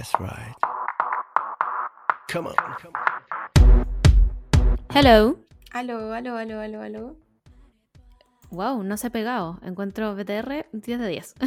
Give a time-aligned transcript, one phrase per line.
[0.00, 0.56] That's right.
[2.32, 2.54] Come on.
[4.94, 5.36] Hello.
[5.72, 7.16] Aló, aló, aló, aló, aló.
[8.50, 9.58] Wow, no se ha pegado.
[9.62, 11.34] Encuentro BTR 10 de 10.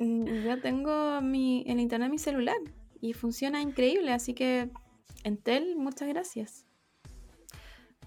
[0.00, 2.54] Mm, Yo tengo mi, el internet en mi celular
[3.00, 4.70] y funciona increíble, así que
[5.24, 6.66] Entel, muchas gracias.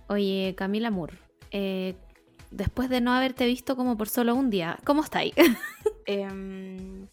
[0.07, 1.17] Oye, Camila Moore,
[1.51, 1.97] eh,
[2.49, 5.33] después de no haberte visto como por solo un día, ¿cómo estáis?
[6.05, 7.09] Em,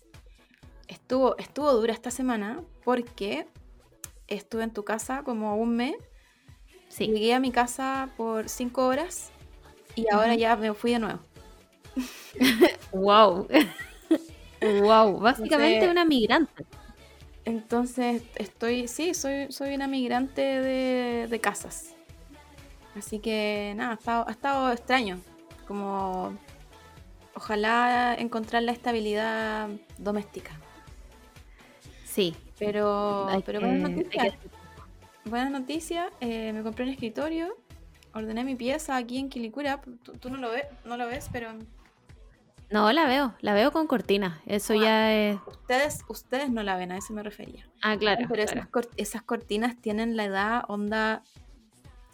[0.88, 3.46] estuvo, estuvo dura esta semana porque
[4.26, 5.94] estuve en tu casa como un mes.
[6.88, 7.06] sí.
[7.06, 9.30] Llegué a mi casa por cinco horas
[9.94, 11.20] y ahora ya me fui de nuevo.
[12.92, 13.48] Wow.
[14.82, 16.66] wow, básicamente Entonces- una migrante.
[17.44, 21.94] Entonces estoy, sí, soy, soy una migrante de, de casas.
[22.94, 25.20] Así que nada, ha estado, ha estado extraño.
[25.66, 26.36] Como
[27.34, 30.50] ojalá encontrar la estabilidad doméstica.
[32.18, 32.34] Sí.
[32.58, 34.34] Pero, hay pero que- buenas noticias.
[34.36, 36.06] que- Buenas noticias.
[36.20, 37.54] eh, me compré un escritorio.
[38.12, 39.80] Ordené mi pieza aquí en Quilicura.
[40.02, 41.52] Tú, tú no lo ves, no lo ves, pero
[42.70, 44.40] No, la veo, la veo con cortina.
[44.46, 44.82] Eso Ah.
[44.82, 45.38] ya es...
[45.46, 47.68] ustedes, ustedes no la ven, a eso me refería.
[47.82, 48.26] Ah, claro.
[48.28, 48.50] pero claro.
[48.60, 51.22] esas, cor- esas cortinas tienen la edad onda.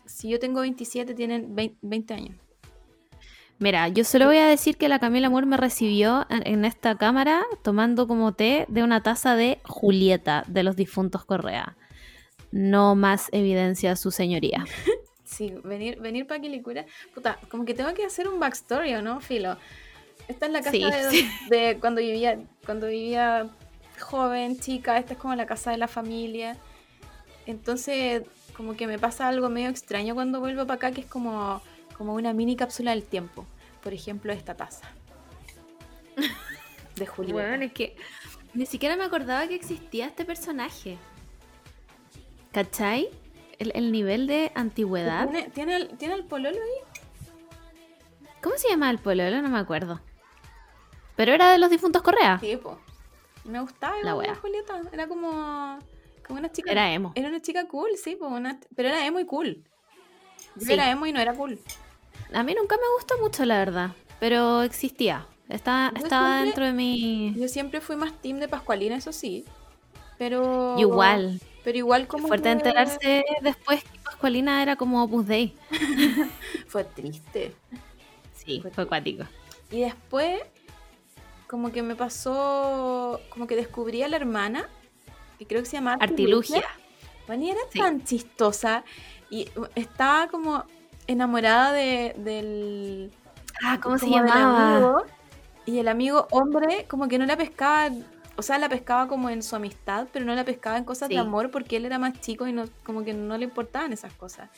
[0.04, 2.36] Si yo tengo 27, tienen 20, 20 años.
[3.64, 6.98] Mira, yo solo voy a decir que la Camila Moore me recibió en, en esta
[6.98, 11.74] cámara tomando como té de una taza de Julieta de los difuntos Correa.
[12.52, 14.66] No más evidencia, su señoría.
[15.24, 16.84] Sí, venir, venir para Quilicura.
[17.14, 19.56] Puta, como que tengo que hacer un backstory, ¿o no, Filo?
[20.28, 21.30] Esta es la casa Sí, de, sí.
[21.48, 23.48] de cuando vivía, cuando vivía
[23.98, 24.98] joven, chica.
[24.98, 26.58] Esta es como la casa de la familia.
[27.46, 28.22] Entonces,
[28.54, 31.62] como que me pasa algo medio extraño cuando vuelvo para acá, que es como,
[31.96, 33.46] como una mini cápsula del tiempo.
[33.84, 34.88] Por ejemplo, esta taza.
[36.96, 37.34] De Julieta.
[37.48, 37.96] Bueno, es que
[38.54, 40.96] ni siquiera me acordaba que existía este personaje.
[42.52, 43.08] ¿Cachai?
[43.58, 45.28] El, el nivel de antigüedad.
[45.28, 47.00] ¿Tiene, tiene, el, ¿Tiene el pololo ahí?
[48.42, 49.42] ¿Cómo se llama el pololo?
[49.42, 50.00] No me acuerdo.
[51.16, 52.38] Pero era de los difuntos Correa.
[52.40, 52.80] Sí, po.
[53.44, 54.34] Me gustaba La wea.
[54.36, 54.80] Julieta.
[54.92, 55.78] Era como,
[56.26, 56.70] como una chica.
[56.72, 57.12] Era emo.
[57.14, 59.62] Era una chica cool, sí, po, una- pero era emo y cool.
[60.56, 60.72] Yo Sí.
[60.72, 61.58] era emo y no era cool.
[62.32, 63.90] A mí nunca me gustó mucho, la verdad.
[64.20, 65.26] Pero existía.
[65.48, 67.34] Estaba, estaba siempre- dentro de mi.
[67.36, 69.44] Yo siempre fui más team de Pascualina, eso sí.
[70.18, 70.76] Pero.
[70.78, 71.40] Igual.
[71.62, 72.28] Pero igual como.
[72.28, 75.54] Fuerte que enterarse después que Pascualina era como Opus Dei.
[76.68, 77.54] Fue triste.
[78.34, 79.24] Sí, Fue fue acuático.
[79.70, 80.40] Y después,
[81.46, 83.20] como que me pasó.
[83.30, 84.68] Como que descubrí a la hermana,
[85.38, 86.64] que creo que se llama Artilugia.
[87.28, 87.78] Vani era Sí.
[87.78, 88.84] tan chistosa
[89.30, 90.64] y estaba como
[91.06, 93.12] enamorada de, del.
[93.64, 94.76] Ah, ¿cómo se llamaba?
[94.76, 95.02] amigo,
[95.66, 97.90] y el amigo hombre, como que no la pescaba.
[98.36, 101.14] O sea, la pescaba como en su amistad, pero no la pescaba en cosas Sí.
[101.14, 104.12] de amor porque él era más chico y no, como que no le importaban esas
[104.14, 104.50] cosas.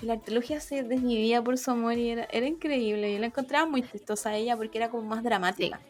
[0.00, 3.12] Y la arqueología se desvivía por su amor y era, era increíble.
[3.12, 5.80] Yo la encontraba muy chistosa a ella porque era como más dramática.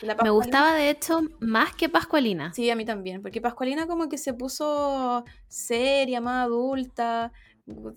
[0.00, 2.52] La Me gustaba, de hecho, más que Pascualina.
[2.54, 7.30] Sí, a mí también, porque Pascualina como que se puso seria, más adulta,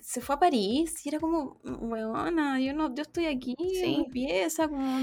[0.01, 3.97] se fue a París y era como, weona, yo no, yo estoy aquí Sí.
[3.97, 4.99] mi pieza, como...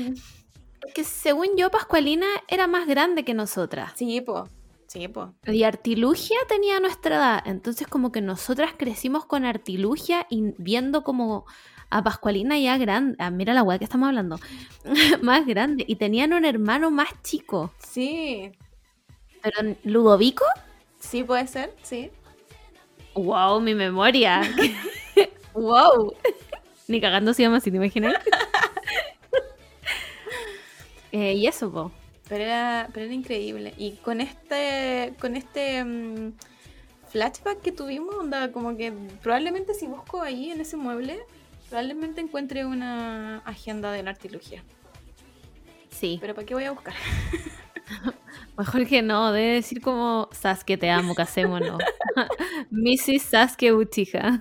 [0.94, 3.92] Que según yo, Pascualina era más grande que nosotras.
[3.96, 4.48] Sí, po,
[4.86, 5.32] sí, po.
[5.46, 7.42] Y Artilugia tenía nuestra edad.
[7.46, 11.46] Entonces, como que nosotras crecimos con Artilugia y viendo como
[11.88, 13.16] a Pascualina ya grande.
[13.18, 14.38] Ah, mira la weá que estamos hablando.
[15.22, 15.84] más grande.
[15.88, 17.72] Y tenían un hermano más chico.
[17.78, 18.52] Sí,
[19.42, 20.44] Pero Ludovico.
[20.98, 22.10] sí puede ser, sí.
[23.14, 23.60] ¡Wow!
[23.60, 24.42] Mi memoria.
[25.54, 26.14] ¡Wow!
[26.88, 28.14] Ni cagando se llama así, ¿te imaginas?
[31.16, 31.92] Eh, y eso, po.
[32.28, 33.72] Pero era, pero era increíble.
[33.78, 36.32] Y con este, con este mm,
[37.10, 41.20] flashback que tuvimos, onda, como que probablemente si busco ahí en ese mueble,
[41.68, 44.64] probablemente encuentre una agenda de la artilugía.
[45.90, 46.18] Sí.
[46.20, 46.94] Pero ¿para qué voy a buscar?
[48.58, 51.82] Mejor que no, debe decir como Sasuke te amo, casémonos.
[52.70, 53.22] Mrs.
[53.22, 54.40] Sasuke Uchiha.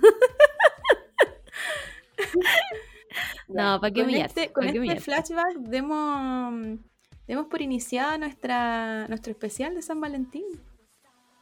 [3.47, 4.41] No, ¿para qué con humillarte?
[4.41, 6.79] este, con ¿Pa' qué este flashback demos,
[7.27, 10.43] demos por iniciada nuestra, nuestro especial de San Valentín.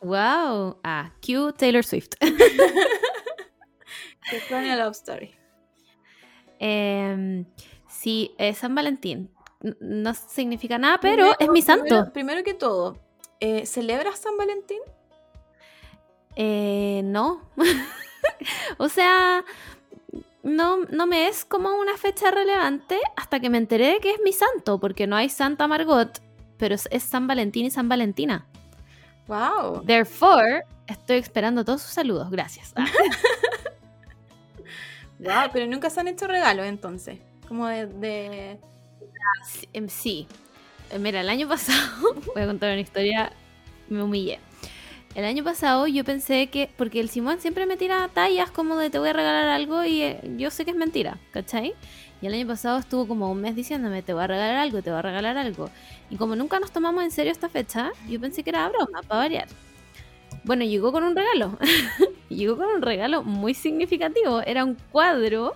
[0.01, 0.79] Wow.
[0.83, 2.13] Ah, Q Taylor Swift.
[4.51, 5.31] Una love story.
[6.59, 7.45] Em,
[7.87, 9.31] sí, es San Valentín.
[9.79, 11.85] No significa nada, pero Primero- es mi santo.
[11.85, 12.97] Primero, primero que todo,
[13.39, 14.79] eh, ¿celebras San Valentín?
[16.35, 17.41] Eh, no.
[18.77, 19.43] o sea,
[20.43, 24.19] no, no me es como una fecha relevante hasta que me enteré de que es
[24.23, 26.19] mi santo, porque no hay Santa Margot,
[26.57, 28.45] pero es, San Valentín y San Valentina.
[29.27, 29.83] Wow.
[29.85, 32.31] Therefore, estoy esperando todos sus saludos.
[32.31, 32.73] Gracias.
[32.75, 32.85] Ah,
[35.19, 37.19] Wow, pero nunca se han hecho regalos entonces.
[37.47, 37.85] Como de.
[37.85, 38.59] de-
[39.45, 39.87] sí, em.
[40.91, 43.31] Eh, Mira, el año pasado, voy a contar una historia,
[43.89, 44.39] me humillé.
[45.13, 48.89] El año pasado yo pensé que, porque el Simón siempre me tira tallas como de
[48.89, 51.73] te voy a regalar algo y eh, yo sé que es mentira, ¿cachai?
[52.21, 54.89] Y el año pasado estuvo como un mes diciéndome te voy a regalar algo, te
[54.89, 55.69] voy a regalar algo.
[56.09, 59.21] Y como nunca nos tomamos en serio esta fecha, yo pensé que era broma, para
[59.21, 59.47] variar.
[60.43, 61.57] Bueno, llegó con un regalo.
[62.29, 64.41] llegó con un regalo muy significativo.
[64.41, 65.55] Era un cuadro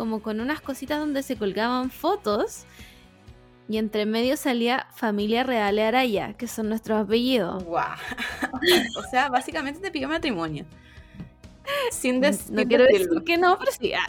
[0.00, 2.64] como con unas cositas donde se colgaban fotos
[3.68, 7.62] y entre medio salía Familia Real de Araya, que son nuestros apellidos.
[7.64, 7.98] Guau.
[8.96, 10.64] o sea, básicamente te pidió matrimonio.
[11.90, 13.92] Sin, des- no quiero decir que no, pero sí.
[13.92, 14.06] ah.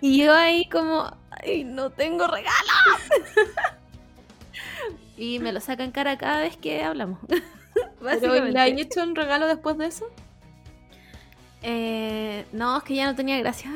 [0.00, 2.72] y yo ahí como, ay, no tengo regalo.
[5.16, 7.20] y me lo sacan cara cada vez que hablamos.
[8.02, 10.10] ¿Pero le hay hecho un regalo después de eso?
[11.62, 13.70] Eh, no, es que ya no tenía gracia.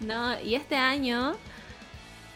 [0.00, 1.34] No, y este año,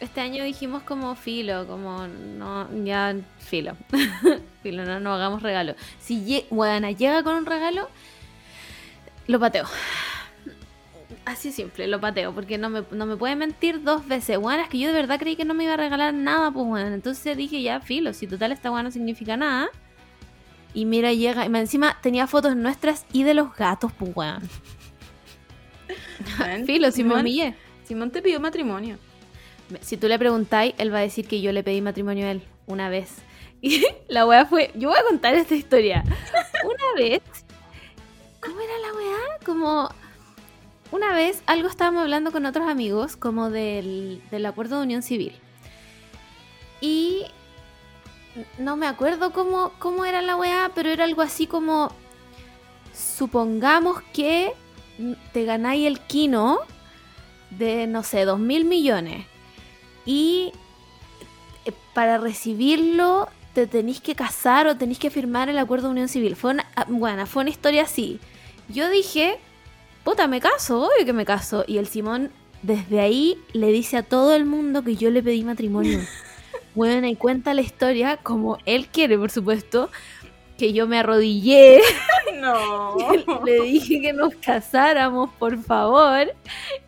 [0.00, 3.76] este año dijimos como filo, como no, ya filo.
[4.62, 5.74] filo, no, no hagamos regalo.
[6.00, 7.88] Si lle- bueno, llega con un regalo,
[9.26, 9.66] lo pateo.
[11.24, 14.38] Así simple, lo pateo, porque no me, no me puede mentir dos veces.
[14.38, 16.66] Bueno, es que yo de verdad creí que no me iba a regalar nada, pues
[16.66, 16.94] bueno.
[16.94, 19.68] Entonces dije, ya, filo, si total esta weá no significa nada.
[20.72, 24.48] Y mira, llega, y encima tenía fotos nuestras y de los gatos, pues weón.
[26.66, 27.54] Filo, si me Simón- humillé.
[27.86, 28.98] Simón te pidió matrimonio.
[29.80, 32.42] Si tú le preguntáis, él va a decir que yo le pedí matrimonio a él
[32.66, 33.16] una vez.
[33.62, 34.70] Y la weá fue.
[34.74, 36.04] Yo voy a contar esta historia.
[36.64, 37.22] Una vez.
[38.40, 39.38] ¿Cómo era la weá?
[39.46, 39.88] Como.
[40.92, 45.32] Una vez algo estábamos hablando con otros amigos, como del, del acuerdo de unión civil.
[46.82, 47.24] Y.
[48.58, 51.90] No me acuerdo cómo, cómo era la weá, pero era algo así como.
[52.92, 54.52] Supongamos que
[55.32, 56.60] te ganáis el kino
[57.50, 59.26] de, no sé, dos mil millones.
[60.04, 60.52] Y
[61.64, 66.08] eh, para recibirlo te tenéis que casar o tenéis que firmar el acuerdo de unión
[66.08, 66.36] civil.
[66.36, 68.20] Fue una, ah, bueno, fue una historia así.
[68.68, 69.38] Yo dije,
[70.04, 71.64] puta, me caso, obvio que me caso.
[71.66, 72.30] Y el Simón
[72.62, 76.00] desde ahí le dice a todo el mundo que yo le pedí matrimonio.
[76.74, 79.88] Bueno, y cuenta la historia como él quiere, por supuesto,
[80.58, 81.80] que yo me arrodillé
[82.40, 82.96] No.
[83.44, 86.32] le dije que nos casáramos, por favor.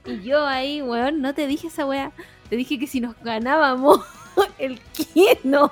[0.05, 2.13] Y yo ahí, weón, no te dije esa weá.
[2.49, 4.01] Te dije que si nos ganábamos
[4.59, 5.71] el kino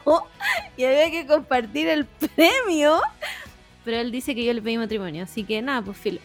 [0.77, 3.01] y había que compartir el premio.
[3.85, 6.21] Pero él dice que yo le pedí matrimonio, así que nada, pues filo.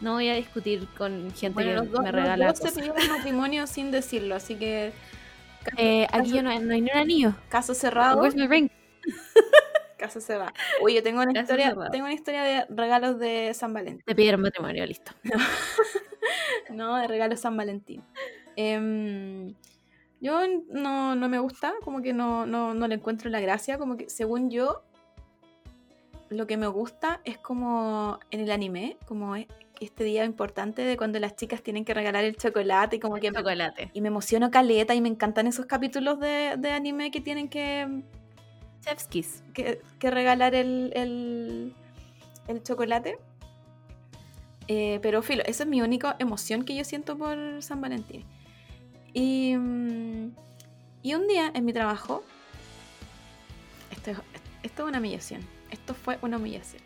[0.00, 2.72] No voy a discutir con gente Bueno, que los dos, me los regala dos se
[2.72, 4.92] pidieron matrimonio sin decirlo, así que
[5.76, 7.34] Eh, aquí yo no, no hay ni un anillo.
[7.48, 8.20] caso cerrado.
[8.20, 8.70] Where's my ring?
[10.00, 10.52] Caso cerrado.
[10.80, 14.02] Oye, yo tengo una historia, tengo una historia de regalos de San Valentín.
[14.06, 15.12] Te pidieron matrimonio, listo.
[16.70, 18.02] No, de regalos San Valentín.
[18.56, 19.54] Em,
[20.20, 23.96] yo no, no me gusta, como que no, no, no le encuentro la gracia, como
[23.96, 24.82] que según yo,
[26.28, 29.46] lo que me gusta es como en el anime, como es-
[29.80, 33.30] este día importante de cuando las chicas tienen que regalar el chocolate y como que
[33.32, 33.90] me, Chocolate.
[33.94, 38.02] y me emociono caleta y me encantan esos capítulos de, de anime que tienen que,
[38.82, 39.42] Chef's kiss.
[39.54, 41.74] que, que regalar el, el,
[42.48, 43.18] el chocolate.
[44.68, 48.24] Eh, pero filo, esa es mi única emoción que yo siento por San Valentín.
[49.12, 50.30] Y, mm,
[51.02, 52.22] y un día en mi trabajo,
[53.90, 54.18] esto es,
[54.62, 55.40] esto es una humillación.
[55.70, 56.82] Esto fue una humillación.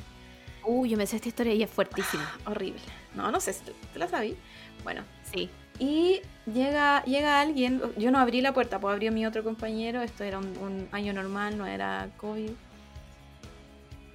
[0.67, 2.27] Uy, yo me sé esta historia y es fuertísima.
[2.47, 2.81] Horrible.
[3.15, 4.37] No, no sé si te la sabí.
[4.83, 5.51] Bueno, Sí.
[5.79, 10.25] Y llega, llega alguien, yo no abrí la puerta, pues abrió mi otro compañero, esto
[10.25, 12.51] era un, un año normal, no era COVID.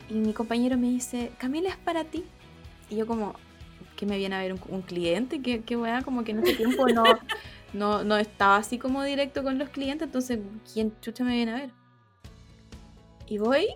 [0.10, 2.24] Y mi compañero me dice, Camila, es para ti.
[2.90, 3.36] Y yo como,
[4.00, 6.56] que me viene a ver un, un cliente, que, que weá, como que en ese
[6.56, 7.04] tiempo no,
[7.74, 10.40] no, no estaba así como directo con los clientes, entonces,
[10.74, 11.72] ¿quién chucha me viene a ver?
[13.28, 13.68] Y voy,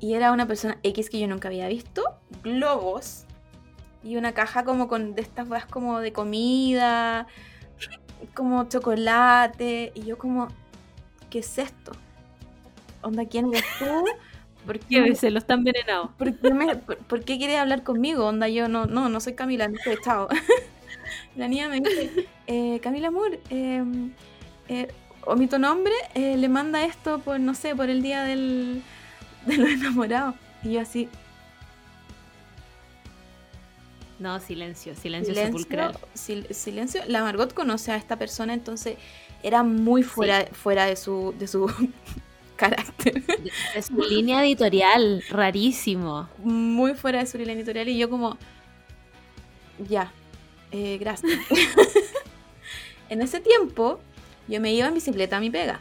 [0.00, 2.02] y era una persona X que yo nunca había visto,
[2.42, 3.25] globos,
[4.06, 7.26] y una caja como con de estas weas como de comida,
[8.34, 10.48] como chocolate, y yo como,
[11.30, 11.92] ¿qué es esto?
[13.02, 13.86] Onda, ¿quién eres tú?
[14.64, 16.12] ¿Por qué, me- se lo están envenenado.
[16.18, 18.26] por qué me- por- por qué quieres hablar conmigo?
[18.26, 20.28] Onda, yo no, no, no soy Camila, no sé, chao.
[21.36, 23.84] La niña me dice, eh, Camila Moore, eh,
[24.68, 24.88] eh,
[25.24, 28.82] omito nombre, eh, le manda esto por, no sé, por el día del,
[29.46, 30.34] de los enamorados.
[30.64, 31.08] Y yo así,
[34.18, 35.98] No, silencio, silencio, silencio, sepulcral.
[36.16, 37.02] sil- silencio.
[37.06, 38.96] La Margot conoce a esta persona, entonces
[39.42, 41.66] era muy fuera, fuera de su, de su
[42.56, 43.22] carácter.
[43.74, 46.28] De su línea editorial, rarísimo.
[46.38, 48.38] Muy fuera de su línea editorial y yo como,
[49.86, 50.10] ya,
[50.72, 51.32] eh, gracias.
[53.10, 54.00] en ese tiempo
[54.48, 55.80] yo me iba en bicicleta a mi pega.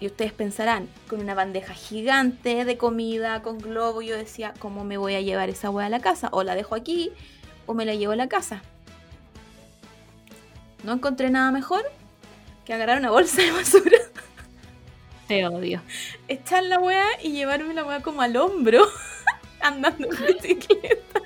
[0.00, 4.96] Y ustedes pensarán, con una bandeja gigante de comida, con globo, yo decía, ¿cómo me
[4.96, 6.28] voy a llevar esa hueá a la casa?
[6.32, 7.10] O la dejo aquí,
[7.66, 8.62] o me la llevo a la casa.
[10.84, 11.82] No encontré nada mejor
[12.64, 13.98] que agarrar una bolsa de basura,
[15.26, 15.82] Te odio.
[16.28, 18.86] echar la hueá y llevarme la hueá como al hombro,
[19.60, 21.20] andando en bicicleta.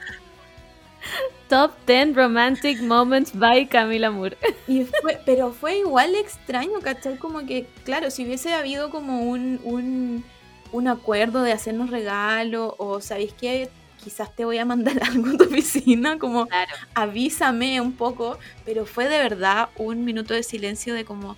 [1.53, 4.39] Top 10 Romantic Moments by Camila Moore.
[4.67, 7.19] Y fue, pero fue igual extraño, ¿cachai?
[7.19, 10.25] Como que, claro, si hubiese habido como un, un,
[10.73, 13.69] un acuerdo de hacernos regalo, o sabéis que
[14.03, 16.73] quizás te voy a mandar algo a tu oficina, como Claro.
[16.95, 21.37] avísame un poco, pero fue de verdad un minuto de silencio de como,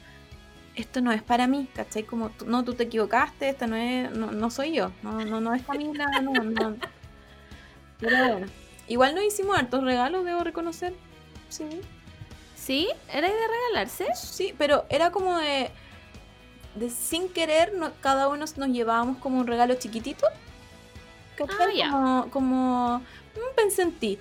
[0.76, 2.04] esto no es para mí, ¿cachai?
[2.04, 5.54] Como, no, tú te equivocaste, esta no es, no, no soy yo, no, no, no
[5.54, 6.76] es Camila, no, no.
[7.98, 8.46] Pero bueno,
[8.88, 10.94] igual nos hicimos hartos regalos, debo reconocer,
[11.48, 11.64] sí.
[12.56, 12.88] ¿Sí?
[13.12, 14.06] ¿Era de regalarse?
[14.14, 15.70] Sí, pero era como de,
[16.76, 20.26] de sin querer, no- cada uno nos llevábamos como un regalo chiquitito.
[21.40, 21.90] Ah, ya.
[21.90, 24.18] Como, como "Mm, pensé en ti.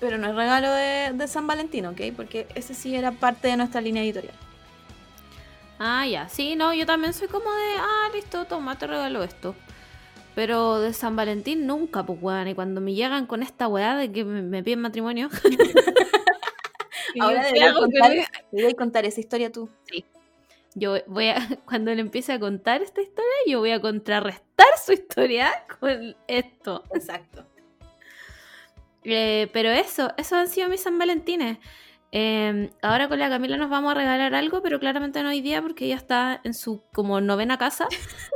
[0.00, 2.00] Pero no es regalo de, de San Valentín, ¿ok?
[2.16, 4.34] Porque ese sí era parte de nuestra línea editorial.
[5.78, 6.28] Ah, ya.
[6.28, 9.54] Sí, no, yo también soy como de, ah, listo, toma, te regalo esto.
[10.34, 12.48] Pero de San Valentín nunca, pues, weón.
[12.48, 15.28] Y cuando me llegan con esta weá de que me, me piden matrimonio.
[17.20, 18.12] Ahora ¿qué deberías hago con contar,
[18.50, 19.68] deberías contar esa historia tú.
[20.74, 21.36] Yo voy a,
[21.66, 26.82] cuando le empiece a contar esta historia, yo voy a contrarrestar su historia con esto.
[26.92, 27.46] Exacto.
[29.04, 31.58] Eh, pero eso, esos han sido mis San Valentines.
[32.10, 35.60] Eh, ahora con la Camila nos vamos a regalar algo, pero claramente no hoy día
[35.60, 37.86] porque ella está en su como novena casa.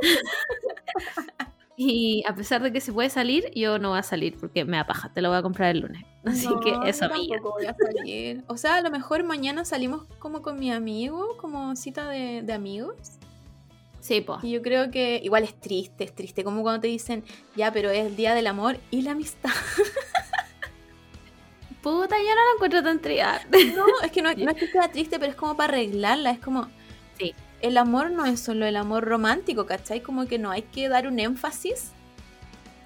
[1.81, 4.77] y a pesar de que se puede salir, yo no voy a salir porque me
[4.77, 6.03] apaja, te lo voy a comprar el lunes.
[6.25, 8.43] Así No, que eso, yo tampoco voy a salir.
[8.47, 12.51] O sea, a lo mejor mañana salimos como con mi amigo, como cita de, de
[12.51, 12.97] amigos.
[14.01, 14.43] Sí, pues.
[14.43, 17.23] Y yo creo que igual es triste, es triste, como cuando te dicen,
[17.55, 19.51] ya, pero es el día del amor y la amistad.
[21.81, 23.39] Puta, yo no lo encuentro tan trial.
[23.73, 26.39] No, es que no, no es que sea triste, pero es como para arreglarla, es
[26.39, 26.67] como...
[27.17, 27.33] Sí.
[27.61, 30.01] El amor no es solo el amor romántico, ¿cachai?
[30.01, 31.91] Como que no hay que dar un énfasis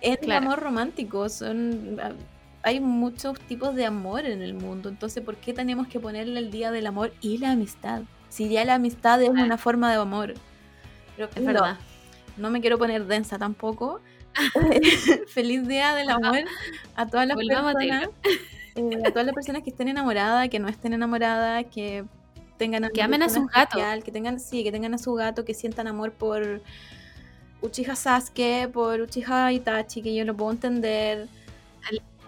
[0.02, 0.26] en Claro.
[0.42, 1.30] el amor romántico.
[1.30, 2.12] Son, ah,
[2.64, 6.50] hay muchos tipos de amor en el mundo, entonces ¿por qué tenemos que ponerle el
[6.50, 8.02] día del amor y la amistad?
[8.30, 10.34] Si ya la amistad es una forma de amor.
[11.16, 11.78] Pero Es verdad.
[12.38, 14.02] no me quiero poner densa tampoco.
[15.28, 16.40] Feliz día del amor
[16.96, 18.10] a todas las Volvamos a personas.
[18.76, 22.06] eh, a todas las personas que estén enamoradas, que no estén enamoradas, que
[22.58, 23.78] tengan Que amen a su gato.
[23.78, 26.62] especial, que tengan, sí, que tengan a su gato, que sientan amor por
[27.62, 31.28] Uchiha Sasuke, por Uchiha Itachi, que yo lo puedo entender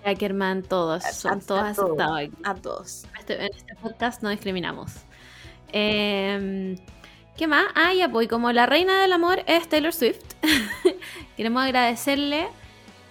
[0.03, 1.89] Ackerman, todos, A- son a- todos a todos.
[1.89, 2.31] aceptados aquí.
[2.43, 3.03] a todos.
[3.05, 4.91] En este, en este podcast no discriminamos.
[5.73, 6.75] Eh,
[7.35, 7.65] ¿Qué más?
[7.75, 10.21] Ah, ya, pues y como la reina del amor es Taylor Swift,
[11.37, 12.47] queremos agradecerle.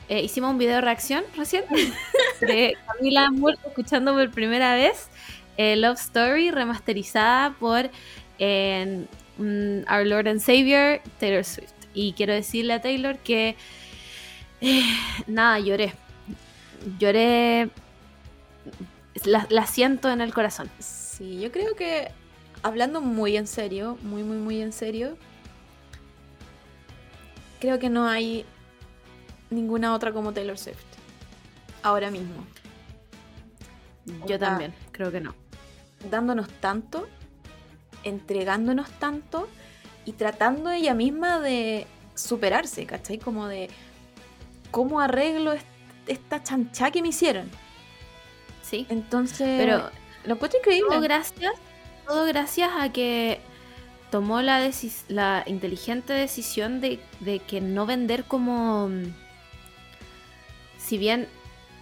[0.08, 1.64] eh, hicimos un video de reacción recién
[2.40, 5.08] de Camila Moore escuchando por primera vez
[5.56, 7.90] eh, Love Story remasterizada por
[8.38, 9.06] eh,
[9.38, 11.72] mm, Our Lord and Savior Taylor Swift.
[11.94, 13.56] Y quiero decirle a Taylor que
[14.60, 14.82] eh,
[15.26, 15.92] nada, lloré.
[16.98, 17.70] Lloré.
[19.24, 20.70] La, la siento en el corazón.
[20.80, 22.10] Sí, yo creo que
[22.62, 25.16] hablando muy en serio, muy, muy, muy en serio,
[27.60, 28.44] creo que no hay
[29.50, 30.78] ninguna otra como Taylor Swift.
[31.82, 32.44] Ahora mismo.
[34.26, 35.34] Yo también, creo que no.
[36.10, 37.08] Dándonos tanto,
[38.02, 39.48] entregándonos tanto
[40.04, 43.18] y tratando ella misma de superarse, ¿cachai?
[43.18, 43.70] Como de
[44.70, 45.66] cómo arreglo est-
[46.06, 47.50] esta chanchá que me hicieron.
[48.62, 48.86] Sí.
[48.88, 49.90] Entonces, Pero
[50.24, 50.88] lo encuentro increíble.
[50.90, 51.52] todo gracias,
[52.06, 53.40] todo gracias a que
[54.10, 54.62] tomó la,
[55.46, 58.88] inteligente decisión de, de que no vender como...
[60.78, 61.28] Si bien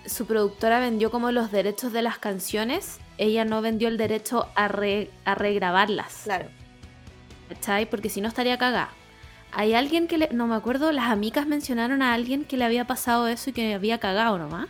[0.07, 4.69] su productora vendió como los derechos de las canciones, ella no vendió el derecho a,
[4.69, 6.23] re- a regrabarlas.
[6.25, 6.49] Claro.
[7.49, 7.89] ¿Cachai?
[7.89, 8.91] Porque si no estaría cagada.
[9.53, 10.29] Hay alguien que le.
[10.33, 13.75] No me acuerdo, las amigas mencionaron a alguien que le había pasado eso y que
[13.75, 14.67] había cagado nomás.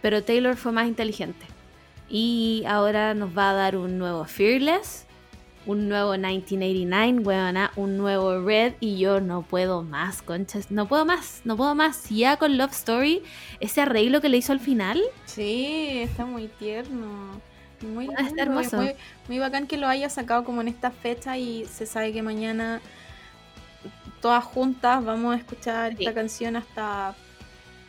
[0.00, 1.46] Pero Taylor fue más inteligente.
[2.08, 5.06] Y ahora nos va a dar un nuevo Fearless,
[5.66, 8.74] un nuevo 1989, weona, un nuevo Red.
[8.80, 10.70] Y yo no puedo más, conchas.
[10.70, 12.08] No puedo más, no puedo más.
[12.10, 13.22] Ya con Love Story,
[13.60, 15.00] ese arreglo que le hizo al final.
[15.26, 17.40] Sí, está muy tierno.
[17.82, 18.76] Muy, Ah, está hermoso.
[18.76, 18.94] muy,
[19.28, 22.80] muy bacán que lo haya sacado como en esta fecha y se sabe que mañana
[24.20, 26.04] todas juntas vamos a escuchar Sí.
[26.04, 27.16] esta canción hasta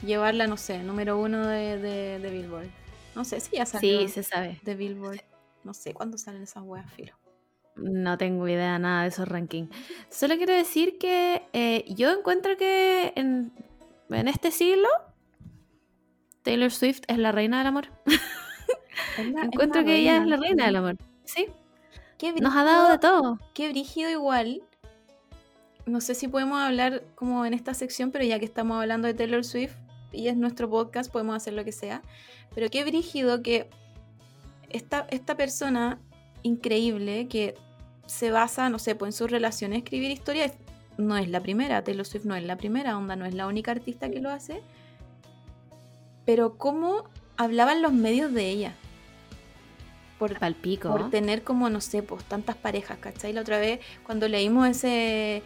[0.03, 2.69] llevarla, no sé, número uno de, de, de Billboard.
[3.15, 4.59] No sé si ya salió Sí, se sabe.
[4.63, 5.21] de Billboard.
[5.63, 7.13] No sé cuándo salen esas weas, filo.
[7.75, 9.69] No tengo idea nada de esos rankings.
[10.09, 13.51] Solo quiero decir que eh, yo encuentro que en,
[14.09, 14.87] en este siglo
[16.43, 17.87] Taylor Swift es la reina del amor.
[19.33, 20.97] La- encuentro que ella es la reina, del amor.
[21.25, 21.47] Sí,
[22.41, 23.39] nos ha dado de todo.
[23.53, 24.61] Qué brígido igual.
[25.85, 29.13] No sé si podemos hablar como en esta sección, pero ya que estamos hablando de
[29.13, 29.75] Taylor Swift
[30.11, 32.01] y es nuestro podcast, podemos hacer lo que sea.
[32.53, 33.69] Pero qué brígido que
[34.69, 35.99] esta, esta persona
[36.43, 37.55] increíble que
[38.05, 40.53] se basa, no sé, pues en sus relaciones, escribir historias,
[40.97, 43.71] no es la primera, Taylor Swift no es la primera, onda no es la única
[43.71, 44.61] artista que lo hace.
[46.25, 47.05] Pero cómo
[47.37, 48.75] hablaban los medios de ella.
[50.19, 50.89] Por, Palpico.
[50.89, 53.33] por tener como, no sé, pues tantas parejas, ¿cachai?
[53.33, 55.43] La otra vez, cuando leímos ese,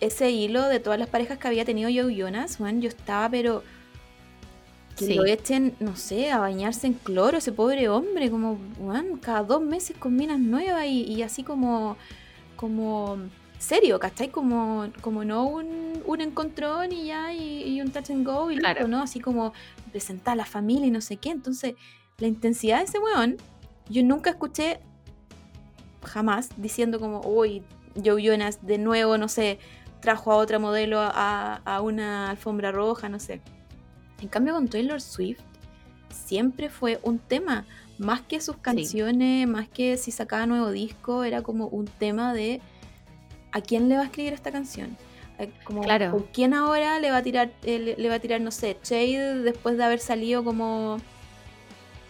[0.00, 3.64] ese hilo de todas las parejas que había tenido Joe Jonas, weón, yo estaba, pero
[5.02, 5.14] que Sí.
[5.14, 9.60] lo echen, no sé, a bañarse en cloro, ese pobre hombre, como, weón, cada dos
[9.62, 11.96] meses con minas nuevas y, y así como,
[12.56, 13.18] como
[13.58, 14.28] serio, ¿cachai?
[14.30, 18.56] Como, como no un, un encontrón y ya, y, y un touch and go y
[18.56, 18.88] Claro.
[18.88, 19.02] ¿no?
[19.02, 19.52] Así como
[19.92, 21.30] presentar a la familia y no sé qué.
[21.30, 21.74] Entonces,
[22.18, 23.36] la intensidad de ese weón,
[23.88, 24.80] yo nunca escuché
[26.04, 27.62] jamás diciendo como, uy,
[28.04, 29.58] Joe Jonas de nuevo, no sé,
[30.00, 33.40] trajo a otra modelo a, a una alfombra roja, no sé.
[34.22, 35.40] En cambio con Taylor Swift
[36.10, 37.66] siempre fue un tema,
[37.98, 42.60] más que sus canciones, más que si sacaba nuevo disco, era como un tema de
[43.50, 44.96] a quién le va a escribir esta canción.
[45.38, 46.12] Eh, Como, Claro.
[46.12, 48.78] ¿Por quién ahora le va a tirar, eh, le, le va a tirar, no sé,
[48.82, 50.98] Shade después de haber salido como,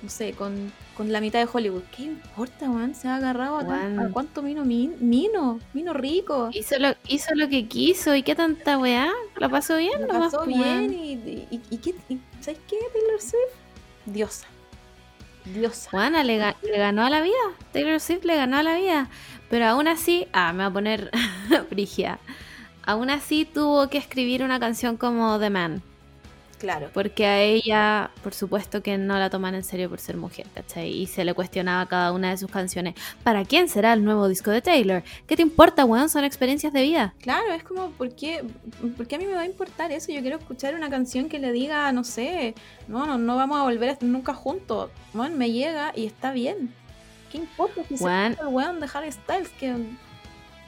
[0.02, 1.82] no sé, con, con la mitad de Hollywood?
[1.96, 2.94] ¿Qué importa, man?
[2.94, 4.10] Se ha agarrado a, tan- Weón.
[4.10, 6.50] a cuánto mino, min- mino, mino rico.
[6.52, 9.10] Hizo lo, hizo lo que quiso y qué tanta weá.
[9.36, 10.92] La pasó bien, Lo nomás, pasó pues, bien weón.
[10.94, 13.54] y, y, y qué- y- ¿sabes qué, Taylor Swift?
[14.06, 14.46] Diosa.
[15.44, 15.90] Diosa.
[15.90, 17.34] Juana le, ga- le ganó a la vida.
[17.72, 19.08] Taylor Swift le ganó a la vida.
[19.50, 21.10] Pero aún así, ah, me va a poner
[21.68, 22.18] frigia.
[22.84, 25.82] Aún así tuvo que escribir una canción como The Man.
[26.62, 26.90] Claro.
[26.94, 30.90] Porque a ella, por supuesto que no la toman en serio por ser mujer, ¿cachai?
[30.90, 32.94] Y se le cuestionaba cada una de sus canciones.
[33.24, 35.02] ¿Para quién será el nuevo disco de Taylor?
[35.26, 36.08] ¿Qué te importa, weón?
[36.08, 37.14] Son experiencias de vida.
[37.20, 38.44] Claro, es como, ¿por qué,
[38.96, 40.12] ¿por qué a mí me va a importar eso?
[40.12, 42.54] Yo quiero escuchar una canción que le diga, no sé,
[42.86, 44.88] no, no, no vamos a volver a estar nunca juntos.
[45.12, 46.72] Bueno, me llega y está bien.
[47.32, 48.36] ¿Qué importa si se Weón.
[48.40, 49.48] el weón de Harry Styles?
[49.58, 49.74] Que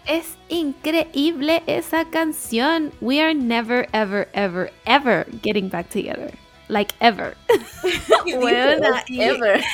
[0.07, 2.93] Es increíble esa canción.
[3.01, 6.31] We are never, ever, ever, ever getting back together.
[6.69, 7.37] Like ever.
[8.27, 9.61] Weona, y- ever.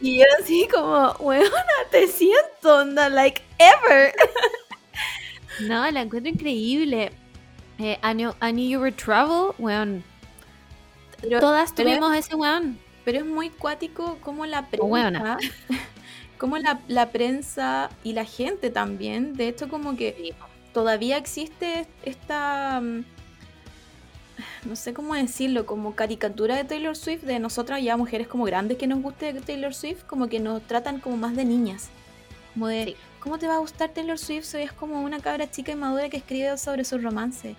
[0.00, 1.50] Y yo así como, weona,
[1.90, 4.12] te siento, onda, like ever.
[5.66, 7.10] no, la encuentro increíble.
[7.80, 10.04] Eh, I, knew, I Knew You Were Trouble, weón.
[11.20, 12.78] Pero- Todas pero- tuvimos ese weón.
[13.04, 14.88] Pero es muy cuático como la O
[16.38, 20.34] como la, la prensa y la gente también, de hecho como que
[20.72, 23.04] todavía existe esta, mm,
[24.68, 28.78] no sé cómo decirlo, como caricatura de Taylor Swift, de nosotras ya mujeres como grandes
[28.78, 31.88] que nos guste Taylor Swift, como que nos tratan como más de niñas.
[32.54, 32.96] Como de, Sí.
[33.20, 34.44] ¿cómo te va a gustar Taylor Swift?
[34.44, 37.56] Soy es como una cabra chica y madura que escribe sobre su romance.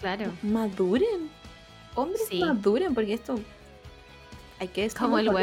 [0.00, 0.32] Claro.
[0.42, 1.30] Maduren.
[1.94, 2.40] Hombres Sí.
[2.40, 3.38] maduren, porque esto
[4.58, 5.34] hay que decirlo Como el por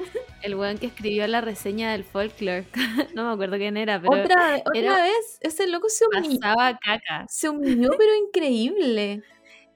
[0.42, 2.66] El weón que escribió la reseña del folklore.
[3.14, 6.78] no me acuerdo quién era, pero Otra, otra era- vez, ese loco se humilló, pasaba
[6.78, 7.26] caca.
[7.28, 9.22] se humilló, pero increíble.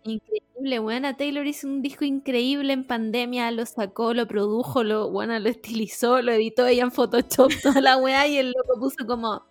[0.07, 1.17] Increíble, buena.
[1.17, 6.21] Taylor hizo un disco increíble en pandemia, lo sacó, lo produjo, lo, bueno, lo estilizó,
[6.21, 9.47] lo editó ella en Photoshop, toda la weá, y el loco puso como.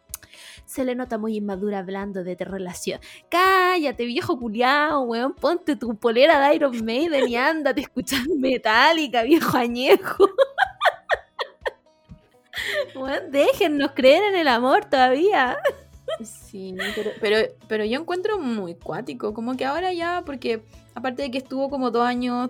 [0.66, 3.00] Se le nota muy inmadura hablando de tu relación.
[3.30, 5.34] Cállate, viejo culiao, weón.
[5.34, 10.26] Ponte tu polera de Iron Maiden y ándate a escuchar Metallica, viejo añejo.
[12.95, 15.58] Weón, déjennos creer en el amor todavía.
[16.23, 20.62] Sí, pero, pero, pero yo encuentro muy cuático, como que ahora ya, porque
[20.95, 22.49] aparte de que estuvo como dos años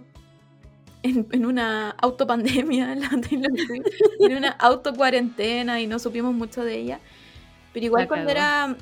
[1.04, 3.10] en, en una autopandemia, la
[4.20, 7.00] en una autocuarentena y no supimos mucho de ella,
[7.74, 8.76] pero igual cuando era,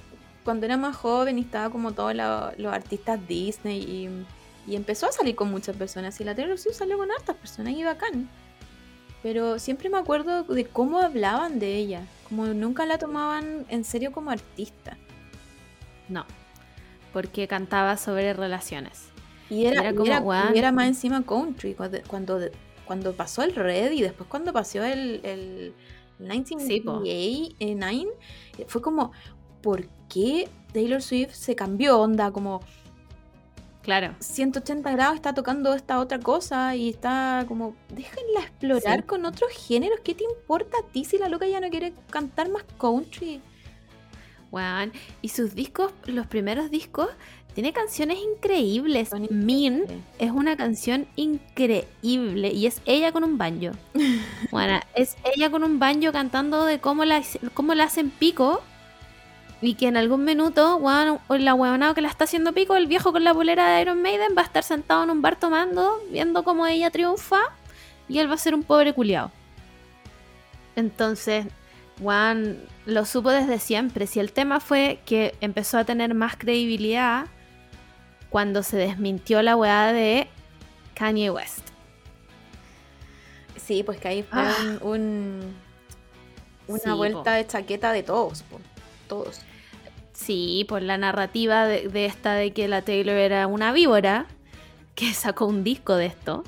[0.44, 5.12] cuando era más joven y estaba como todos los artistas Disney y, y empezó a
[5.12, 8.30] salir con muchas personas y la Taylor Swift salió con hartas personas y bacán.
[9.24, 14.12] Pero siempre me acuerdo de cómo hablaban de ella, como nunca la tomaban en serio
[14.12, 14.98] como artista.
[16.10, 16.26] No,
[17.14, 19.10] porque cantaba sobre relaciones.
[19.50, 20.56] Y era, Era y como, era- "Guau".
[20.56, 22.00] y era más encima country, cuando,
[22.86, 25.74] cuando pasó el Red y después cuando pasó el, el
[26.60, 27.00] Sí, po.
[27.00, 28.12] 1989,
[28.60, 29.12] eh, fue como,
[29.62, 32.32] ¿por qué Taylor Swift se cambió onda?
[32.32, 32.62] Como
[33.82, 34.16] Claro.
[34.20, 39.06] 180 grados está tocando esta otra cosa y está como, déjenla explorar Sí.
[39.08, 40.00] con otros géneros.
[40.04, 43.42] ¿Qué te importa a ti si la loca ya no quiere cantar más country?
[44.52, 44.92] Weón.
[45.22, 47.08] Y sus discos, los primeros discos,
[47.54, 49.10] tiene canciones increíbles.
[49.14, 49.90] Increíbles.
[50.20, 53.72] es una canción increíble y es ella con un banjo.
[54.52, 57.22] Bueno, es ella con un banjo cantando de cómo la,
[57.54, 58.62] cómo la hacen pico
[59.62, 63.12] y que en algún minuto, weón, la huevonao que la está haciendo pico, el viejo
[63.12, 66.44] con la polera de Iron Maiden va a estar sentado en un bar tomando, viendo
[66.44, 67.40] cómo ella triunfa
[68.10, 69.32] y él va a ser un pobre culiao.
[70.76, 71.46] Entonces,
[72.02, 74.08] Juan lo supo desde siempre.
[74.08, 77.28] Si el tema fue que empezó a tener más credibilidad
[78.30, 80.28] cuando se desmintió la weá de
[80.96, 81.68] Kanye West.
[83.58, 84.56] Sí, pues que ahí fue Ah.
[84.82, 85.56] un, un-
[86.68, 86.96] una Sí, po.
[86.98, 88.60] vuelta de chaqueta de todos, po.
[89.08, 89.42] todos.
[90.26, 94.28] Sí, por la narrativa de, de esta de que la Taylor era una víbora,
[94.96, 96.44] que sacó un disco de esto.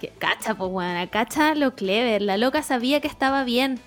[0.00, 2.22] Que, cacha, pues weón, cacha lo clever.
[2.22, 3.78] La loca sabía que estaba bien.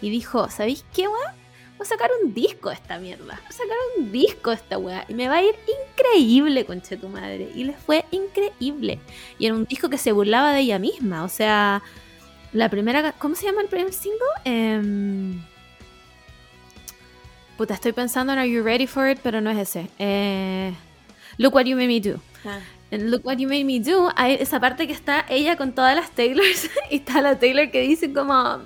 [0.00, 1.42] Y dijo, ¿sabéis qué, weón?
[1.78, 3.24] Voy a sacar un disco de esta mierda.
[3.24, 5.04] Voy a sacar un disco de esta weá.
[5.08, 5.54] Y me va a ir
[5.96, 7.50] increíble, conche tu madre.
[7.54, 9.00] Y le fue increíble.
[9.38, 11.24] Y era un disco que se burlaba de ella misma.
[11.24, 11.82] O sea,
[12.52, 13.12] la primera...
[13.12, 14.18] ¿Cómo se llama el primer single?
[14.44, 15.42] Em,
[17.56, 19.88] Puta, estoy pensando en Are You Ready For It, pero no es ese.
[19.98, 20.72] Eh,
[21.38, 22.20] Look What You Made Me Do.
[22.90, 25.94] En Look What You Made Me Do hay esa parte que está ella con todas
[25.94, 28.58] las Taylors y está la Taylor que dice como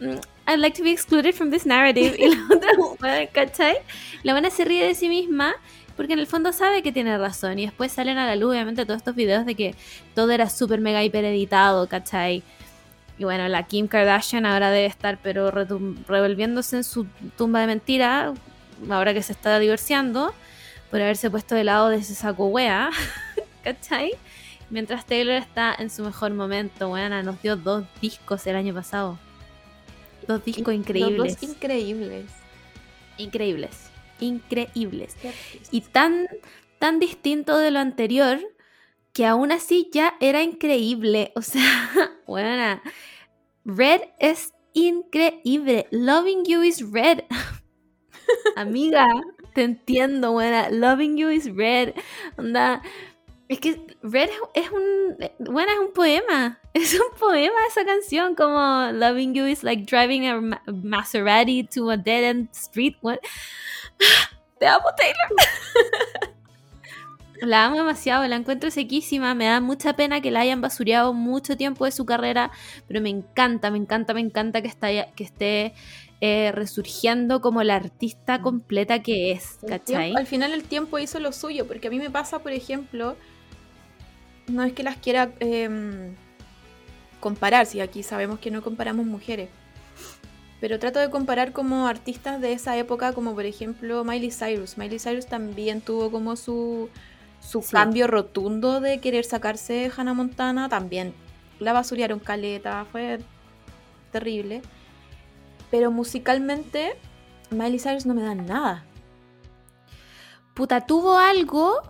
[0.00, 2.46] mm, I'd like to be excluded from this narrative y la
[2.84, 3.76] otra, ¿cachai?
[4.22, 5.54] La buena se ríe de sí misma
[5.96, 8.84] porque en el fondo sabe que tiene razón y después salen a la luz obviamente
[8.84, 9.74] todos estos videos de que
[10.14, 12.42] todo era súper mega hiper editado, ¿cachai?
[13.20, 17.06] Y bueno, la Kim Kardashian ahora debe estar pero revolviéndose en su
[17.36, 18.32] tumba de mentira
[18.88, 20.32] ahora que se está divorciando
[20.90, 22.88] por haberse puesto de lado de ese saco wea.
[23.62, 24.12] ¿cachai?
[24.70, 29.18] Mientras Taylor está en su mejor momento, buena, nos dio dos discos el año pasado.
[30.26, 31.38] Dos discos increíbles.
[31.38, 32.24] dos increíbles.
[33.18, 33.90] increíbles.
[34.18, 35.14] Increíbles.
[35.70, 36.26] Y tan,
[36.78, 38.40] tan distinto de lo anterior
[39.12, 41.32] que aún así ya era increíble.
[41.34, 41.90] O sea,
[42.26, 42.82] buena.
[43.64, 45.86] Red es increíble.
[45.90, 47.24] Loving You is Red.
[48.56, 49.06] Amiga,
[49.54, 50.70] te entiendo, buena.
[50.70, 51.94] Loving You is Red.
[52.36, 52.82] Onda.
[53.48, 55.16] Es que Red es un.
[55.38, 56.56] Buena, es un poema.
[56.72, 58.36] Es un poema esa canción.
[58.36, 62.96] Como Loving You is like driving a Ma- Maserati to a dead end street.
[63.00, 63.18] What?
[64.60, 66.34] Te amo, Taylor.
[67.42, 69.34] La amo demasiado, la encuentro sequísima.
[69.34, 72.50] Me da mucha pena que la hayan basureado mucho tiempo de su carrera,
[72.86, 75.72] pero me encanta, me encanta, me encanta que, está, que esté
[76.20, 79.84] eh, resurgiendo como la artista completa que es, ¿cachai?
[79.84, 83.16] tiempo- al final el tiempo hizo lo suyo, porque a mí me pasa, por ejemplo,
[84.48, 86.14] no es que las quiera em,
[87.20, 89.48] comparar, si aquí sabemos que no comparamos mujeres,
[90.60, 94.76] pero trato de comparar como artistas de esa época, como por ejemplo Miley Cyrus.
[94.76, 96.90] Miley Cyrus también tuvo como su,
[97.40, 97.72] su Sí.
[97.72, 101.12] cambio rotundo de querer sacarse Hannah Montana, también
[101.58, 103.18] la basurearon caleta, fue
[104.12, 104.62] terrible.
[105.70, 106.96] Pero musicalmente,
[107.50, 108.84] Miley Cyrus no me da nada.
[110.54, 111.80] Puta, tuvo algo.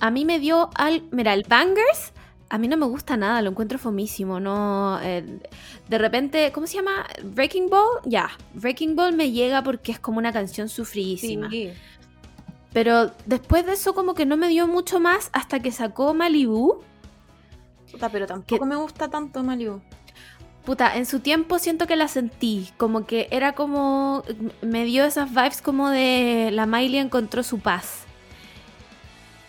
[0.00, 1.04] A mí me dio al.
[1.10, 2.12] Mira, el Bangers.
[2.50, 4.38] A mí no me gusta nada, lo encuentro fomísimo.
[4.38, 5.00] No.
[5.02, 5.40] eh,
[5.88, 7.06] de repente, ¿cómo se llama?
[7.24, 8.00] Breaking Ball.
[8.04, 8.30] Ya.
[8.52, 11.48] Breaking Ball me llega porque es como una canción sufridísima.
[11.50, 11.72] Sí.
[12.74, 16.82] Pero después de eso, como que no me dio mucho más hasta que sacó Malibu.
[17.90, 19.80] Puta, pero tampoco me gusta tanto Malibu.
[20.66, 22.70] Puta, en su tiempo siento que la sentí.
[22.76, 24.24] Como que era como.
[24.60, 28.00] Me dio esas vibes como de la Miley encontró su paz.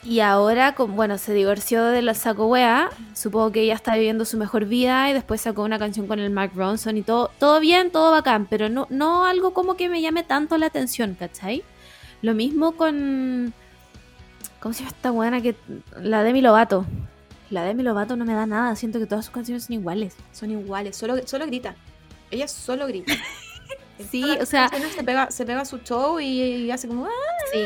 [0.04, 2.92] Y ahora, con- bueno, se divorció de la saco wea.
[3.16, 6.30] Supongo que ella está viviendo su mejor vida y después sacó una canción con el
[6.30, 7.32] Mark Ronson y todo.
[7.40, 11.16] Todo bien, todo bacán, pero no, no algo como que me llame tanto la atención,
[11.20, 11.64] ¿cachai?
[12.22, 13.54] Lo mismo con.
[14.60, 15.56] ¿Cómo se llama esta buena que.
[16.02, 16.86] La Demi Lovato.
[17.50, 18.76] La Demi Lovato no me da nada.
[18.76, 20.16] Siento que todas sus canciones son iguales.
[20.32, 21.76] Son iguales, solo, solo grita.
[22.32, 23.14] Ella solo grita.
[24.12, 27.06] Sí, o sea- Se pega, se pega su show y, y hace como.
[27.06, 27.10] "Ah".
[27.54, 27.66] Sí.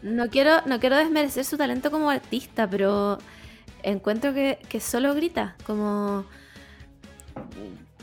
[0.00, 3.18] No quiero, no quiero desmerecer su talento como artista, pero
[3.82, 5.54] encuentro que, que solo grita.
[5.66, 6.24] Como.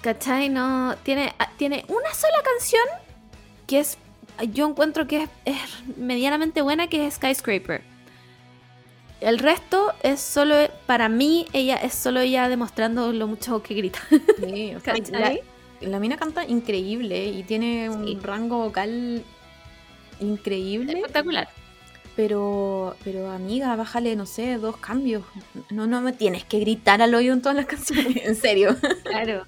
[0.01, 0.49] ¿Cachai?
[0.49, 0.95] No.
[1.03, 2.83] Tiene, ah, tiene una sola canción
[3.67, 3.97] que es.
[4.51, 7.81] Yo encuentro que es, es medianamente buena, que es Skyscraper.
[9.19, 10.55] El resto es solo,
[10.87, 13.99] para mí, ella es solo ella demostrando lo mucho que grita.
[14.39, 14.95] Sí, o sea,
[15.81, 18.17] la, mina canta increíble y tiene un Sí.
[18.21, 19.23] rango vocal
[20.19, 20.93] increíble.
[20.93, 21.49] Espectacular.
[22.15, 25.23] Pero, pero amiga, bájale, no sé, dos cambios.
[25.69, 28.75] No, no me tienes que gritar al oído en todas las canciones, en serio.
[29.03, 29.45] Claro.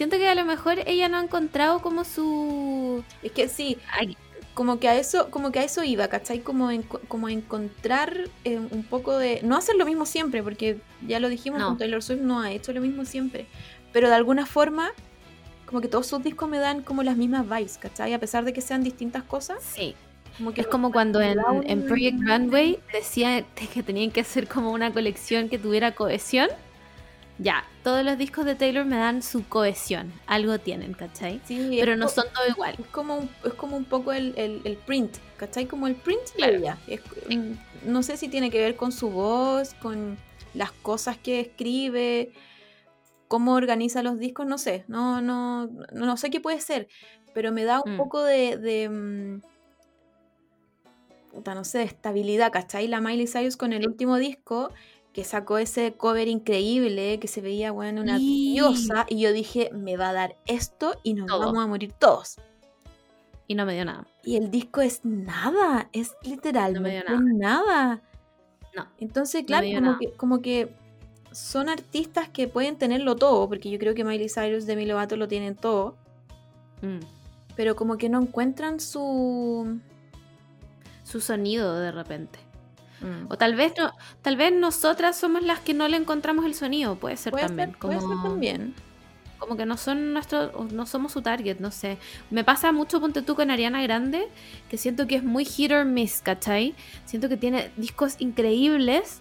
[0.00, 3.04] Siento que a lo mejor ella no ha encontrado como su...
[3.22, 4.16] Es que sí, Ay,
[4.54, 6.38] como que a eso, como que a eso iba, ¿cachai?
[6.40, 9.40] Como, en, como encontrar eh, un poco de.
[9.42, 11.68] No hacer lo mismo siempre, porque ya lo dijimos, No.
[11.68, 13.44] con Taylor Swift no ha hecho lo mismo siempre.
[13.92, 14.90] Pero de alguna forma,
[15.66, 18.14] como que todos sus discos me dan como las mismas vibes, ¿cachai?
[18.14, 19.58] A pesar de que sean distintas cosas.
[19.62, 19.94] sí.
[20.38, 24.72] Como que Es como cuando en, en Project Runway decía que tenían que hacer como
[24.72, 26.48] una colección que tuviera cohesión.
[27.42, 30.12] Ya, todos los discos de Taylor me dan su cohesión.
[30.26, 31.40] Algo tienen, ¿cachai?
[31.46, 32.74] Sí, Pero no son todo igual.
[32.78, 35.64] Es como un, es como un poco el, el- el print, ¿cachai?
[35.66, 36.56] Como el print de Claro.
[36.58, 36.78] ella.
[36.86, 37.00] Es-
[37.30, 37.52] mm,
[37.86, 40.18] no sé si tiene que ver con su voz, con
[40.52, 42.30] las cosas que escribe,
[43.26, 44.84] cómo organiza los discos, no sé.
[44.86, 46.88] No, no, no, no sé qué puede ser.
[47.32, 47.96] Pero me da un Mm.
[47.96, 48.58] poco de.
[48.58, 49.40] de mm,
[51.32, 52.86] puta, no sé, de estabilidad, ¿cachai?
[52.88, 54.72] La Miley Cyrus con el último disco.
[55.12, 59.06] Que sacó ese cover increíble, que se veía, bueno, una Y- diosa.
[59.08, 61.40] Y yo dije, me va a dar esto y nos Todo.
[61.40, 62.36] vamos a morir todos.
[63.48, 64.06] Y no me dio nada.
[64.22, 67.20] Y el disco es nada, es literalmente nada.
[67.64, 68.02] nada.
[68.76, 68.86] No.
[68.98, 70.72] Entonces, No claro, me dio como, que, como que
[71.32, 75.26] son artistas que pueden tenerlo todo, porque yo creo que Miley Cyrus, Demi Lovato lo
[75.26, 75.96] tienen todo,
[76.82, 77.00] Mm.
[77.56, 79.80] pero como que no encuentran su...
[81.02, 82.38] Su sonido de repente.
[83.00, 83.30] Mm.
[83.30, 86.96] O tal vez no, tal vez nosotras somos las que no le encontramos el sonido,
[86.96, 87.70] puede ser Puede también.
[87.70, 88.74] ser, puede ser como, también.
[89.38, 91.96] como que no son nuestro, no somos su target, no sé.
[92.30, 94.28] Me pasa mucho, ponte tú con Ariana Grande,
[94.68, 96.74] que siento que es muy hit or miss, ¿cachai?
[97.06, 99.20] Siento que tiene discos increíbles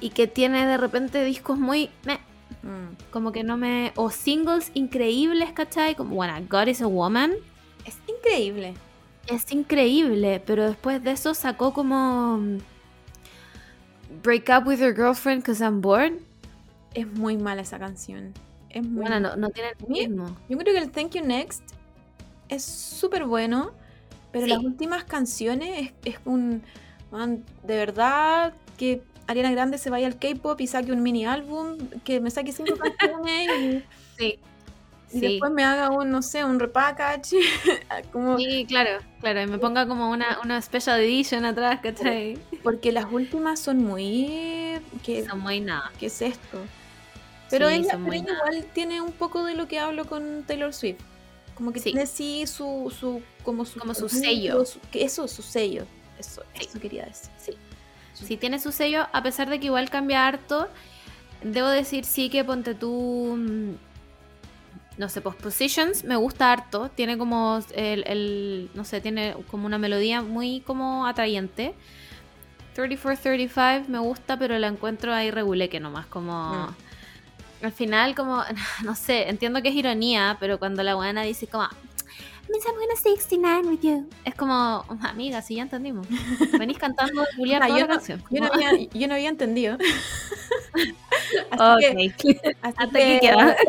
[0.00, 2.18] y que tiene de repente discos muy meh,
[2.62, 3.10] Mm.
[3.10, 3.92] como que no me.
[3.96, 5.94] O singles increíbles, ¿cachai?
[5.94, 7.32] Como, bueno, God is a Woman.
[7.86, 8.74] Es increíble.
[9.26, 12.40] Es increíble, pero después de eso sacó como.
[14.22, 16.20] Break up with your girlfriend because I'm bored.
[16.94, 18.32] Es muy mala esa canción.
[18.70, 20.36] Es muy Bueno, no, no tiene el mismo.
[20.48, 21.62] Yo creo que el Thank You Next
[22.48, 23.72] es súper bueno,
[24.30, 24.50] pero Sí.
[24.50, 26.62] las últimas canciones es, es un...
[27.10, 31.78] man, de verdad que Ariana Grande se vaya al K-pop y saque un mini álbum,
[32.04, 33.82] que me saque cinco canciones y,
[34.18, 34.38] Sí.
[35.12, 35.20] Y Sí.
[35.20, 37.36] después me haga un, no sé, un repackage.
[38.12, 39.42] como, Sí, claro, claro.
[39.42, 42.38] Y me ponga como una, una special edition atrás, ¿cachai?
[42.62, 44.78] Porque las últimas son muy...
[45.04, 45.90] ¿Qué, Son muy nada.
[46.00, 46.58] qué es esto?
[47.50, 51.00] Pero Sí, ella, pero igual tiene un poco de lo que hablo con Taylor Swift.
[51.54, 51.90] Como que Sí.
[51.92, 54.64] tiene sí su, su, como su, Como su sello.
[54.64, 55.84] su- eso, su sello.
[56.18, 57.30] Eso, eso quería decir.
[57.36, 57.52] Sí.
[58.14, 60.68] Sí, tiene su sello, a pesar de que igual cambia harto.
[61.42, 63.76] Debo decir, sí, que ponte tú.
[65.02, 66.88] No sé, pues Positions me gusta harto.
[66.94, 71.74] Tiene como el, el- No sé, tiene como una melodía muy como atrayente.
[72.74, 76.06] 3435 me gusta, pero la encuentro ahí reguleque nomás.
[76.06, 76.32] Como.
[76.54, 77.64] Mm.
[77.64, 78.44] Al final, como.
[78.84, 81.68] No sé, entiendo que es ironía, pero cuando la buena dice como.
[82.48, 84.08] Miss, I'm gonna 69 with you.
[84.24, 86.06] Es como, amiga, sí, ya entendimos.
[86.58, 88.22] Venís cantando Julián Ah, toda yo, la no, canción.
[88.30, 89.78] yo, no había, yo no había entendido.
[91.50, 91.98] así que, Ok.
[91.98, 93.56] así Hasta que- aquí queda.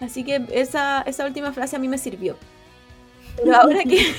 [0.00, 2.36] Así que esa, esa última frase a mí me sirvió.
[3.36, 4.14] Pero ahora que.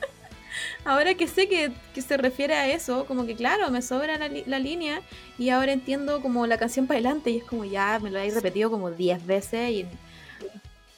[0.84, 4.28] ahora que sé que, que se refiere a eso, como que claro, me sobra la,
[4.46, 5.00] la línea
[5.38, 8.34] y ahora entiendo como la canción para adelante y es como ya me lo habéis
[8.34, 9.86] repetido como 10 veces y,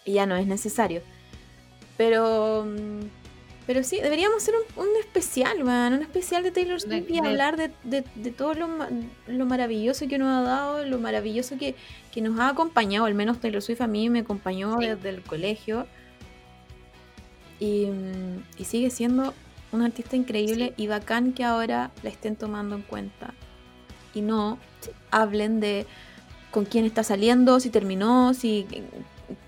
[0.05, 1.03] y ya no es necesario.
[1.97, 2.67] Pero.
[3.67, 7.57] Pero sí, deberíamos hacer un, un especial, man, un especial de Taylor Swift y hablar
[7.57, 8.69] de, de- de todo lo,
[9.27, 11.75] lo maravilloso que nos ha dado, lo maravilloso que,
[12.13, 14.87] que nos ha acompañado, al menos Taylor Swift a mí me acompañó Sí.
[14.87, 15.87] desde el colegio.
[17.61, 19.33] Y, mm, y sigue siendo
[19.73, 23.33] una artista increíble y bacán que ahora la estén tomando en cuenta.
[24.15, 24.59] Y no
[25.11, 25.87] hablen de
[26.51, 28.67] con quién está saliendo, si terminó, si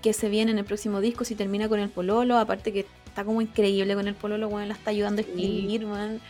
[0.01, 2.85] qué se viene en el próximo disco, si termina con el pololo, aparte que
[3.17, 6.21] está como increíble con el pololo, bueno, la está ayudando a escribir, man.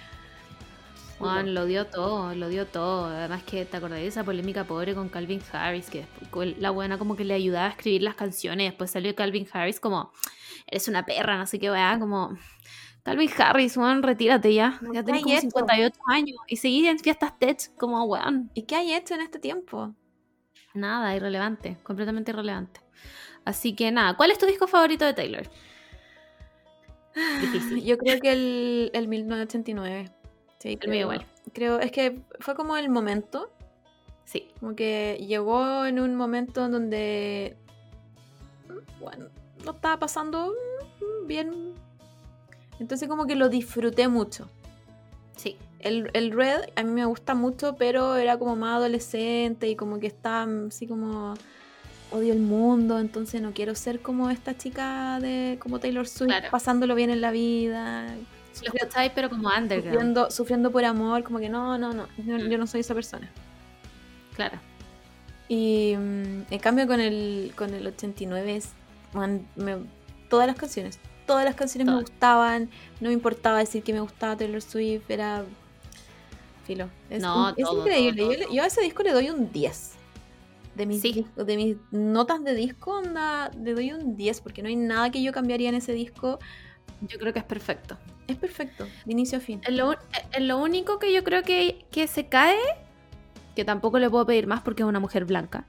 [1.20, 3.08] Juan, lo dio todo, lo dio todo.
[3.08, 6.98] Además que te acordás de esa polémica pobre con Calvin Harris, que después la buena
[6.98, 8.72] como que le ayudaba a escribir las canciones.
[8.72, 10.14] Después salió Calvin Harris como,
[10.66, 12.38] eres una perra, no sé qué, weá, como...
[13.04, 14.80] Calvin Harris, Juan, retírate ya.
[14.82, 15.50] No ya tenés como esto.
[15.50, 18.50] 58 años y seguís en fiestas tech como, weón.
[18.54, 19.94] ¿Y qué hay hecho en este tiempo?
[20.74, 22.80] Nada, irrelevante, completamente irrelevante.
[23.44, 25.50] Así que nada, ¿cuál es tu disco favorito de Taylor?
[27.42, 27.84] Difícil.
[27.84, 30.10] Yo creo que el, el 1989.
[30.60, 31.26] Sí, El creo, mío igual.
[31.54, 33.52] creo, es que fue como el momento,
[34.26, 34.48] Sí.
[34.60, 37.56] como que llegó en un momento en donde,
[39.00, 39.28] bueno,
[39.64, 40.54] lo estaba pasando
[41.26, 41.74] bien.
[42.80, 44.50] Entonces como que lo disfruté mucho.
[45.36, 45.58] Sí.
[45.80, 50.00] El, el Red a mí me gusta mucho, pero era como más adolescente y como
[50.00, 51.36] que está así como
[52.12, 56.48] odio el mundo, entonces no quiero ser como esta chica de como Taylor Swift, Claro.
[56.52, 58.16] pasándolo bien en la vida,
[58.66, 59.84] Lo escucháis, pero como underground.
[59.94, 62.50] sufriendo, sufriendo por amor, como que no, no, no, yo, Mm.
[62.50, 63.30] yo no soy esa persona.
[64.36, 64.58] Claro.
[65.50, 68.70] Y mm, en cambio con el, con el 89 es,
[69.14, 69.78] man, me-
[70.30, 74.36] todas las canciones, todas las canciones me gustaban, no me importaba decir que me gustaba
[74.38, 75.44] Taylor Swift, era
[76.66, 76.90] filo.
[77.10, 79.30] Es, No, in- es todo, increíble, todo, Yo, le- yo a ese disco le doy
[79.30, 79.92] un 10.
[80.78, 81.12] De mis, Sí.
[81.14, 85.10] discos- de mis notas de disco, onda, le doy un 10 porque no hay nada
[85.12, 86.40] que yo cambiaría en ese disco.
[87.02, 87.98] Yo creo que es perfecto.
[88.28, 89.62] Es perfecto, de inicio a fin.
[89.66, 89.96] Es lo, un-
[90.34, 92.58] es lo único que yo creo que, que se cae,
[93.56, 95.66] que tampoco le puedo pedir más porque es una mujer blanca,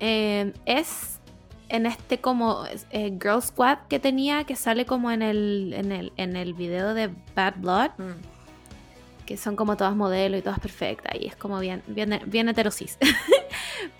[0.00, 1.20] eh, es
[1.68, 6.12] en este como eh, Girl Squad que tenía, que sale como en el, en el,
[6.16, 9.24] en el video de Bad Blood, Mm.
[9.26, 12.98] que son como todas modelos y todas perfectas, y es como bien, bien, bien heterosis.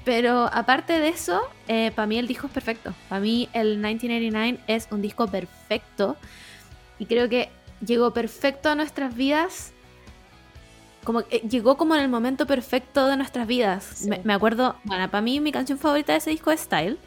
[0.04, 2.94] Pero aparte de eso, para mí el disco es perfecto.
[3.08, 6.16] Para mí el 1989 es un disco perfecto.
[6.98, 7.50] Y creo que
[7.84, 9.72] llegó perfecto a nuestras vidas.
[11.04, 13.84] Como que llegó como en el momento perfecto de nuestras vidas.
[13.94, 14.08] Sí.
[14.08, 16.98] Me, me acuerdo, bueno, para mí mi canción favorita de ese disco es Style.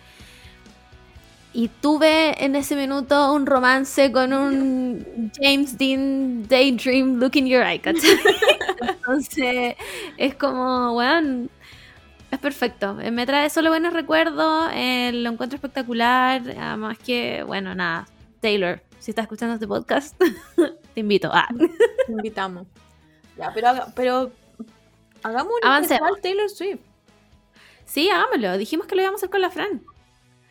[1.52, 7.64] Y tuve en ese minuto un romance con un James Dean Daydream Look in Your
[7.64, 8.20] Eye, ¿cachai?
[8.82, 9.76] Entonces,
[10.18, 11.50] es como, weón,
[12.32, 13.00] es perfecto.
[13.02, 16.42] Eh, Me trae solo buenos recuerdos, eh, lo encuentro espectacular.
[16.58, 18.08] Además que, bueno, nada,
[18.42, 20.16] Taylor, si estás escuchando este podcast,
[20.94, 21.30] te invito.
[21.34, 21.48] Ah,
[22.06, 22.68] Te invitamos.
[23.38, 24.32] Ya, pero, pero
[25.24, 26.80] hagamos un especial Taylor Swift.
[27.86, 28.58] sí, hagámoslo.
[28.58, 29.82] Dijimos que lo íbamos a hacer con la Fran.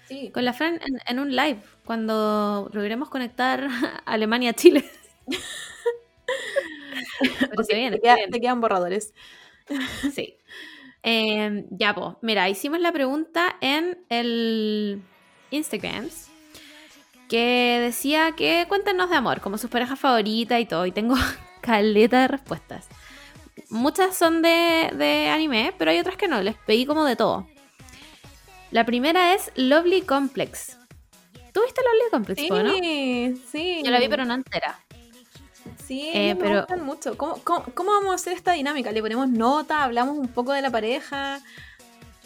[0.09, 0.31] Sí.
[0.33, 3.69] Con la Fran en, en un live, cuando logremos conectar
[4.07, 4.91] Alemania-Chile.
[7.69, 8.33] Viene, te, queda- viene.
[8.33, 9.13] te quedan borradores.
[10.15, 10.37] Sí.
[11.03, 15.03] Eh, ya, pues, mira, hicimos la pregunta en el
[15.51, 16.09] Instagram
[17.29, 21.15] que decía que cuéntenos de amor, como sus parejas favoritas y todo, y tengo
[21.61, 22.89] caleta de respuestas.
[23.71, 27.47] Muchas son de, de anime, pero hay otras que no, les pedí como de todo.
[28.71, 30.79] La primera es Lovely Complex.
[31.53, 32.73] ¿Tú viste Lovely Complex, Sí, po, no?
[33.51, 33.83] sí.
[33.85, 34.79] Yo la vi, pero no entera.
[35.89, 37.17] Sí, Eh, me pero- gustan mucho.
[37.17, 38.93] ¿Cómo, cómo, cómo vamos a hacer esta dinámica?
[38.93, 39.83] ¿Le ponemos nota?
[39.85, 41.41] ¿Hablamos un poco de la pareja?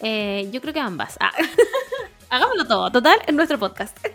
[0.01, 1.17] Eh, yo creo que ambas.
[1.21, 1.31] Ah.
[2.29, 3.97] Hagámoslo todo, total, en nuestro podcast.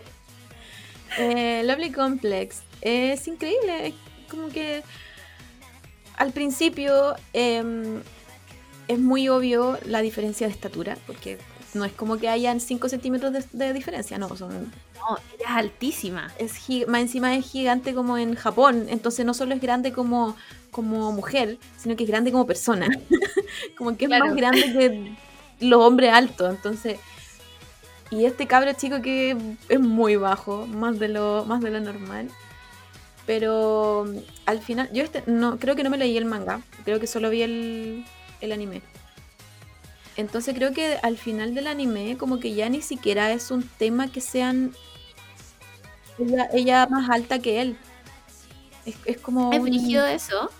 [1.18, 2.60] Eh, Lovely Complex.
[2.82, 3.92] Es increíble.
[4.30, 4.84] Como que
[6.16, 8.02] al principio em,
[8.86, 11.38] es muy obvio la diferencia de estatura, porque
[11.74, 14.50] no es como que hayan 5 centímetros de, de diferencia, no, son
[14.94, 16.32] No, ella es altísima.
[16.38, 16.52] es
[16.88, 20.36] más encima es gigante como en Japón, entonces no solo es grande como,
[20.70, 22.88] como mujer, sino que es grande como persona.
[23.76, 24.26] como que es Claro.
[24.26, 25.16] más grande que
[25.66, 26.98] los hombres altos, entonces.
[28.10, 29.36] Y este cabro chico que
[29.68, 32.28] es muy bajo, más de lo, más de lo normal.
[33.26, 37.00] Pero mm, al final, yo este, no, creo que no me leí el manga, creo
[37.00, 38.04] que solo vi el,
[38.40, 38.82] el anime.
[40.18, 44.08] Entonces creo que al final del anime como que ya ni siquiera es un tema
[44.12, 44.74] que sean
[46.18, 47.76] ella, ella más alta que él.
[48.84, 50.50] Es, es como Es brígido eso.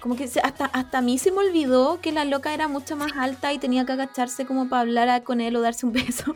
[0.00, 3.12] como que hasta, hasta a mí se me olvidó que la loca era mucho más
[3.16, 6.34] alta y tenía que agacharse como para hablar a- con él o darse un beso.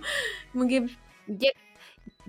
[0.53, 0.83] Como que
[1.29, 1.53] Lle-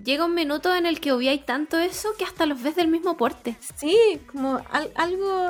[0.02, 3.16] Llega un minuto en el que obviáis tanto eso que hasta los ves del mismo
[3.16, 3.56] porte.
[3.76, 5.48] sí, como al- algo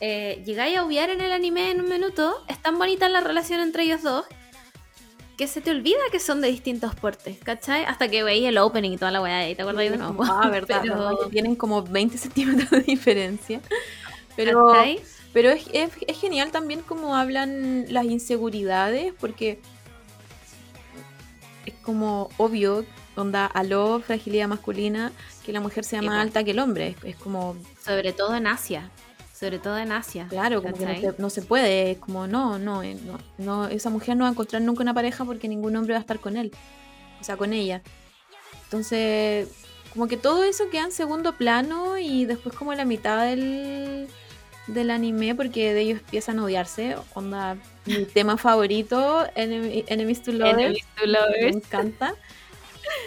[0.00, 2.42] Eh, llegáis a obviar en el anime en un minuto.
[2.48, 4.24] Es tan bonita la relación entre ellos dos
[5.36, 7.84] que se te olvida que son de distintos portes, ¿cachai?
[7.84, 10.48] Hasta que veis el opening y toda la weá y te acuerdas de como, ah,
[10.50, 13.60] verdad, Pero- tienen como 20 centímetros de diferencia.
[14.36, 15.00] Pero ¿cachai?
[15.32, 19.60] Pero es, es- es genial también como hablan las inseguridades, porque
[21.66, 22.84] es como obvio,
[23.16, 25.12] onda, aló, fragilidad masculina,
[25.44, 26.88] que la mujer sea más alta que el hombre.
[27.02, 28.90] Es, es como, Sobre todo en Asia.
[29.40, 30.26] Sobre todo en Asia.
[30.28, 31.92] claro, como que no no se puede.
[31.92, 34.92] Es como, no, no, eh, no, no, esa mujer no va a encontrar nunca una
[34.94, 36.52] pareja porque ningún hombre va a estar con él.
[37.20, 37.80] O sea, con ella.
[38.64, 39.48] Entonces,
[39.92, 44.08] como que todo eso queda en segundo plano y después como la mitad del,
[44.66, 46.96] del anime, porque de ellos empiezan a odiarse.
[47.14, 50.58] Onda, mi tema favorito, Enemy- Enemies to Lovers.
[50.58, 51.56] Enemies to Me lovers.
[51.56, 52.14] encanta.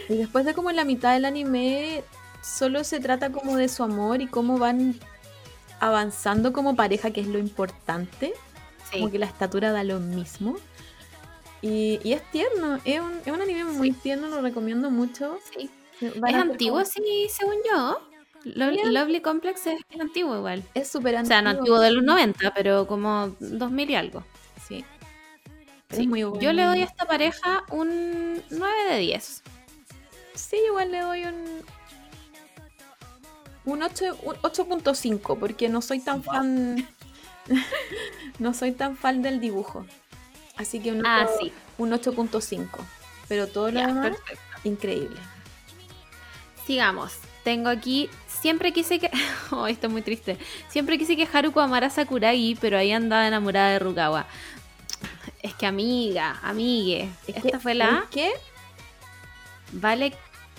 [0.10, 2.04] Y después de como en la mitad del anime,
[2.42, 4.96] solo se trata como de su amor y cómo van
[5.88, 8.34] avanzando como pareja, que es lo importante.
[8.92, 9.00] Sí.
[9.00, 10.56] Como que la estatura da lo mismo.
[11.62, 15.40] Y, y es tierno, es un, es un anime muy tierno, lo recomiendo mucho.
[15.56, 15.70] sí.
[16.02, 18.02] Es antiguo, como- sí, según yo.
[18.46, 20.62] Lovely Complex es, es antiguo igual.
[20.74, 21.30] Es súper O antiguo.
[21.30, 24.24] sea, no antiguo de los 90, pero como 2000 y algo.
[24.68, 24.84] Sí.
[25.92, 26.02] Sí.
[26.02, 26.42] Es muy bueno.
[26.42, 29.44] Yo le doy a esta pareja un 9 de 10.
[30.36, 31.36] Sí, igual le doy un.
[33.66, 36.88] Un 8 un 8.5, porque no soy tan fan.
[38.40, 39.86] no soy tan fan del dibujo.
[40.58, 41.54] Así que un, Ah, ocho- sí.
[41.78, 42.68] un 8.5.
[43.28, 44.44] Pero todo lo Ya, demás, perfecto.
[44.66, 45.20] increíble.
[46.66, 47.14] Sigamos.
[47.44, 48.10] Tengo aquí.
[48.28, 49.10] Siempre quise que.
[49.52, 50.38] Oh, esto es muy triste.
[50.70, 54.26] Siempre quise que Haruko amara a Sakuragi, pero ahí andaba enamorada de Rukawa.
[55.42, 57.10] Es que amiga, amigue.
[57.28, 58.04] Es Esta que- fue la.
[58.06, 58.32] ¿es que?
[59.74, 60.14] Vale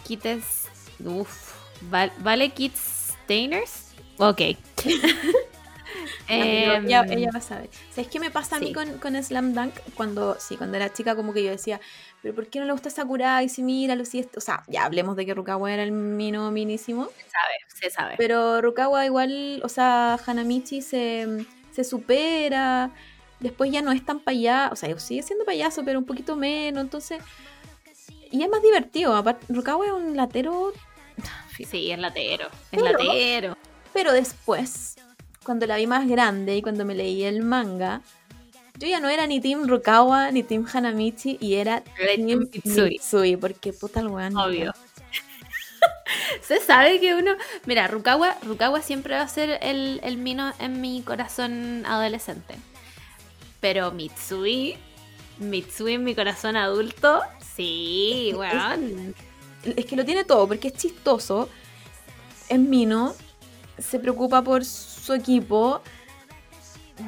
[0.07, 0.69] Kites.
[1.05, 1.53] Uf.
[1.91, 2.94] Val- vale Kids
[3.25, 3.95] Stainers.
[4.19, 4.41] Ok.
[6.27, 7.69] Em, ella, ella va a saber.
[7.91, 9.75] ¿Sabes qué me pasa a mí con, con Slam Dunk?
[9.95, 11.81] Cuando, sí, cuando era chica, como que yo decía,
[12.23, 13.49] ¿pero por qué no le gusta Sakurai?
[13.49, 14.39] Si míralo, si esto.
[14.39, 17.07] O sea, ya hablemos de que Rukawa era el mino minísimo.
[17.07, 18.15] se sabe, se sabe.
[18.17, 22.91] Pero Rukawa igual, o sea, Hanamichi se, se supera.
[23.41, 24.73] Después ya no es tan payaso.
[24.73, 26.83] O sea, sigue siendo payaso, pero un poquito menos.
[26.83, 27.23] Entonces.
[28.31, 29.15] Y es más divertido.
[29.15, 30.73] Aparte, Rukawa es un latero.
[31.63, 32.47] Sí, es latero.
[32.73, 33.57] Es Pero- latero.
[33.93, 34.97] Pero después,
[35.45, 38.01] cuando la vi más grande y cuando me leí el manga,
[38.77, 42.89] yo ya no era ni Team Rukawa ni Team Hanamichi y era Era Team Mitsui.
[42.91, 44.37] Mitsui, porque puta el weón.
[44.37, 44.73] Obvio.
[46.43, 47.37] Se sabe que uno.
[47.67, 52.55] Mira, Rukawa, Rukawa siempre va a ser el, el mino en mi corazón adolescente.
[53.61, 54.77] Pero Mitsui.
[55.39, 57.23] Mitsui en mi corazón adulto.
[57.55, 59.15] Sí, weón.
[59.77, 61.49] Es que lo tiene todo, porque es chistoso,
[62.49, 63.15] es mino,
[63.79, 65.81] se preocupa por su equipo,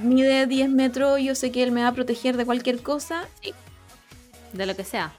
[0.03, 3.29] mide 10 metros, yo sé que él me va a proteger de cualquier cosa.
[4.53, 5.13] De lo que sea.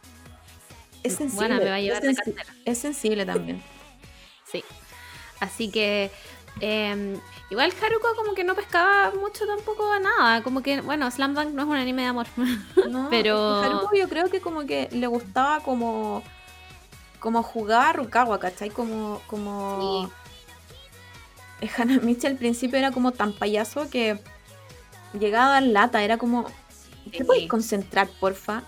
[1.04, 1.48] Es sensible.
[1.48, 2.36] Buena, me va a llevar es, sensi-
[2.66, 3.62] es sensible también.
[4.52, 4.64] Sí.
[5.40, 6.10] Así que.
[6.60, 7.18] eh,
[7.52, 10.42] igual Haruko como que no pescaba mucho tampoco a nada.
[10.44, 12.26] Como que, bueno, Slam Dunk no es un anime de amor.
[12.90, 16.24] No, Pero- Haruko yo creo que como que le gustaba como
[17.28, 18.70] como jugar a Rukawa, ¿cachai?
[18.70, 20.10] Como como
[21.60, 24.18] Eh, Hanamichi al principio era como tan payaso que
[25.12, 26.46] llegaba a dar lata, era como
[27.12, 27.24] ¿te Sí.
[27.26, 28.64] puedes concentrar, porfa?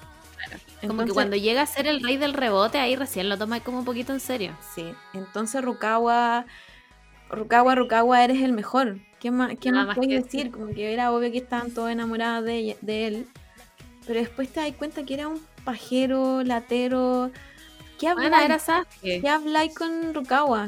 [0.85, 3.79] Como que cuando llega a ser el rey del rebote, ahí recién lo toma como
[3.79, 4.57] un poquito en serio.
[4.75, 6.45] Sí, entonces Rukawa
[7.29, 8.99] Rukawa, Rukawa, eres el mejor.
[9.19, 10.51] ¿Qué más, qué más más puedes que decir?
[10.51, 13.27] Como que era obvio que estaban todos enamorados de, de él.
[14.05, 17.31] Pero después te das cuenta que era un pajero, latero.
[17.99, 18.45] ¿Qué Bueno, habláis?
[18.45, 19.21] era Sasuke.
[19.21, 20.67] ¿Qué habláis con Rukawa?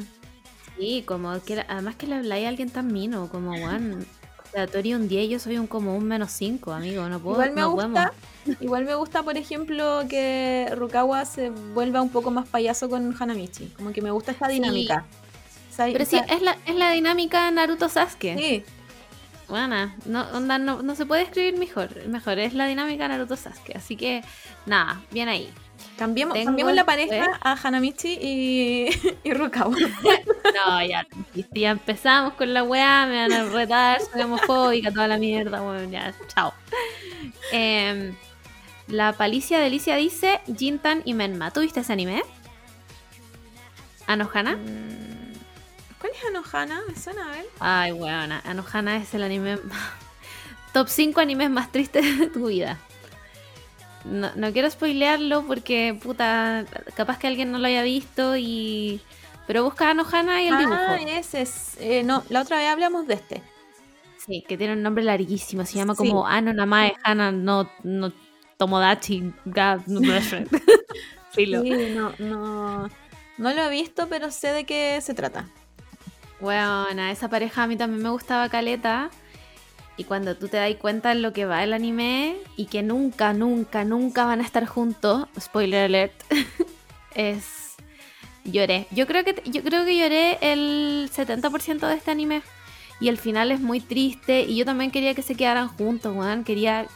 [0.77, 4.05] Sí, como que además que le habláis a alguien tan mino, como Juan.
[4.45, 4.65] O sea,
[4.97, 7.07] un 10 y yo soy un como un menos 5, amigo.
[7.07, 7.36] No puedo.
[7.36, 8.11] Igual me no gusta,
[8.45, 8.61] podemos.
[8.61, 13.67] igual me gusta, por ejemplo, que Rukawa se vuelva un poco más payaso con Hanamichi.
[13.77, 14.53] Como que me gusta esta Sí.
[14.55, 15.05] dinámica.
[15.77, 18.36] Pero sí, es la, es la dinámica Naruto Sasuke.
[18.38, 18.63] sí,
[19.47, 22.07] Buena, no, onda, no, no se puede escribir mejor.
[22.07, 23.75] Mejor es la dinámica Naruto Sasuke.
[23.75, 24.23] Así que,
[24.65, 25.49] nada, bien ahí.
[25.97, 28.89] Cambiemos, cambiemos la pareja a Hanamichi y,
[29.23, 29.75] y Rukawa.
[29.75, 35.07] No, ya, si ya empezamos con la weá, me van a retar, soy homofóbica, toda
[35.07, 36.53] la mierda, bueno, ya, chao.
[37.51, 38.15] Em,
[38.88, 41.51] la palicia delicia dice Jintan y Menma.
[41.51, 42.23] ¿Tuviste ese anime?
[44.07, 44.57] ¿Anohana?
[44.57, 45.34] Mm,
[45.99, 46.82] ¿Cuál es Anohana?
[46.88, 47.45] ¿Me suena a ver?
[47.59, 49.57] Ay, weona, Anohana es el anime.
[50.73, 52.79] Top 5 animes más tristes de tu vida.
[54.06, 58.99] No, no quiero spoilearlo porque, puta, capaz que alguien no lo haya visto y.
[59.47, 60.78] Pero busca Anohana y el dibujo.
[60.78, 61.78] Ah, ese es.
[61.80, 63.41] eh, no, la otra vez hablamos de este.
[64.18, 65.66] Sí, que tiene un nombre larguísimo.
[65.66, 65.97] Se llama Sí.
[65.97, 68.14] como Ano Namae Hana no, no
[68.58, 69.99] Tomodachi ga no
[71.32, 71.62] Filo.
[71.62, 72.88] Sí, no, no,
[73.38, 75.47] no lo he visto, pero sé de qué se trata.
[76.39, 79.10] Bueno, esa pareja a mí también me gustaba caleta.
[80.02, 83.34] Y cuando tú te das cuenta en lo que va el anime y que nunca,
[83.34, 86.14] nunca, nunca van a estar juntos, spoiler alert,
[87.14, 87.76] es
[88.43, 88.88] lloré.
[88.89, 92.41] Yo creo que yo creo que lloré el 70% de este anime
[92.99, 96.43] y el final es muy triste y yo también quería que se quedaran juntos, weón,
[96.43, 96.88] quería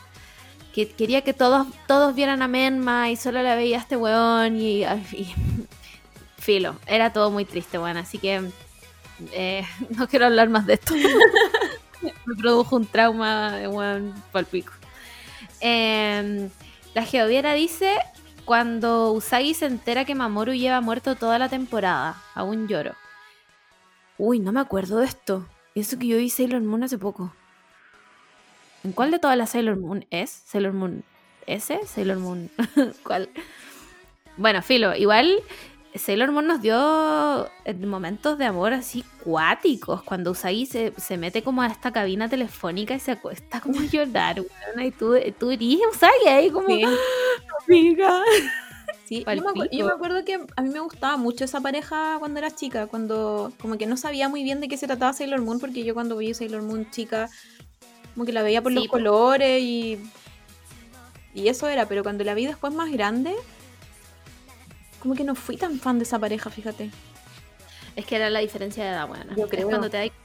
[0.73, 4.55] que quería que todos todos vieran a Menma y solo la veía a este weón
[4.59, 5.35] y, y-
[6.39, 8.41] filo, era todo muy triste, weón, así que
[9.31, 9.63] eh,
[9.95, 10.95] no quiero hablar más de esto.
[12.01, 14.73] Me produjo un trauma, weón, palpico.
[15.61, 16.49] Eh,
[16.93, 17.97] la Geoviera dice:
[18.45, 22.93] Cuando Usagi se entera que Mamoru lleva muerto toda la temporada, aún lloro.
[24.17, 25.45] Uy, no me acuerdo de esto.
[25.75, 27.33] Eso que yo vi Sailor Moon hace poco.
[28.83, 30.29] ¿En cuál de todas las Sailor Moon es?
[30.29, 31.03] ¿Sailor Moon
[31.47, 31.79] S?
[31.85, 32.49] ¿Sailor Moon?
[33.03, 33.29] ¿Cuál?
[34.37, 35.37] Bueno, Filo, igual
[35.97, 40.03] Sailor Moon nos dio eh, momentos de amor así cuáticos.
[40.03, 43.83] Cuando Usagi se, se mete como a esta cabina telefónica y se acuesta como a
[43.91, 44.85] llorar, weón.
[44.87, 46.83] Y tú, tú eres Usagi ahí como, Sí.
[47.67, 48.21] amiga.
[49.05, 52.39] Sí, yo me, yo me acuerdo que a mí me gustaba mucho esa pareja cuando
[52.39, 55.59] era chica, cuando como que no sabía muy bien de qué se trataba Sailor Moon,
[55.59, 57.29] porque yo cuando vi Sailor Moon chica,
[58.15, 59.99] como que la veía por Sí, los colores y,
[61.35, 63.35] y eso era, pero cuando la vi después más grande,
[65.05, 66.89] como que no fui tan fan de esa pareja, fíjate.
[67.95, 69.27] Es que era la diferencia de edad, weón.
[69.37, 69.69] Yo Es creo.
[69.69, 70.15] cuando te cuenta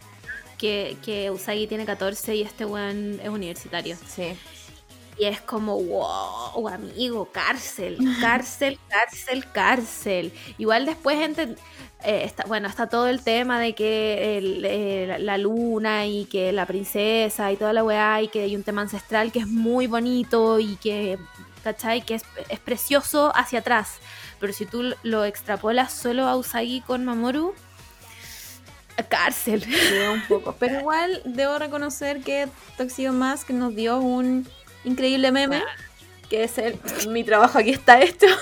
[0.57, 3.97] que, que Usagi tiene 14 y este weón es universitario.
[4.09, 4.35] Sí.
[5.19, 10.33] Y es como, wow, amigo, cárcel, cárcel, cárcel, cárcel.
[10.57, 11.59] Igual después, enten-
[12.05, 16.25] eh, está, bueno, está todo el tema de que el- eh, la- la luna y
[16.25, 19.47] que la princesa y toda la weá y que hay un tema ancestral que es
[19.47, 21.19] muy bonito y que,
[21.63, 22.01] ¿cachai?
[22.01, 23.99] Que es, es precioso hacia atrás.
[24.41, 27.55] Pero si tú lo extrapolas solo a Usagi con Mamoru,
[29.09, 29.63] cárcel.
[29.63, 30.55] Sí, un poco.
[30.59, 34.47] Pero igual debo reconocer que Toxido Mask nos dio un
[34.85, 35.63] increíble meme,
[36.29, 36.79] que es el
[37.09, 38.27] mi trabajo aquí está hecho.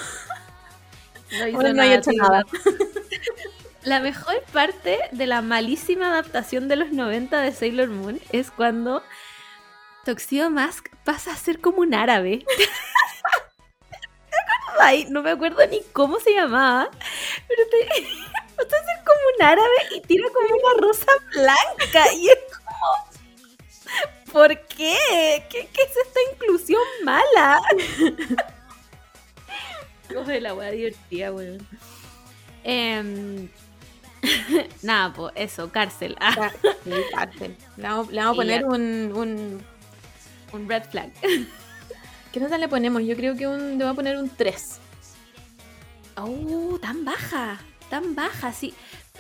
[1.31, 2.23] No hizo Bueno, no he hecho tío.
[2.23, 2.47] nada.
[3.83, 9.03] La mejor parte de la malísima adaptación de los 90 de Sailor Moon es cuando
[10.07, 12.47] Tuxedo Mask pasa a ser como un árabe.
[15.11, 16.89] No me acuerdo ni cómo se llamaba,
[17.49, 17.89] pero te,
[18.59, 23.19] a ser como un árabe y tira como una rosa blanca y es como...
[24.33, 25.45] ¿Por qué?
[25.49, 27.61] ¿Qué, qué es esta inclusión mala?
[30.13, 31.67] Coge la wea divertida, weón.
[32.65, 33.49] Em,
[34.83, 36.17] Nada, pues eso, cárcel.
[36.21, 36.53] Ah, Cá-
[36.85, 37.57] sí, cárcel.
[37.77, 39.65] Le vamos, le vamos a poner un, un...
[40.53, 41.11] un red flag.
[42.39, 43.03] ¿Qué nota le ponemos?
[43.03, 44.79] Yo creo que un, le voy a poner un 3.
[46.17, 47.59] Oh, tan baja,
[47.91, 48.75] tan baja, sí.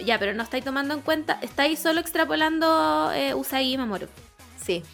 [0.04, 4.06] Ya, pero no estáis tomando en cuenta, estáis solo extrapolando eh, Usagi y Mamoru.
[4.64, 4.84] Sí.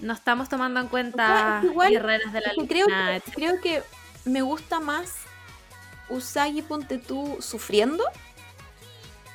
[0.00, 2.66] No estamos tomando en cuenta O sea, igual, guerreras de la luna.
[2.68, 3.82] creo, que, creo que
[4.24, 5.12] me gusta más
[6.08, 8.02] Usagi, ponte tú, sufriendo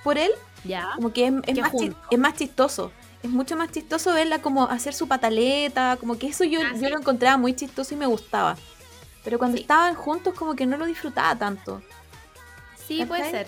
[0.04, 0.32] por él.
[0.66, 0.90] Ya.
[0.96, 2.04] Como que es, es Que más, chi- juntos.
[2.12, 2.92] es más chistoso.
[3.24, 5.98] Es mucho más chistoso verla como hacer su pataleta.
[6.00, 6.90] Como que eso yo, Ah, yo sí.
[6.90, 8.58] lo encontraba muy chistoso y me gustaba.
[9.24, 9.62] Pero cuando Sí.
[9.64, 11.82] estaban juntos como que no lo disfrutaba tanto.
[12.88, 13.48] Sí, puede ser.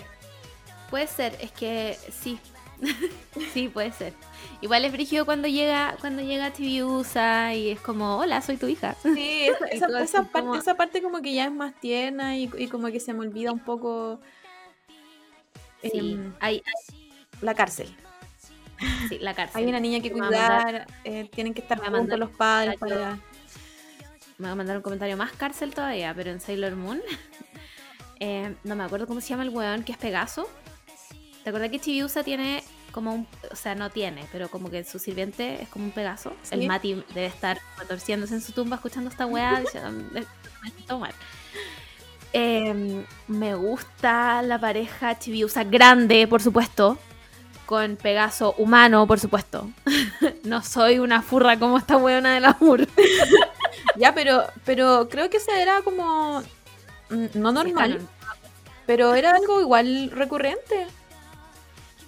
[0.90, 2.38] Puede ser, es que sí.
[3.52, 4.14] sí, puede ser.
[4.62, 8.96] Igual es brígido cuando llega cuando llega Tibiusa y es como, hola, soy tu hija.
[9.02, 12.50] Sí, esa, esa- esa parte, como- esa parte como que ya es más tierna y,
[12.58, 14.20] y como que se me olvida un poco
[15.82, 16.62] Sí, em, hay,
[17.42, 17.94] la cárcel.
[19.08, 19.62] Sí, la cárcel.
[19.62, 23.18] Hay una niña que mandar- cuidar, eh, tienen que estar juntos mandar los padres para...
[24.38, 27.00] Me va a mandar un comentario más cárcel todavía, pero en Sailor Moon.
[28.20, 30.48] eh, no me acuerdo cómo se llama el weón que es Pegaso.
[31.42, 32.62] ¿Te acuerdas que Chibiusa tiene
[32.92, 33.26] como un.
[33.50, 36.34] O sea, no tiene, pero como que su sirviente es como un Pegaso?
[36.42, 36.54] Sí.
[36.54, 39.90] El Mati debe estar retorciéndose en su tumba escuchando esta weá diciendo.
[40.12, 40.20] "Me-
[40.62, 41.14] me siento mal".
[42.32, 46.98] Eh, me gusta la pareja Chibiusa grande, por supuesto.
[47.66, 49.68] Con Pegaso humano, por supuesto.
[50.44, 52.86] no soy una furra como esta weona de la Mur.
[53.98, 56.42] Ya, pero, pero creo que ese era como...
[57.10, 58.00] mm, No normal,
[58.86, 60.86] pero era algo igual recurrente.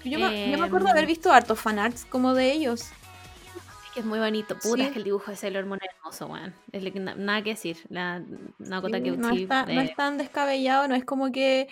[0.05, 0.93] Yo, me, yo me acuerdo Em.
[0.93, 2.83] haber visto hartos fanarts como de ellos.
[2.83, 4.55] Es que es muy bonito.
[4.59, 4.83] Puta, Sí.
[4.83, 6.55] es que el dibujo de Sailor Moon es hermoso, weón.
[6.71, 7.79] Que nada que decir.
[7.89, 8.27] La Sí,
[8.69, 11.69] no, está, no es tan descabellado, no es como que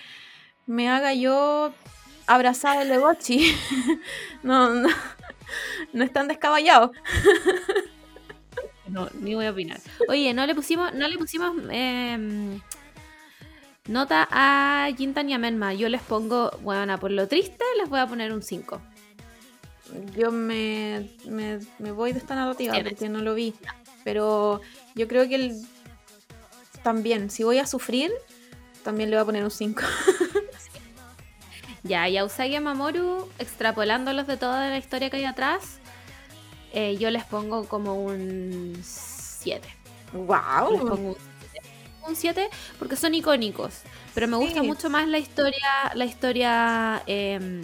[0.66, 1.72] me haga yo
[2.26, 3.54] abrazar el Legochi.
[4.42, 4.88] no, no,
[5.92, 6.92] no es tan descabellado.
[8.88, 9.80] No, ni voy a opinar.
[10.08, 12.60] Oye, no le pusimos, no le pusimos em,
[13.88, 15.74] nota a Jintan y a Menma.
[15.74, 18.80] Yo les pongo, bueno, por lo triste, les voy a poner un 5.
[20.16, 22.92] Yo me, me, me voy de esta narrativa Tienes.
[22.92, 23.54] porque no lo vi.
[24.04, 24.60] Pero
[24.94, 25.66] yo creo que el,
[26.82, 28.12] también, si voy a sufrir,
[28.84, 29.82] también le voy a poner un 5.
[31.86, 35.78] Ya, y a Usagi y a Mamoru, extrapolándolos de toda la historia que hay atrás,
[36.72, 39.66] eh, yo les pongo como un 7.
[40.12, 40.78] Les ¡Wow!
[40.88, 41.16] pongo un
[41.52, 41.68] 7.
[42.08, 43.82] Un 7 porque son icónicos.
[44.14, 44.66] Pero me gusta Sí.
[44.66, 47.62] mucho más la historia, la historia em,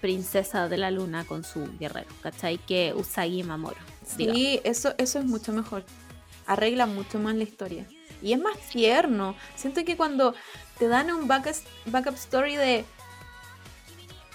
[0.00, 2.58] princesa de la luna con su guerrero, ¿cachai?
[2.58, 3.76] Que Usagi y Mamoru.
[4.16, 4.38] digamos.
[4.38, 5.84] Sí, eso, eso es mucho mejor.
[6.46, 7.86] Arregla mucho más la historia.
[8.22, 9.34] Y es más tierno.
[9.56, 10.34] Siento que cuando
[10.78, 11.54] te dan un backup,
[11.86, 12.84] backup story de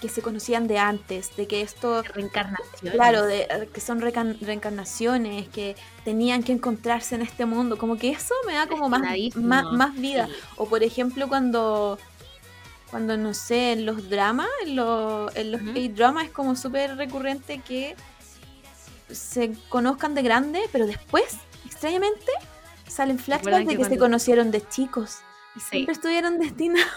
[0.02, 2.92] que se conocían de antes, de que esto, Reencarnación.
[2.92, 8.10] claro, de, eh, que son reencarnaciones, que tenían que encontrarse en este mundo, como que
[8.10, 9.00] eso me da como más,
[9.36, 10.26] más, más vida.
[10.26, 10.32] sí.
[10.56, 11.98] O por ejemplo cuando,
[12.90, 15.72] cuando no sé, en los dramas, en los, en los Ujú.
[15.72, 17.94] K-dramas es como súper recurrente que
[19.10, 22.32] se conozcan de grande, pero después, extrañamente,
[22.88, 25.18] salen flashbacks de que que se conocieron de chicos.
[25.54, 25.66] Y Sí.
[25.70, 26.90] siempre estuvieron destinados.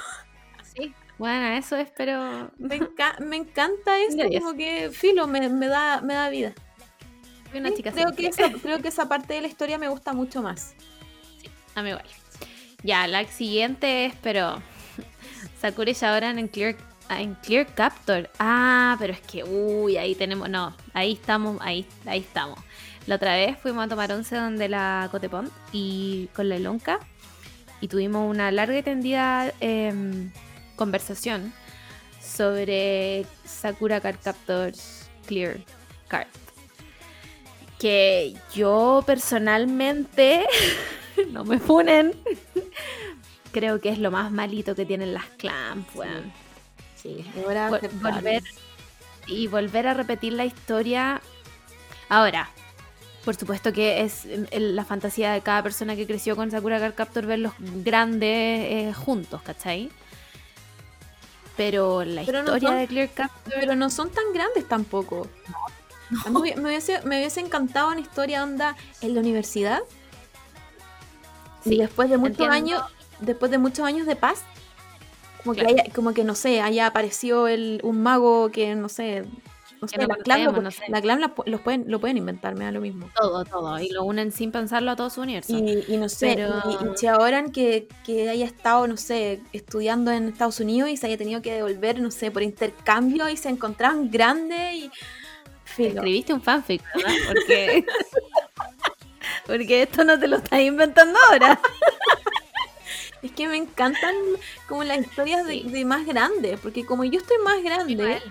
[1.15, 1.19] Sí.
[1.19, 2.51] Bueno, eso espero.
[2.57, 4.41] Me, enca- me encanta esto, diez.
[4.43, 6.53] como que filo, me, me da, me da vida.
[7.51, 8.23] Soy una Sí, chica creo, simple.
[8.23, 10.73] que esa, creo que esa parte de la historia me gusta mucho más.
[11.75, 12.05] A mí igual.
[12.83, 14.61] Ya, la siguiente es, pero.
[15.61, 16.75] Sakura y Shaoran en Clear,
[17.09, 18.29] ah, en Clear Captor.
[18.39, 20.49] Ah, pero es que, uy, ahí tenemos.
[20.49, 22.59] No, ahí estamos, ahí, ahí estamos.
[23.07, 26.99] La otra vez fuimos a tomar once donde la Cotepont y con la Elonka.
[27.81, 30.31] Y tuvimos una larga y tendida em,
[30.75, 31.53] conversación
[32.21, 35.59] sobre Sakura Card Captors Clear
[36.07, 36.27] Card.
[37.79, 40.45] Que yo personalmente
[41.31, 42.13] no me funen.
[43.51, 45.25] Creo que es lo más malito que tienen las
[45.93, 46.31] weón.
[46.95, 48.43] Sí, ahora Vol- volver
[49.27, 51.21] y volver a repetir la historia.
[52.09, 52.49] Ahora,
[53.23, 56.95] por supuesto que es el- la fantasía de cada persona que creció con Sakura Card
[56.95, 59.89] Captor verlos grandes eh, juntos, ¿cachai?
[61.57, 63.53] Pero la Pero no historia son- de Clear Captor.
[63.59, 65.27] Pero no son tan grandes tampoco.
[66.29, 69.79] Me, hubiese, me hubiese encantado una historia onda en la universidad.
[71.63, 72.53] y después de muchos entiendo.
[72.53, 72.83] años,
[73.21, 74.43] después de muchos años de paz,
[75.43, 75.75] como Claro.
[75.75, 79.25] que haya, como que no sé, haya aparecido el, un mago que no sé,
[79.81, 80.83] la clan, lo, conocemos, no sé.
[80.91, 83.09] la clan la pu- los pueden, lo pueden inventar, me da lo mismo.
[83.15, 83.79] Todo, todo.
[83.79, 85.53] Y lo unen sin pensarlo a todo su universo.
[85.57, 90.11] Y, y no sé, Pero- y, y Chiaoran que, que haya estado, no sé, estudiando
[90.11, 93.49] en Estados Unidos y se haya tenido que devolver, no sé, por intercambio y se
[93.49, 94.91] encontraban grandes y...
[95.65, 95.95] Filo.
[95.95, 97.13] Escribiste un fanfic, ¿verdad?
[97.27, 97.85] Porque,
[99.45, 101.59] porque esto no te lo estás inventando ahora.
[103.21, 104.13] Es que me encantan
[104.67, 108.21] como las historias de, de más grandes, porque como yo estoy más grande,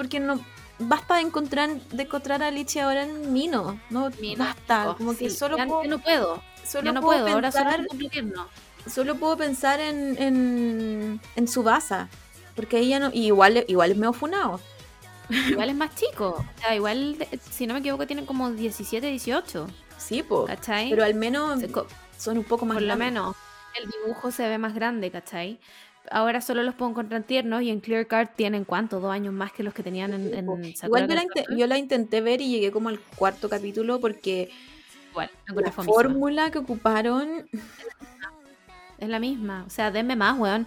[0.00, 0.40] porque no
[0.78, 5.14] basta de encontrar de encontrar a Lichi ahora en Mino, no Mino, basta, oh, como
[5.14, 6.42] que solo ya puedo, no puedo.
[6.66, 7.34] solo ya no puedo puedo.
[7.34, 7.70] Ahora solo
[8.86, 12.08] solo puedo pensar en en, en Subasa,
[12.56, 14.58] porque ella no y igual igual es medio funado.
[15.28, 16.44] Igual es más chico.
[16.56, 17.16] O sea, igual,
[17.50, 19.66] si no me equivoco, tienen como 17, 18.
[19.98, 20.88] Sí, po, ¿Cachai?
[20.88, 21.60] pero al menos
[22.16, 23.36] son un poco más por lo menos
[23.78, 25.58] el dibujo se ve más grande, ¿cachai?
[26.10, 29.52] Ahora solo los puedo encontrar tiernos y en Clear Card tienen cuánto, dos años más
[29.52, 30.76] que los que tenían en.
[30.76, 34.50] Sakura Igual yo la, yo intenté ver y llegué como al cuarto capítulo porque
[35.10, 37.48] Igual, la fórmula que ocuparon
[38.98, 39.64] Es la misma.
[39.66, 40.66] O sea, denme más, weón.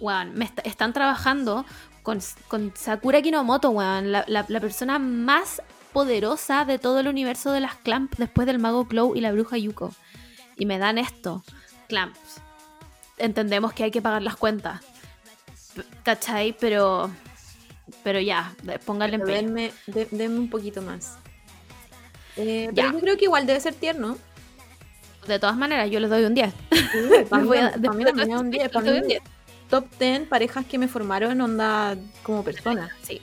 [0.00, 1.64] Weón, me est- están trabajando
[2.02, 2.18] con,
[2.48, 4.12] con Sakura Kinomoto, weón.
[4.12, 5.62] La, la- la persona más
[5.92, 9.56] poderosa de todo el universo de las Clamp después del mago Clow y la bruja
[9.56, 9.94] Yuko.
[10.56, 11.42] Y me dan esto.
[11.88, 12.42] Clamps.
[13.20, 14.80] Entendemos que hay que pagar las cuentas.
[16.02, 16.56] ¿Cachai?
[16.58, 17.10] Pero...
[18.04, 18.54] Pero ya,
[18.86, 19.48] pónganle Pero empeño.
[19.48, 21.16] denme, de- denme un poquito más.
[22.36, 22.84] Eh, Ya.
[22.84, 24.16] pero yo creo que igual debe ser tierno.
[25.26, 26.52] De todas maneras, yo les doy un 10.
[27.28, 28.52] para mí, un esto, 10.
[28.62, 29.22] les Para doy mí, un 10.
[29.68, 32.90] top 10 parejas que me formaron onda como persona.
[33.02, 33.20] Sí,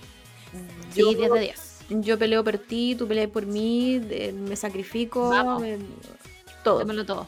[0.94, 1.80] Yo, sí 10 de 10.
[2.06, 4.00] yo peleo por ti, tú peleas por mí,
[4.34, 5.78] me sacrifico, me-
[6.64, 6.80] todo.
[6.80, 7.28] Démoslo todo.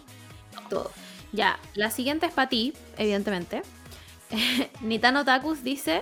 [0.70, 0.92] todo.
[1.32, 3.62] Ya, la siguiente es para ti, evidentemente.
[4.82, 6.02] Nitano Takus dice: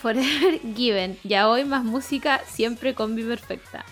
[0.00, 3.84] Forever Given, ya hoy más música, siempre combi perfecta.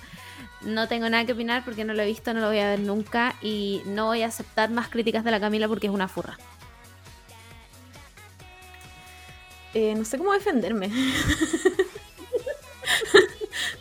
[0.63, 2.81] No tengo nada que opinar porque no lo he visto, no lo voy a ver
[2.81, 6.39] nunca y no voy a aceptar más críticas de la Camila porque es una furra.
[9.75, 10.91] Eh, no sé cómo defenderme.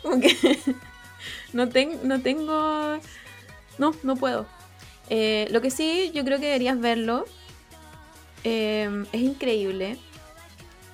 [0.02, 0.34] Como que
[1.52, 2.98] no, ten- no tengo...
[3.78, 4.46] No, no puedo.
[5.10, 7.24] Eh, lo que sí, yo creo que deberías verlo.
[8.44, 9.98] Eh, es increíble.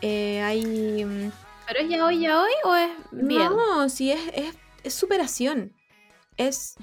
[0.00, 1.04] Eh, hay...
[1.04, 1.32] mm,
[1.66, 3.44] ¿Pero es ya hoy, ya hoy o es bien?
[3.54, 4.54] No, sí, es, es,
[4.84, 5.72] es superación.
[6.36, 6.76] Es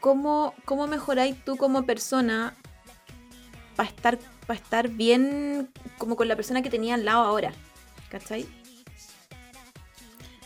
[0.00, 2.54] cómo, cómo mejoráis tú como persona
[3.76, 7.52] para estar, para estar bien como con la persona que tenía al lado ahora.
[8.10, 8.46] ¿Cachai?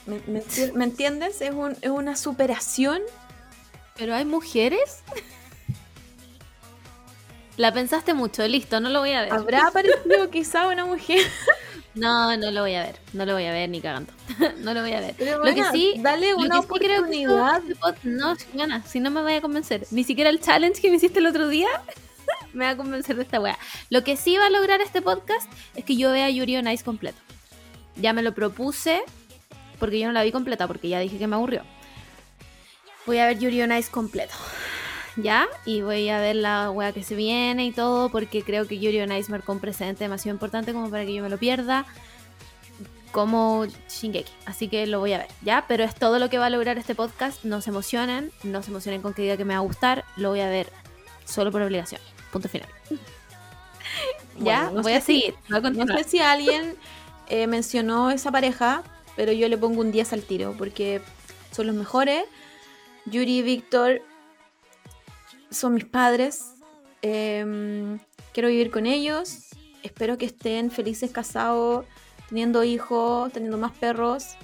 [0.06, 0.20] ¿Me,
[0.74, 1.40] me entiendes?
[1.40, 3.00] Es, un- es una superación.
[3.96, 5.02] ¿Pero hay mujeres?
[7.56, 9.32] La pensaste mucho, listo, no lo voy a ver.
[9.32, 11.20] ¿Habrá aparecido quizá una mujer?
[11.94, 14.12] No, no lo voy a ver, no lo voy a ver ni cagando.
[14.58, 15.14] no lo voy a ver.
[15.16, 16.66] Pero Lo que sí, dale una creo que
[16.98, 17.62] oportunidad.
[17.68, 19.86] este no, Gana, si no me vaya a convencer.
[19.92, 21.68] Ni siquiera el challenge que me hiciste el otro día
[22.52, 23.56] me va a convencer de esta wea.
[23.90, 26.82] Lo que sí va a lograr este podcast es que yo vea Yuri on Ice
[26.82, 27.18] completo.
[27.94, 29.02] ya me lo propuse
[29.78, 31.62] porque yo no la vi completa porque ya dije que me aburrió.
[33.06, 34.34] Voy a ver Yuri on Ice completo.
[35.16, 35.46] ¿Ya?
[35.64, 39.00] Y voy a ver la wea que se viene y todo porque creo que Yuri
[39.00, 41.86] on Ice marcó un precedente demasiado importante como para que yo me lo pierda
[43.12, 44.32] como Shingeki.
[44.44, 45.66] Así que lo voy a ver, ¿ya?
[45.68, 47.44] Pero es todo lo que va a lograr este podcast.
[47.44, 50.04] No se emocionen, no se emocionen con que diga que me va a gustar.
[50.16, 50.68] Lo voy a ver
[51.24, 52.00] solo por obligación.
[52.32, 52.68] Punto final.
[54.40, 55.34] ya, no voy a si- seguir.
[55.48, 56.74] voy a No sé si alguien
[57.28, 58.82] eh, mencionó esa pareja,
[59.14, 61.00] pero yo le pongo un 10 al tiro porque
[61.52, 62.24] son los mejores.
[63.06, 64.02] Yuri y Víctor
[65.54, 66.54] son mis padres.
[67.02, 67.98] Em,
[68.32, 69.50] quiero vivir con ellos.
[69.82, 71.86] Espero que estén felices casados,
[72.28, 74.36] teniendo hijos, teniendo más perros.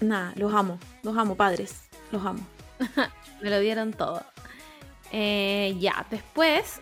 [0.00, 0.78] Nada, los amo.
[1.02, 1.82] Los amo, padres.
[2.12, 2.40] Los amo.
[3.42, 4.24] Me lo dieron todo.
[5.12, 6.80] Eh, ya, después.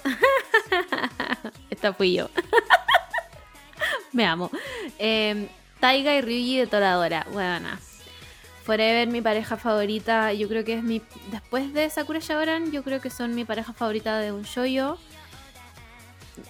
[1.70, 2.28] Esta fui yo.
[4.12, 4.50] Me amo.
[4.98, 5.48] Eh,
[5.80, 7.26] Taiga y Ryuji de Toradora.
[7.32, 7.68] Bueno,
[8.66, 10.32] Forever, mi pareja favorita.
[10.32, 11.00] Yo creo que es mi.
[11.30, 14.98] Después de Sakura Shaoran, yo creo que son mi pareja favorita de un shoyo.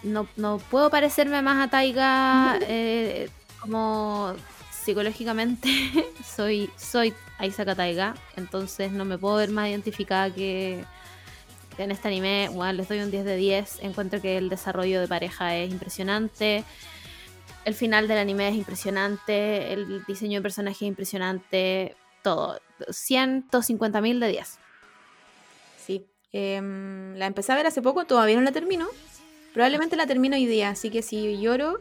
[0.03, 3.29] No, no puedo parecerme más a Taiga eh,
[3.61, 4.35] como
[4.71, 5.69] psicológicamente
[6.25, 10.85] soy, soy Aisaka Taiga, entonces no me puedo ver más identificada que
[11.79, 12.49] en este anime.
[12.53, 13.81] Bueno, les doy un 10 de 10.
[13.83, 16.65] Encuentro que el desarrollo de pareja es impresionante.
[17.65, 19.73] El final del anime es impresionante.
[19.73, 21.97] El diseño de personaje es impresionante.
[22.27, 22.59] Todo.
[22.91, 24.59] 150 mil de 10.
[25.79, 26.05] Sí.
[26.33, 28.89] Em, la empecé a ver hace poco, todavía no la termino.
[29.55, 31.79] Probablemente la termino hoy día, así que si lloro,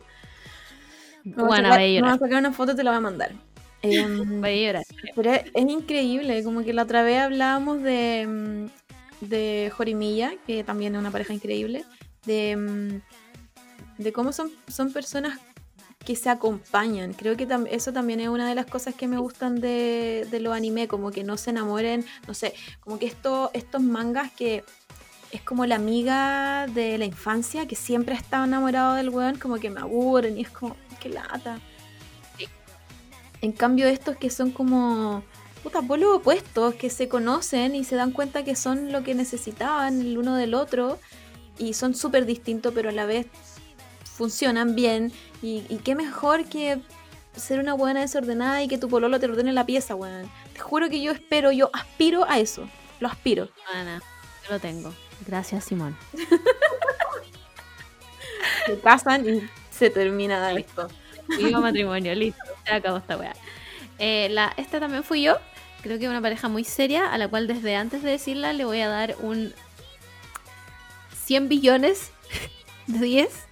[1.23, 2.13] Bueno, voy a llorar.
[2.13, 3.31] a sacar una foto te la voy a mandar.
[3.81, 4.83] Em, Voy a llorar.
[5.15, 10.63] pero es, es increíble, como que la otra vez hablábamos de, mm, de Jorimilla, que
[10.63, 11.85] también es una pareja increíble,
[12.27, 15.39] de, mm, de cómo son, son personas
[16.05, 17.13] que se acompañan.
[17.13, 20.39] Creo que tam- eso también es una de las cosas que me gustan de, de
[20.39, 24.63] los anime, como que no se enamoren, no sé, como que esto, estos mangas que
[25.31, 29.57] es como la amiga de la infancia que siempre ha estado enamorado del weón, como
[29.57, 31.59] que me aburren y es como, qué lata.
[33.41, 35.23] En cambio, estos que son como
[35.61, 39.99] puta polos opuestos, que se conocen y se dan cuenta que son lo que necesitaban
[40.01, 40.99] el uno del otro
[41.57, 43.27] y son súper distintos, pero a la vez
[44.15, 45.11] funcionan bien.
[45.41, 46.79] Y, y qué mejor que
[47.35, 50.29] ser una buena desordenada y que tu pololo te ordene la pieza, weón.
[50.53, 52.67] Te juro que yo espero, yo aspiro a eso.
[52.99, 53.49] Lo aspiro.
[53.73, 54.01] Ana,
[54.47, 54.93] yo lo tengo.
[55.25, 55.97] Gracias, Simón.
[58.65, 60.87] Se casan y se termina esto.
[61.37, 62.41] Viva matrimonio, listo.
[62.65, 63.33] Se acabó esta weá.
[63.99, 65.37] Eh, la, esta también fui yo.
[65.81, 68.65] Creo que es una pareja muy seria, a la cual desde antes de decirla le
[68.65, 69.53] voy a dar un
[71.25, 72.11] 100 billones
[72.87, 73.44] de 10.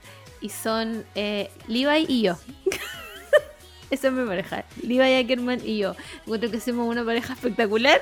[0.43, 2.37] Y son eh, Levi y yo.
[3.89, 4.65] Esa es mi pareja.
[4.81, 5.95] Levi Ackerman y yo.
[6.23, 8.01] Encuentro que somos una pareja espectacular.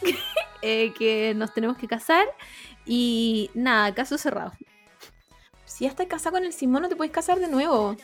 [0.62, 2.26] eh, que nos tenemos que casar.
[2.86, 4.52] Y nada, caso cerrado.
[5.66, 7.94] Si ya estás casada con el Simón, no te puedes casar de nuevo.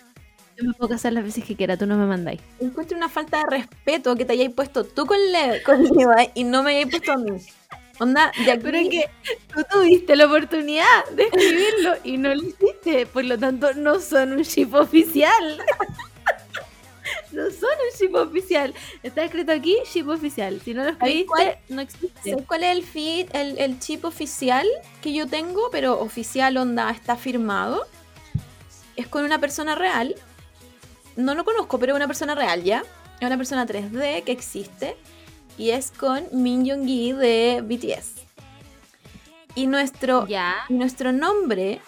[0.59, 2.41] Yo me puedo casar las veces que quiera, tú no me mandáis.
[2.61, 6.45] Encuentro una falta de respeto que te hayáis puesto tú con, Le con Levi y
[6.45, 7.41] no me hayáis puesto a mí.
[8.01, 8.62] Onda, de aquí...
[8.62, 9.11] Pero es que
[9.53, 13.07] tú tuviste la oportunidad de escribirlo y no lo hiciste.
[13.07, 15.59] Por lo tanto, no son un ship oficial.
[17.32, 18.74] no son un ship oficial.
[19.03, 20.61] Está escrito aquí ship oficial.
[20.64, 21.42] Si no lo ¿Sabes cuál?
[21.42, 22.30] escribiste, no existe.
[22.30, 24.66] ¿Sabes cuál es el feed, el, el chip oficial
[25.03, 25.68] que yo tengo?
[25.70, 27.86] Pero oficial, onda, está firmado.
[28.94, 30.14] Es con una persona real.
[31.16, 32.84] No lo conozco, pero es una persona real, ¿ya?
[33.20, 34.96] Es una persona 3D que existe.
[35.59, 38.13] Y es con Min Young-gi de BTS.
[39.55, 40.27] Y nuestro,
[40.69, 41.81] nuestro nombre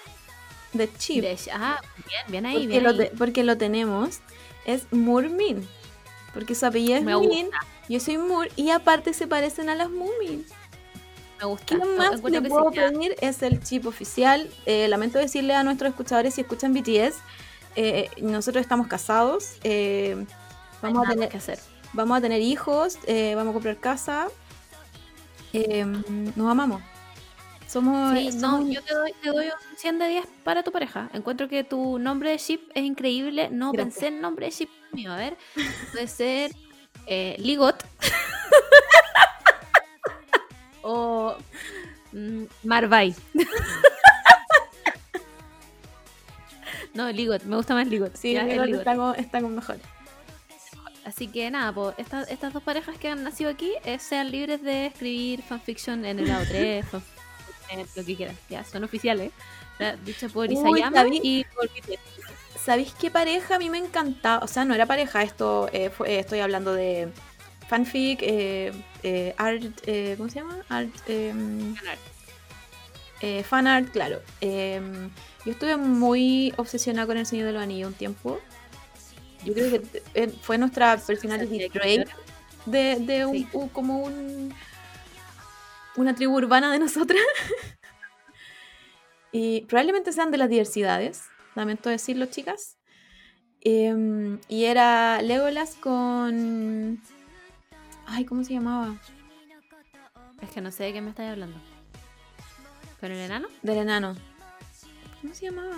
[0.72, 2.96] de chip, De- ah, bien, bien ahí, porque, bien lo ahí.
[2.98, 4.20] te- porque lo tenemos,
[4.66, 5.66] es Murmin.
[6.34, 7.58] Porque su apellido es Me Min, gusta,
[7.88, 10.44] yo soy Mur, y aparte se parecen a las Moomin.
[11.40, 11.64] me gusta.
[11.66, 12.88] ¿Qué más le que puedo sí, ya.
[12.90, 13.16] pedir?
[13.20, 14.48] Es el chip oficial.
[14.66, 17.16] Eh, lamento decirle a nuestros escuchadores si escuchan BTS,
[17.76, 20.24] eh, nosotros estamos casados, eh,
[20.82, 21.58] vamos, a tener, que hacer.
[21.92, 24.28] Vamos a tener hijos, eh, vamos a comprar casa,
[25.52, 26.82] eh, nos amamos.
[27.66, 31.08] Somos, Sí, no, yo te doy, te doy un 100 de 10 para tu pareja.
[31.12, 33.48] Encuentro que tu nombre de ship es increíble.
[33.48, 33.94] No Gracias.
[33.94, 35.12] pensé en nombre de ship mío.
[35.12, 35.36] A ver,
[35.92, 36.50] puede ser
[37.06, 37.76] eh, Ligot.
[40.82, 41.36] o
[42.10, 43.14] mm, Marvay.
[46.94, 47.44] no, Ligot.
[47.44, 48.16] Me gusta más Ligot.
[48.16, 48.80] sí, ya, Ligot Ligot.
[48.80, 49.76] está, con, está con mejor.
[51.04, 54.62] Así que nada, pues estas, estas dos parejas que han nacido aquí eh, sean libres
[54.62, 58.36] de escribir fanfiction en el lado 3, fanfiction, lo que quieran.
[58.48, 59.32] Ya, son oficiales.
[59.78, 61.70] Ya, Dicho por Isayama y por.
[62.62, 64.44] ¿sabéis qué pareja a mí me encantaba?
[64.44, 67.08] O sea, no era pareja, esto eh, fue- eh, estoy hablando de
[67.66, 68.72] fanfic, eh,
[69.02, 70.58] eh, art, eh, ¿cómo se llama?
[70.68, 71.74] Art, em,
[73.22, 74.20] eh, fan art, claro.
[74.42, 75.10] Em,
[75.46, 78.38] yo estuve muy obsesionada con El Señor de los Anillos un tiempo.
[79.44, 82.08] Yo creo que fue nuestra personality trait
[82.66, 83.48] de, de un, Sí.
[83.52, 84.54] u- como un
[85.96, 87.20] una tribu urbana de nosotras.
[89.32, 91.24] y probablemente sean de las diversidades,
[91.54, 92.76] lamento decirlo, chicas.
[93.62, 97.00] Em, y era Legolas con.
[98.06, 98.96] Ay, ¿cómo se llamaba?
[100.40, 101.58] Es que no sé de qué me estáis hablando.
[102.98, 103.48] ¿Con el enano?
[103.62, 104.16] Del enano.
[105.20, 105.76] ¿Cómo se llamaba?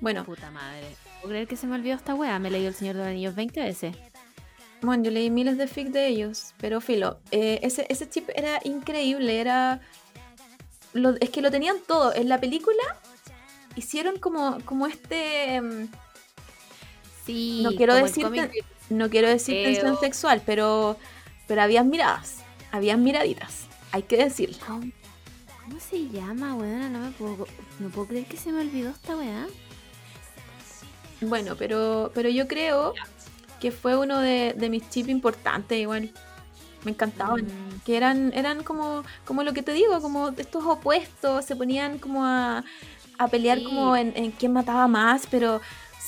[0.00, 0.96] Bueno, Puta madre.
[1.20, 2.38] ¿Puedo creer que se me olvidó esta wea?
[2.38, 3.96] Me leí El Señor de los Anillos 20 veces.
[4.82, 8.60] Bueno, yo leí miles de fic de ellos, pero filo, eh, ese, ese chip era
[8.64, 9.80] increíble, era...
[10.94, 12.14] lo- es que lo tenían todo.
[12.14, 12.82] En la película
[13.76, 15.54] hicieron como, como este...
[15.56, 15.88] em,
[17.26, 17.60] Sí.
[17.62, 18.26] No quiero decir
[18.88, 19.64] no quiero decir Feo.
[19.74, 20.96] tensión sexual, pero,
[21.46, 22.36] pero habían miradas,
[22.72, 24.56] habían miraditas, hay que decirlo.
[24.66, 24.90] ¿Cómo,
[25.62, 26.88] cómo se llama, weona?
[26.88, 27.46] No me puedo,
[27.78, 29.46] no puedo creer que se me olvidó esta weá.
[31.20, 32.94] Bueno, pero, pero yo creo
[33.60, 36.10] que fue uno de, de mis chips importantes igual.
[36.84, 37.44] Me encantaban.
[37.44, 37.80] Mm.
[37.84, 42.24] Que eran, eran como, como lo que te digo, como estos opuestos, se ponían como
[42.24, 42.64] a,
[43.18, 43.64] a pelear Sí.
[43.64, 45.60] como en, en quién mataba más, pero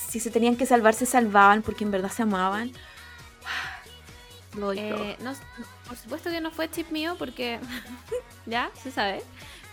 [0.09, 2.71] si se tenían que salvar, se salvaban porque en verdad se amaban.
[4.75, 5.33] Eh, no,
[5.87, 7.59] por supuesto que no fue chip mío porque
[8.45, 9.23] ya se sabe.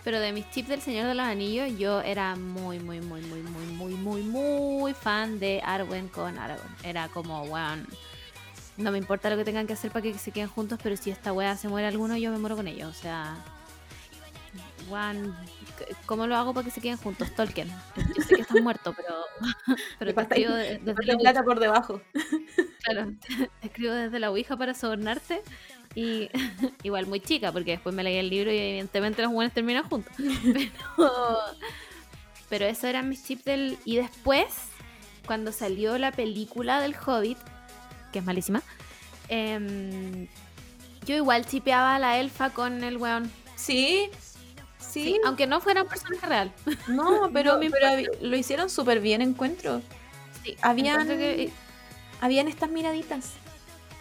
[0.04, 3.40] Pero de mis chips del Señor de los Anillos, yo era muy, muy, muy, muy,
[3.42, 6.74] muy, muy, muy, muy fan de Arwen con Aragorn.
[6.82, 7.86] Era como, weón,
[8.78, 11.10] no me importa lo que tengan que hacer para que se queden juntos, pero si
[11.10, 12.88] esta wea se muere alguno, yo me muero con ellos.
[12.88, 13.36] O sea,
[14.88, 15.36] weón,
[16.06, 17.30] ¿cómo lo hago para que se queden juntos?
[17.34, 17.68] Tolkien.
[18.16, 19.14] Yo sé que estás muerto, pero,
[19.98, 22.00] pero te escribo de- desde la plata por debajo.
[22.82, 23.12] Claro,
[23.60, 25.42] te escribo desde la Ouija para sobornarte.
[25.94, 26.28] Y
[26.82, 30.12] igual muy chica, porque después me leí el libro y evidentemente los buenos terminan juntos.
[30.96, 31.38] Pero,
[32.48, 33.78] pero eso eran mis chips del.
[33.84, 34.46] Y después,
[35.26, 37.38] cuando salió la película del Hobbit,
[38.12, 38.60] que es malísima,
[39.28, 40.26] em,
[41.06, 43.30] yo igual chipeaba a la elfa con el weón.
[43.54, 44.10] Sí,
[44.80, 46.52] sí, Sí, aunque no fuera un personaje real.
[46.88, 49.80] no, pero, No pero lo hicieron súper bien, encuentro.
[50.42, 51.52] Sí, Habían- que-
[52.20, 53.30] Habían estas miraditas.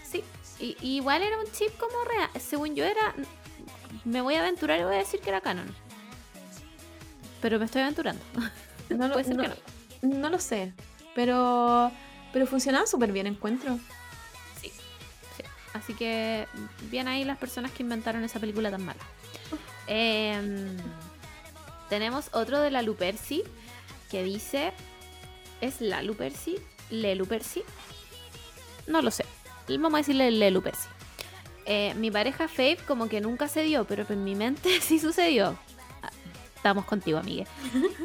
[0.10, 0.24] Sí,
[0.60, 2.30] y, y igual era un chip como real.
[2.40, 3.16] Según yo era.
[4.06, 5.74] Me voy a aventurar y voy a decir que era canon.
[7.42, 8.24] Pero me estoy aventurando.
[8.90, 10.16] No lo, Puede ser no, que no.
[10.20, 10.74] no lo sé,
[11.16, 11.92] pero,
[12.34, 13.80] pero funcionaba súper bien, encuentro.
[14.62, 14.72] Sí.
[15.74, 16.48] Así que
[16.90, 19.00] bien ahí las personas que inventaron esa película tan mala.
[19.88, 20.78] Em,
[21.90, 23.44] tenemos otro de la Luperci
[24.12, 24.74] que dice.
[25.62, 26.58] ¿Es la Luperci?
[26.90, 27.64] ¿Le Luperci?
[28.88, 29.26] No lo sé.
[29.78, 30.88] Vamos a decirle Le Luperci.
[31.66, 35.58] Eh, mi pareja Faith como que nunca se dio, pero en mi mente sí sucedió.
[36.56, 37.46] Estamos contigo, amiga.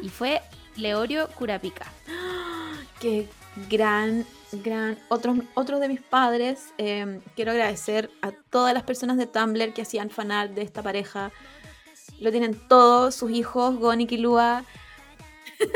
[0.01, 0.41] Y fue
[0.75, 1.91] Leorio Curapica.
[2.99, 3.27] Qué
[3.69, 4.97] gran, gran.
[5.09, 9.81] Otros, otros de mis padres, eh, quiero agradecer a todas las personas de Tumblr que
[9.81, 11.31] hacían fanart de esta pareja.
[12.19, 14.63] Lo tienen todos, sus hijos, Gon y Kilua.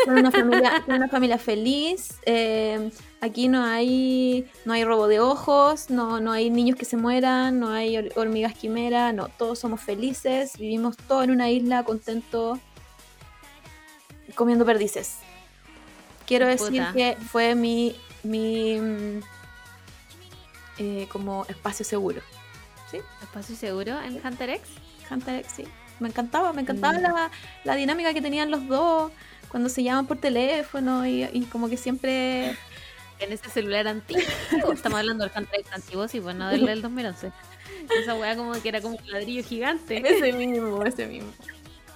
[0.05, 2.19] Son una familia, son una familia feliz.
[2.25, 2.89] eh,
[3.21, 7.59] aquí no hay, no hay robo de ojos, no, no hay niños que se mueran,
[7.59, 12.59] no hay hor- hormigas quimera, no, todos somos felices, vivimos todos en una isla contentos,
[14.35, 15.17] comiendo perdices.
[16.25, 19.19] Quiero decir que fue mi, mi mm,
[20.77, 22.21] eh, como espacio seguro.
[22.91, 22.97] ¿Sí?
[23.21, 24.69] Espacio seguro en Hunter X.
[25.11, 25.63] Hunter X, sí.
[25.99, 27.01] Me encantaba, me encantaba Mm.
[27.01, 27.31] la,
[27.65, 29.11] la dinámica que tenían los dos
[29.49, 32.55] cuando se llaman por teléfono y, y como que siempre...
[33.19, 34.21] En ese celular antiguo.
[34.71, 37.31] Estamos hablando del Hunter X antiguo, sí, pues no del, del 2011.
[38.01, 40.01] Esa weá como que era como un ladrillo gigante.
[40.09, 41.29] Ese mismo, ese mismo.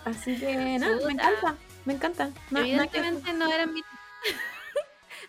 [0.03, 1.07] Así que nada, Puta.
[1.07, 2.29] me encanta, me encanta.
[2.49, 3.81] Que- Evidentemente no eran mi...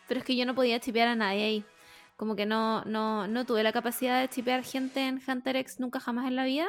[0.08, 1.64] Pero es que yo no podía chipear a nadie ahí.
[2.16, 6.00] Como que no, no, no tuve la capacidad de chipear gente en Hunter X nunca
[6.00, 6.66] jamás en la vida.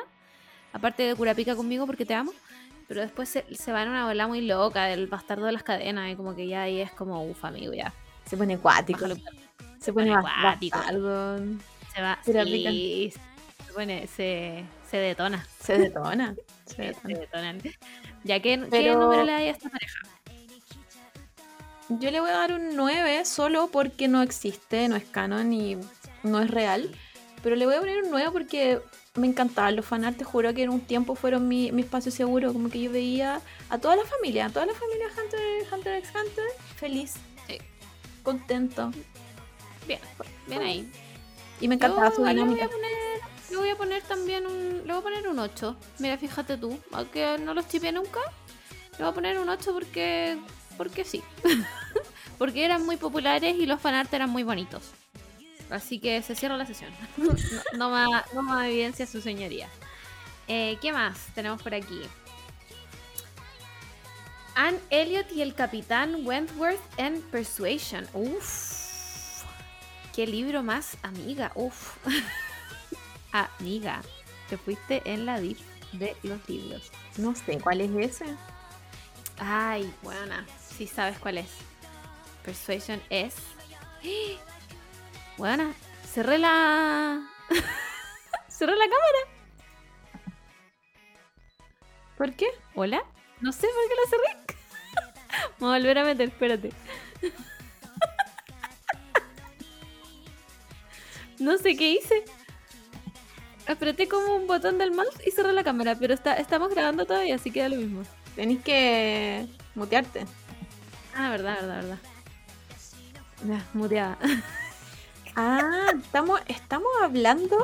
[0.71, 2.31] Aparte de Curapica conmigo porque te amo.
[2.87, 6.11] Pero después se, se va en una bola muy loca del bastardo de las cadenas
[6.11, 7.93] y como que ya ahí es como, uff, amigo, ya.
[8.25, 9.07] Se pone acuático.
[9.79, 10.77] Se pone acuático.
[10.77, 11.37] bastardo.
[11.93, 13.13] Se va, sí,
[13.65, 15.45] se pone, se, se detona.
[15.59, 16.35] Se detona.
[16.65, 17.13] Se detona.
[17.13, 17.61] se detonan.
[18.23, 19.99] Ya que, ¿qué número le da a esta pareja?
[21.89, 25.77] Yo le voy a dar un 9 solo porque no existe, no es canon y
[26.23, 26.89] no es real.
[27.43, 28.81] Pero le voy a poner un 9 porque
[29.15, 32.51] me encantaban los fanart, te juro que en un tiempo fueron mi, mi espacio seguro.
[32.53, 35.39] Como que yo veía a toda la familia, a toda la familia Hunter,
[35.73, 36.45] Hunter x Hunter
[36.75, 37.13] feliz.
[37.47, 37.57] Sí.
[38.23, 38.91] contento.
[39.87, 39.99] Bien,
[40.47, 40.91] bien ahí.
[41.61, 42.65] Y me encantaba Yo su igual le voy dinámica.
[42.65, 43.19] a poner,
[43.51, 44.77] le voy a poner también un.
[44.85, 45.77] Le voy a poner un 8.
[45.99, 46.77] Mira, fíjate tú.
[46.91, 48.19] Aunque no los chipeé nunca.
[48.93, 50.37] Le voy a poner un 8 porque.
[50.77, 51.23] Porque sí.
[52.37, 54.91] porque eran muy populares y los fanart eran muy bonitos.
[55.69, 56.91] Así que se cierra la sesión.
[57.17, 57.33] no,
[57.77, 59.67] no más, no más evidencia su señoría.
[60.47, 62.01] Eh, ¿Qué más tenemos por aquí?
[64.55, 68.07] Anne Elliot y el capitán Wentworth en Persuasion.
[68.13, 69.43] Uf.
[70.15, 71.51] Qué libro más amiga.
[71.55, 71.97] Uf.
[73.31, 74.01] amiga.
[74.49, 75.59] Te fuiste en la dip
[75.91, 76.91] de los libros.
[77.17, 78.25] No sé cuál es ese.
[79.37, 80.45] Ay, buena.
[80.77, 81.49] Sí sabes cuál es.
[82.43, 83.35] Persuasion es.
[85.37, 85.73] Buena.
[86.13, 87.21] Cerré la.
[88.47, 89.35] Cerré la cámara.
[92.17, 92.47] ¿Por qué?
[92.73, 93.03] ¿Hola?
[93.41, 94.55] No sé por qué la cerré.
[95.59, 96.71] Vamos a volver a meter, espérate.
[101.37, 102.23] No sé qué hice.
[103.67, 107.35] Apreté como un botón del mouse y cerré la cámara, pero está, estamos grabando todavía,
[107.35, 108.03] así que da lo mismo.
[108.37, 110.25] Tenés que mutearte.
[111.13, 111.99] Ah, verdad, verdad,
[113.43, 113.63] verdad.
[113.73, 114.17] Muteada.
[115.35, 117.57] Ah, estamos, estamos hablando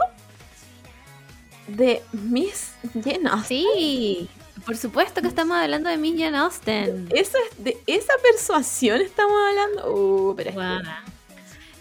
[1.68, 3.46] de Miss Jane Austen.
[3.48, 4.30] Sí,
[4.66, 7.08] por supuesto que estamos hablando de Miss Jane Austen.
[7.14, 9.94] Eso es, de esa persuasión estamos hablando.
[9.94, 10.92] Uh, pero es que-.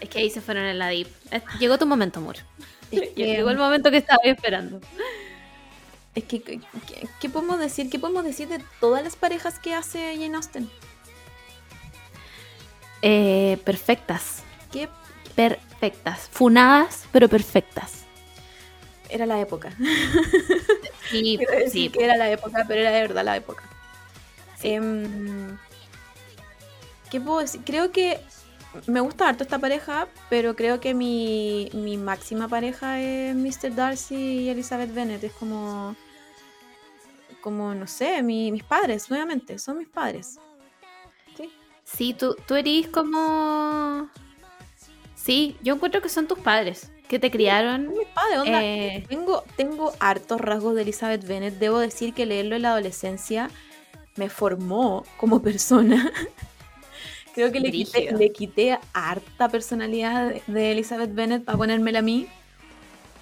[0.05, 1.07] Es que ahí se fueron en la deep.
[1.59, 2.37] Llegó tu momento, amor.
[2.91, 4.79] es que, Llegó el momento que estaba esperando.
[6.15, 7.89] es que, ¿qué, qué- qué podemos decir?
[7.89, 10.69] ¿Qué podemos decir de todas las parejas que hace Jane Austen?
[13.01, 14.43] Eh, perfectas.
[14.71, 14.87] ¿Qué
[15.35, 16.29] Perfectas.
[16.31, 18.03] Funadas, pero perfectas.
[19.09, 19.73] era la época?
[21.09, 21.39] Sí,
[21.71, 21.89] sí.
[21.89, 23.63] que era la época, pero era de verdad la época.
[24.57, 24.69] Sí.
[24.69, 25.57] Em,
[27.09, 27.61] ¿Qué puedo decir?
[27.65, 28.19] Creo que
[28.87, 33.75] me gusta harto esta pareja, pero creo que mi, mi máxima pareja es Mr.
[33.75, 35.21] Darcy y Elizabeth Bennet.
[35.23, 35.95] Es como,
[37.41, 40.39] como no sé, mi- mis padres, nuevamente, son mis padres.
[41.35, 41.51] Sí.
[41.83, 44.09] Sí, tú, tú eres como...
[45.21, 47.89] Sí, yo encuentro que son tus padres, que te criaron.
[47.89, 48.63] Mis padres, onda.
[48.63, 51.53] eh, Tengo, tengo hartos rasgos de Elizabeth Bennet.
[51.59, 53.49] Debo decir que leerlo en la adolescencia
[54.15, 56.11] me formó como persona.
[57.35, 62.01] Creo que le quité, le quité harta personalidad de, de Elizabeth Bennet para ponérmela a
[62.01, 62.27] mí.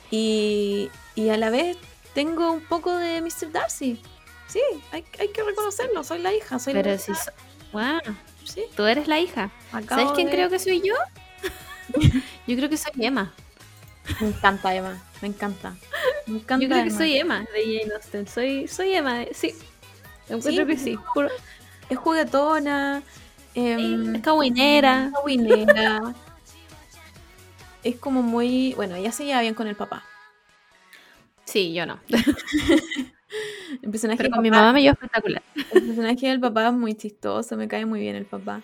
[0.09, 1.77] Y, y a la vez
[2.13, 3.51] tengo un poco de Mr.
[3.51, 4.01] Darcy.
[4.47, 6.03] Sí, hay, hay que reconocerlo.
[6.03, 6.57] Soy la hija.
[6.57, 7.11] Soy pero la si...
[7.11, 7.23] hija.
[7.23, 7.31] so-
[7.71, 7.99] Wow,
[8.45, 9.51] Sí, tú eres la hija.
[9.71, 10.95] acabo ¿Sabes quién de- creo que soy yo?
[12.47, 13.33] yo creo que soy Emma.
[14.21, 15.01] Me encanta, Emma.
[15.21, 15.75] Me encanta.
[16.25, 16.63] Me encanta.
[16.65, 18.27] Yo creo que soy Emma de Jane Austen.
[18.27, 19.53] Soy, soy Emma, de- sí.
[20.29, 20.95] Encuentro Sí, que sí.
[20.95, 21.29] Juro.
[21.89, 23.03] Es juguetona.
[23.55, 25.11] em, Es cagüinera.
[25.25, 26.13] Winera.
[27.83, 28.73] es como muy.
[28.75, 30.03] Bueno, ella se lleva bien con el papá.
[31.45, 31.99] Sí, yo no.
[33.83, 35.43] El personaje, Pero con mi mamá me llevo espectacular.
[35.55, 38.61] el personaje del papá es muy chistoso, me cae muy bien el papá.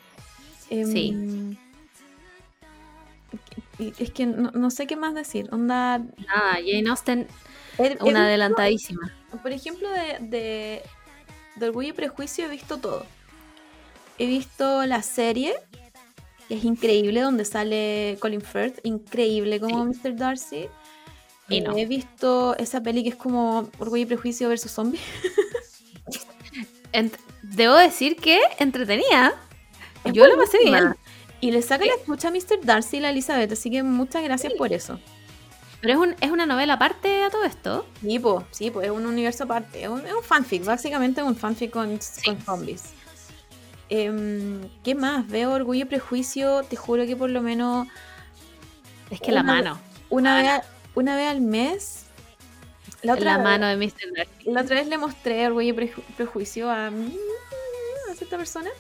[0.71, 1.57] Em, Sí.
[3.99, 5.47] Es que no, no sé qué más decir.
[5.51, 5.99] Onda.
[5.99, 7.27] Nada, Jane Austen,
[7.77, 9.11] he una adelantadísima.
[9.41, 10.81] Por ejemplo, de, de,
[11.55, 13.05] de Orgullo y Prejuicio he visto todo.
[14.17, 15.55] He visto la serie,
[16.47, 20.15] que es increíble, donde sale Colin Firth, increíble como Mr.
[20.15, 20.67] Darcy.
[21.49, 21.77] Y no.
[21.77, 25.01] He visto esa peli que es como Orgullo y Prejuicio versus Zombies.
[27.55, 29.33] Debo decir que entretenía.
[30.03, 30.95] Es Yo lo pasé bien.
[31.41, 32.59] Y le saca la escucha a Mr.
[32.63, 34.99] Darcy y la Elizabeth, así que muchas gracias por eso.
[35.81, 37.85] Pero es, un, es una novela aparte a todo esto.
[38.01, 41.27] Sí, pues, sí, po, es un universo aparte, es un, es un fanfic, básicamente es
[41.27, 42.83] un fanfic con, con zombies.
[43.89, 45.27] Em, ¿Qué más?
[45.27, 47.87] Veo Orgullo y Prejuicio, te juro que por lo menos
[49.11, 49.79] Es que la Una- mano.
[50.09, 50.63] una vez,
[50.95, 52.01] una vez al mes.
[53.03, 53.93] La otra, La vez, mano de Mr.
[54.17, 54.51] Darcy.
[54.51, 56.91] la otra vez le mostré Orgullo y Preju- Prejuicio a, a
[58.17, 58.71] cierta persona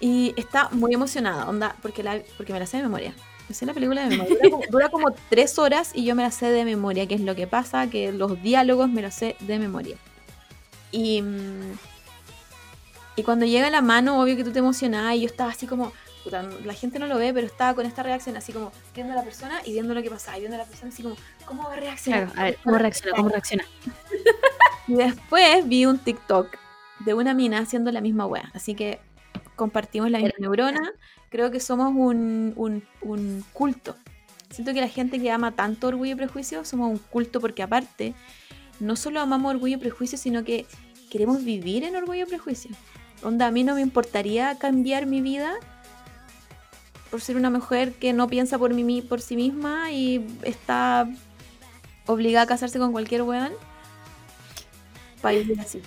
[0.00, 3.14] y está muy emocionada, onda, porque, la, porque me la sé de memoria.
[3.48, 4.34] Me sé la película de memoria.
[4.34, 7.20] Dura como, dura como tres horas y yo me la sé de memoria, que es
[7.20, 9.96] lo que pasa, que los diálogos me los sé de memoria.
[10.90, 11.72] Y, mm,
[13.16, 15.92] y cuando llega la mano, obvio que tú te emocionás y yo estaba así como,
[16.24, 19.16] puta, la gente no lo ve, pero estaba con esta reacción así como viendo a
[19.16, 21.64] la persona y viendo lo que pasaba, y viendo a la persona así como, ¿cómo
[21.64, 22.26] va a reaccionar?
[22.26, 23.16] Claro, a ver, ¿cómo reacciona?
[23.16, 23.64] ¿Cómo reacciona?
[24.88, 26.48] Y después vi un TikTok
[27.00, 28.50] de una mina haciendo la misma wea.
[28.54, 28.98] Así que
[29.60, 30.80] compartimos la misma neurona.
[31.28, 33.94] Creo que somos un, un- un culto.
[34.50, 38.14] Siento que la gente que ama tanto Orgullo y Prejuicio somos un culto porque aparte
[38.80, 40.64] no solo amamos Orgullo y Prejuicio, sino que
[41.10, 42.70] queremos vivir en Orgullo y Prejuicio.
[43.22, 45.52] Onda, a mí no me importaría cambiar mi vida
[47.10, 51.06] por ser una mujer que no piensa por, mí, por sí misma y está
[52.06, 53.52] obligada a casarse con cualquier weón.
[55.22, 55.82] Vivir así.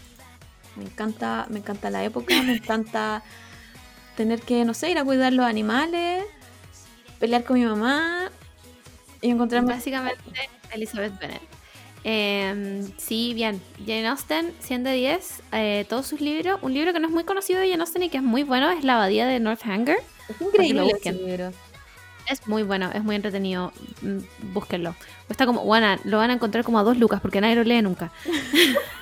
[0.76, 3.24] Me encanta, me encanta la época, me encanta
[4.16, 6.26] tener que, no sé, ir a cuidar los animales,
[7.20, 8.32] pelear con mi mamá
[9.22, 9.74] y encontrarme.
[9.74, 10.22] Básicamente,
[10.72, 11.42] Elizabeth Bennet.
[12.06, 13.62] Eh, sí, bien.
[13.80, 15.44] Jane Austen, 100 de 10.
[15.54, 16.60] eh, todos sus libros.
[16.62, 18.70] Un libro que no es muy conocido de Jane Austen y que es muy bueno
[18.72, 19.98] es La Abadía de Northanger.
[20.28, 21.52] Es increíble ese libro.
[22.30, 23.72] Es muy bueno, es muy entretenido.
[24.02, 24.20] Mm,
[24.54, 24.96] Búsquenlo.
[25.28, 27.82] Cuesta como, bueno, lo van a encontrar como a dos lucas porque nadie lo lee
[27.82, 28.12] nunca.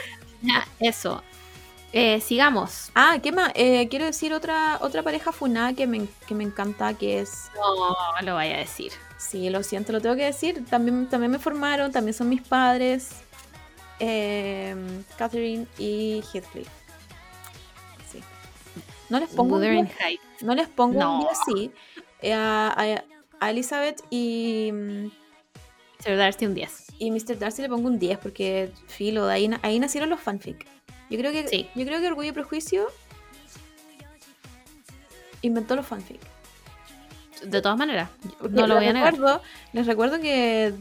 [0.42, 1.22] ya, eso.
[1.92, 2.90] Eh, sigamos.
[2.94, 3.50] Ah, ¿qué más?
[3.54, 7.50] Eh, quiero decir otra, otra pareja funada que me, que me encanta, que es...
[7.56, 8.92] No lo vaya a decir.
[9.18, 10.64] Sí, lo siento, lo tengo que decir.
[10.70, 13.10] También, también me formaron, también son mis padres.
[13.98, 14.74] eh,
[15.18, 16.68] Catherine y Heathcliff.
[18.12, 18.22] Sí.
[19.08, 20.42] No les pongo un Wuthering 10, Heights.
[20.42, 21.18] no les pongo un No.
[21.18, 21.72] 10 sí.
[22.22, 23.04] Eh, a, a-
[23.40, 24.70] a Elizabeth y,
[25.98, 26.86] Sir Darcy un 10.
[26.98, 27.38] y Mr.
[27.38, 30.66] Darcy le pongo un 10 porque, filo, ahí, ahí nacieron los fanfic.
[31.10, 31.68] Yo creo que, Sí.
[31.74, 32.86] yo creo que Orgullo y Prejuicio
[35.42, 36.20] inventó los fanfic.
[37.42, 38.10] De todas maneras,
[38.50, 39.14] no lo voy a negar.
[39.14, 39.42] recuerdo-
[39.72, 40.74] Les recuerdo que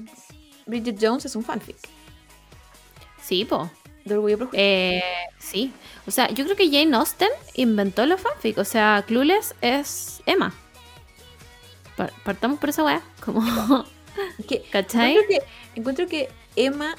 [0.66, 1.78] Bridget Jones es un fanfic
[3.22, 3.70] Sí, po.
[4.06, 4.60] de Orgullo y Prejuicio.
[4.62, 5.04] Eh,
[5.40, 5.72] sí.
[6.06, 8.58] O sea, yo creo que Jane Austen inventó los fanfic.
[8.58, 10.54] O sea, Clueless es Emma.
[11.96, 13.02] Pa- Partamos por esa weá.
[13.24, 13.42] Como,
[14.72, 15.12] ¿cachai?
[15.16, 15.40] encuentro, que,
[15.80, 16.96] encuentro que Emma,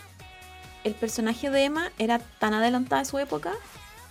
[0.85, 3.53] el personaje de Emma era tan adelantada a su época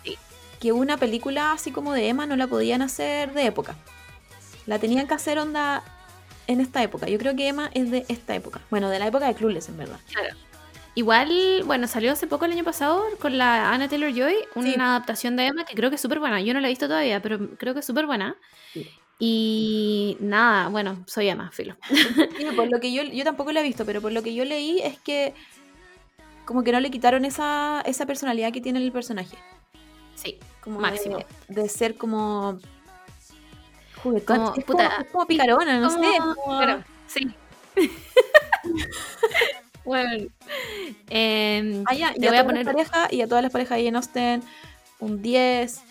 [0.03, 0.17] Sí.
[0.59, 3.75] que una película así como de Emma no la podían hacer de época.
[4.65, 5.83] La tenían que hacer onda
[6.47, 7.07] en esta época.
[7.07, 8.61] Yo creo que Emma es de esta época.
[8.69, 9.99] Bueno, de la época de Clueless, en verdad.
[10.95, 14.75] Igual, bueno, salió hace poco el año pasado con la Anna Taylor Joy, una Sí.
[14.79, 16.41] adaptación de Emma que creo que es súper buena.
[16.41, 18.35] Yo no la he visto todavía, pero creo que es súper buena.
[18.73, 18.89] Sí.
[19.19, 21.75] Y nada, bueno, soy Emma, filo.
[22.37, 24.45] Sí, por lo que yo, yo tampoco la he visto, pero por lo que yo
[24.45, 25.33] leí es que
[26.49, 29.37] como que no le quitaron esa, esa personalidad que tiene el personaje.
[30.15, 31.19] Sí, Como Máximo.
[31.47, 32.57] De, de ser como
[34.01, 34.37] juguetón.
[34.37, 36.17] Como, es, puta, como, es como picarona, no como- sé.
[36.47, 37.31] Claro, sí.
[39.85, 40.25] bueno.
[41.09, 42.65] em, Ah, ya, te a voy a todas poner.
[42.65, 44.43] las parejas, y a todas las parejas de Jane Austen,
[44.99, 45.81] un 10.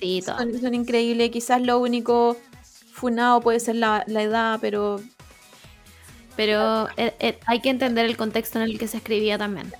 [0.00, 0.38] Sí, todo.
[0.38, 1.30] Son, son increíbles.
[1.30, 2.36] Quizás lo único
[2.92, 5.00] funado puede ser la, la edad, pero
[6.36, 9.72] Pero eh, eh, hay que entender el contexto en el que se escribía también.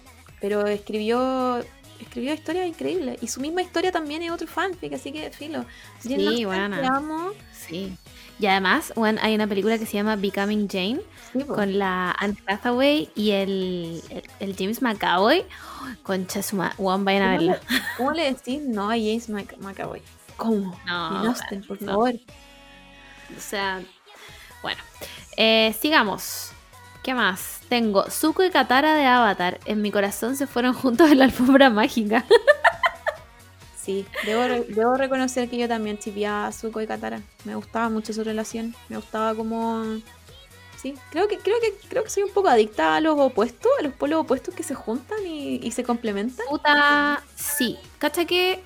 [0.44, 1.64] Pero escribió
[1.98, 3.16] escribió historias increíbles.
[3.22, 5.64] Y su misma historia también es otro fanfic, así que filo.
[6.00, 6.78] Sí, buena.
[6.82, 7.30] te amo.
[7.50, 7.96] Sí.
[8.38, 11.00] Y además, bueno, hay una película que se llama Becoming Jane
[11.32, 15.46] Sí, con la Anne Hathaway y el, el, el James McAvoy.
[16.02, 16.74] Con Chesuma.
[16.76, 17.62] Juan, vayan a ¿Cómo le- verla.
[17.96, 20.02] ¿Cómo le decís no a James Mc- McAvoy?
[20.36, 20.78] ¿Cómo?
[20.84, 20.92] No,
[21.28, 21.92] Austen, por no.
[21.92, 22.12] favor.
[23.34, 23.80] O sea,
[24.60, 24.82] bueno.
[25.38, 26.50] Eh, sigamos.
[27.04, 27.60] ¿Qué más?
[27.68, 29.60] Tengo Zuko y Katara de Avatar.
[29.66, 32.24] En mi corazón se fueron juntos en la alfombra mágica.
[33.76, 37.20] Sí, debo, re- debo reconocer que yo también chipeaba a Zuko y Katara.
[37.44, 38.74] Me gustaba mucho su relación.
[38.88, 39.84] Me gustaba como.
[40.80, 43.82] Sí, creo que, creo que, creo que soy un poco adicta a los opuestos, a
[43.82, 46.46] los polos opuestos que se juntan y, y se complementan.
[46.48, 47.76] Puta, sí.
[47.98, 48.62] ¿Cacha que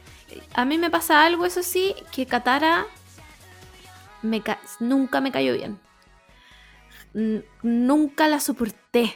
[0.54, 2.86] a mí me pasa algo, eso sí, que Katara
[4.22, 5.80] me ca- nunca me cayó bien.
[7.62, 9.14] Nunca la soporté.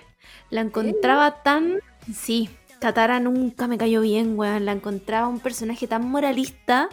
[0.50, 1.78] La encontraba tan...
[2.12, 2.50] Sí,
[2.80, 4.64] Katara nunca me cayó bien, weón.
[4.64, 6.88] La encontraba un personaje tan moralista,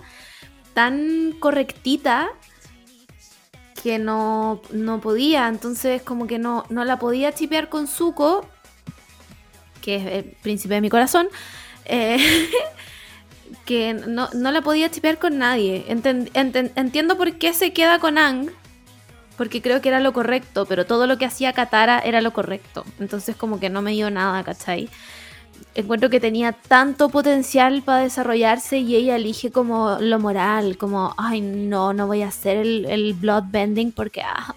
[0.74, 2.30] tan correctita,
[3.82, 5.48] que no, no podía.
[5.48, 8.46] Entonces como que no, no la podía chipear con Zuko,
[9.82, 11.28] que es el príncipe de mi corazón.
[11.86, 12.18] eh,
[13.66, 15.86] que no, no la podía chipear con nadie.
[15.90, 18.52] Enten- enten- entiendo por qué se queda con Ang,
[19.40, 22.84] porque creo que era lo correcto, pero todo lo que hacía Katara era lo correcto.
[23.00, 24.90] Entonces como que no me dio nada, ¿cachai?
[25.76, 31.40] Encuentro que tenía tanto potencial para desarrollarse y ella elige como lo moral, como, ay,
[31.40, 34.54] no, no voy a hacer el, el bloodbending porque, ah,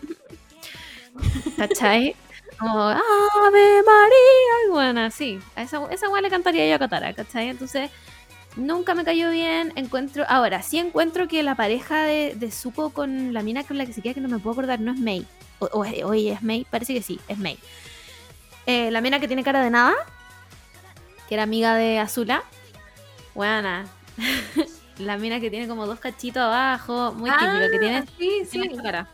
[1.57, 2.17] ¿cachai?
[2.59, 7.51] Como, Ave María, y bueno, sí, a esa, esa le cantaría yo a Katara, ¿cachai?
[7.51, 7.89] Entonces,
[8.57, 13.33] nunca me cayó bien, encuentro, ahora, sí encuentro que la pareja de, de Zuko con
[13.33, 15.27] la mina con la que se queda, que no me puedo acordar, no es May,
[15.59, 17.59] o, o es- o ella es May, parece que sí, es May.
[18.67, 19.95] Eh, la mina que tiene cara de nada,
[21.29, 22.43] que era amiga de Azula,
[23.35, 23.87] buena.
[24.99, 28.77] la mina que tiene como dos cachitos abajo, muy típica, que tiene, Ah, sí, tiene
[28.77, 28.83] sí.
[28.83, 29.09] cara.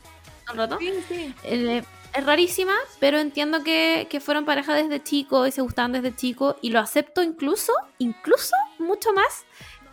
[0.45, 0.79] ¿Todo el rato?
[0.81, 1.35] Sí, sí.
[1.45, 6.15] Eh, es rarísima, pero entiendo que, que fueron pareja desde chico y se gustaban desde
[6.15, 9.45] chico y lo acepto incluso, incluso mucho más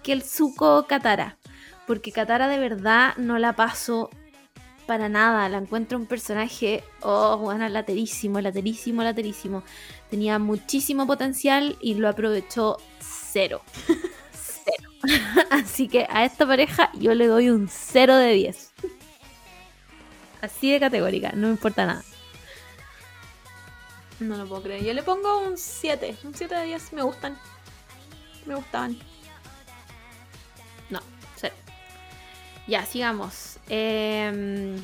[0.04, 1.38] que el Zuko Katara.
[1.88, 4.10] Porque Katara de verdad no la paso
[4.86, 5.50] para nada.
[5.50, 9.64] La encuentro un personaje, oh, bueno, laterísimo, laterísimo, laterísimo.
[10.10, 13.62] Tenía muchísimo potencial y lo aprovechó cero.
[14.32, 14.90] cero.
[15.50, 18.74] Así que a esta pareja yo le doy un 0 de 10.
[20.46, 22.04] Así de categórica, no me importa nada.
[24.20, 24.84] No lo puedo creer.
[24.84, 26.16] Yo le pongo un 7.
[26.24, 26.94] Un 7 de 10.
[26.94, 27.38] Me gustan.
[28.46, 28.98] Me gustaban.
[30.90, 31.00] No,
[31.36, 31.56] cero.
[32.68, 33.58] Ya, sigamos.
[33.70, 34.78] Eh,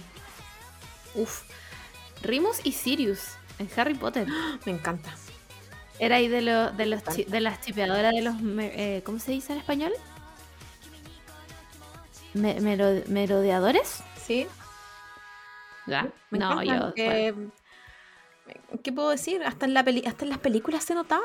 [1.16, 1.44] uf.
[2.24, 3.20] Rimus y Sirius
[3.60, 4.28] en Harry Potter.
[4.66, 5.14] Me encanta.
[6.00, 8.36] Era ahí de, lo- de, los chi- de las chipeadoras de los...
[8.60, 9.94] eh, ¿Cómo se dice en español?
[12.34, 14.04] Me- mero- ¿Merodeadores?
[14.26, 14.48] Sí.
[15.88, 16.08] Ya.
[16.30, 16.94] Me No, yo...
[16.96, 17.52] bueno.
[18.84, 19.44] ¿Qué puedo decir?
[19.44, 21.24] Hasta en, la peli- hasta en las películas se notaba.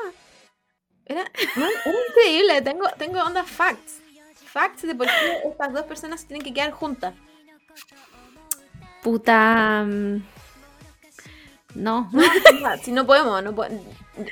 [1.05, 1.21] Era,
[1.55, 1.69] era
[2.09, 2.61] increíble.
[2.61, 4.01] Tengo, tengo onda facts.
[4.45, 5.13] Facts de por qué
[5.49, 7.13] estas dos personas se tienen que quedar juntas.
[9.03, 9.83] Puta...
[9.85, 10.21] mm,
[11.75, 12.09] No,
[12.83, 13.83] Si no podemos, no podemos.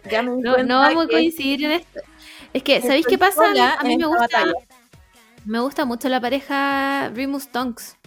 [0.09, 1.99] Ya me di no, vamos a coincidir en esto.
[2.53, 3.43] Es que, ¿sabéis qué pasa?
[3.79, 4.21] A mí me gusta...
[4.21, 4.53] batalla.
[5.45, 7.97] Me gusta mucho la pareja Remus Tonks.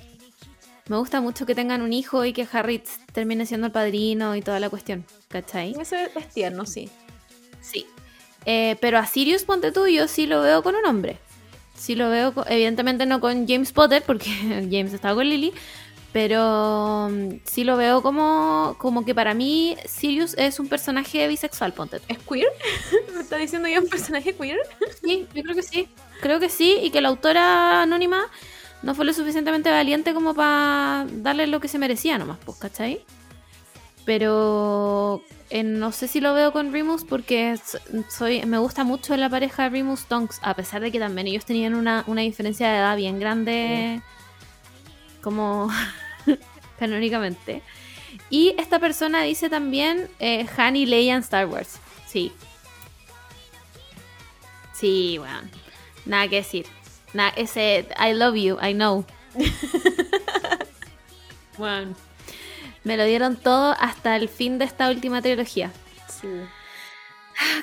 [0.88, 2.82] Me gusta mucho que tengan un hijo y que Harry
[3.12, 5.04] termine siendo el padrino y toda la cuestión.
[5.28, 5.74] ¿Cachai?
[5.78, 6.88] Eso es, tierno, sí.
[7.60, 7.86] Sí.
[8.46, 11.18] Eh, pero a Sirius, ponte tú, yo sí lo veo con un hombre.
[11.76, 14.30] Sí lo veo, evidentemente no con James Potter, porque
[14.70, 15.52] James estaba con Lily.
[16.10, 21.74] Pero mm, sí lo veo como, como que para mí Sirius es un personaje bisexual,
[21.74, 22.06] ponte tú.
[22.08, 22.48] ¿Es queer?
[23.14, 24.58] ¿Me está diciendo ya un personaje queer?
[25.04, 25.88] Sí, yo creo que sí.
[26.22, 28.26] Creo que sí, y que la autora anónima
[28.82, 33.00] no fue lo suficientemente valiente como para darle lo que se merecía nomás, pues, ¿cachai?
[34.04, 37.78] Pero eh, no sé si lo veo con Remus porque so-
[38.08, 41.74] soy, me gusta mucho la pareja Remus Tonks, a pesar de que también ellos tenían
[41.74, 44.00] una, una diferencia de edad bien grande,
[45.22, 45.68] como
[46.78, 47.62] canónicamente.
[48.30, 51.78] Y esta persona dice también eh, Han y Leia en Star Wars.
[52.06, 52.32] Sí.
[54.72, 55.40] Sí, bueno.
[56.06, 56.66] Nada que decir.
[57.14, 59.04] Nada, ese I love you, I know.
[61.58, 61.94] bueno.
[62.84, 65.72] Me lo dieron todo hasta el fin de esta última trilogía.
[66.08, 66.28] Sí.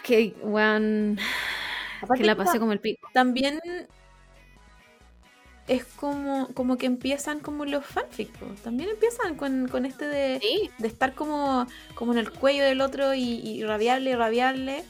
[0.04, 1.20] Que, weón,
[2.16, 3.10] que la pasé como el pico.
[3.14, 3.60] También
[5.68, 8.32] es como, como que empiezan como los fanfics.
[8.64, 12.82] También empiezan con, con este de, Sí, de estar como, como en el cuello del
[12.82, 14.84] otro y, y rabiarle y rabiarle.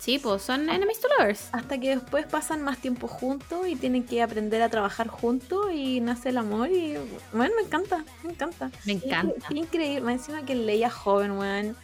[0.00, 1.48] Sí, pues son enemies to lovers.
[1.52, 6.00] Hasta que después pasan más tiempo juntos y tienen que aprender a trabajar juntos y
[6.00, 6.70] nace el amor.
[6.72, 6.96] Y
[7.32, 8.70] bueno, me encanta, me encanta.
[8.84, 9.48] Me encanta.
[9.48, 10.00] Qué increíble.
[10.00, 11.76] Más encima que Leia joven, weón.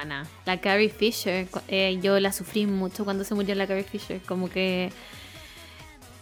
[0.00, 0.26] Ana.
[0.46, 4.20] La Carrie Fisher, eh, yo la sufrí mucho cuando se murió la Carrie Fisher.
[4.22, 4.92] Como que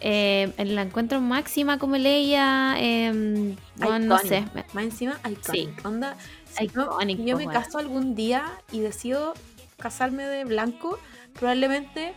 [0.00, 2.74] eh, la encuentro máxima como Leia.
[2.78, 4.42] Eh, bueno, no sé.
[4.54, 5.84] Me- Más encima, iconic.
[5.84, 6.16] Onda,
[6.50, 9.34] si no- Iconic, yo pues, me caso algún día y decido
[9.78, 10.98] casarme de blanco,
[11.34, 12.14] probablemente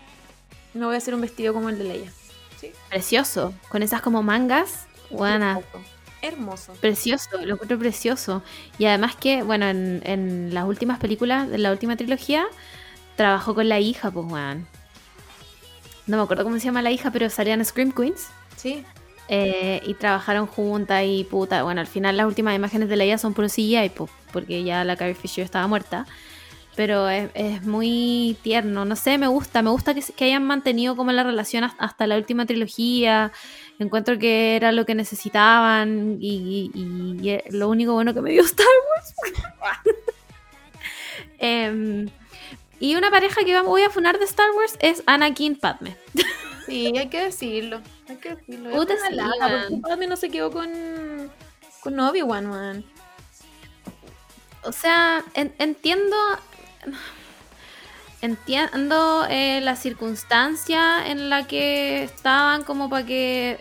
[0.73, 2.11] me voy a hacer un vestido como el de Leia.
[2.59, 2.71] Sí.
[2.89, 3.53] Precioso.
[3.69, 4.87] Con esas como mangas.
[5.09, 5.61] Buena.
[6.21, 6.73] Hermoso.
[6.81, 8.43] Precioso, lo encuentro precioso.
[8.77, 12.45] Y además que, bueno, en, en las últimas películas, de la última trilogía,
[13.15, 14.67] trabajó con la hija, pues, weón.
[16.07, 18.27] No me acuerdo cómo se llama la hija, pero salían Scream Queens.
[18.57, 18.83] Sí.
[19.29, 21.63] eh, y trabajaron juntas y puta.
[21.63, 24.95] Bueno, al final las últimas imágenes de la son puro CGI, pues, porque ya la
[24.97, 26.05] Carrie Fisher estaba muerta.
[26.79, 31.11] Pero es, es muy tierno, no sé, me gusta, me gusta que, hayan mantenido como
[31.11, 33.33] la relación has- hasta la última trilogía.
[33.79, 38.31] Encuentro que era lo que necesitaban y, y- y, eh, lo único bueno que me
[38.31, 38.65] dio Star
[38.95, 39.13] Wars.
[41.39, 42.09] Em,
[42.79, 45.97] y una pareja que voy a funar de Star Wars es Anakin Padme.
[46.65, 47.81] Sí, hay que decirlo.
[48.07, 48.69] Hay que decirlo.
[49.09, 50.69] Sí, porque Padme no se quedó con,
[51.81, 52.85] con Obi-Wan, man.
[54.63, 56.15] O sea, en- entiendo.
[58.21, 63.59] Entiendo eh, la circunstancia en la que estaban como para que...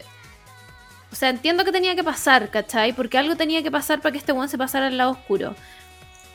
[1.12, 2.92] O sea, entiendo que tenía que pasar, ¿cachai?
[2.92, 5.54] Porque algo tenía que pasar para que este weón se pasara al lado oscuro.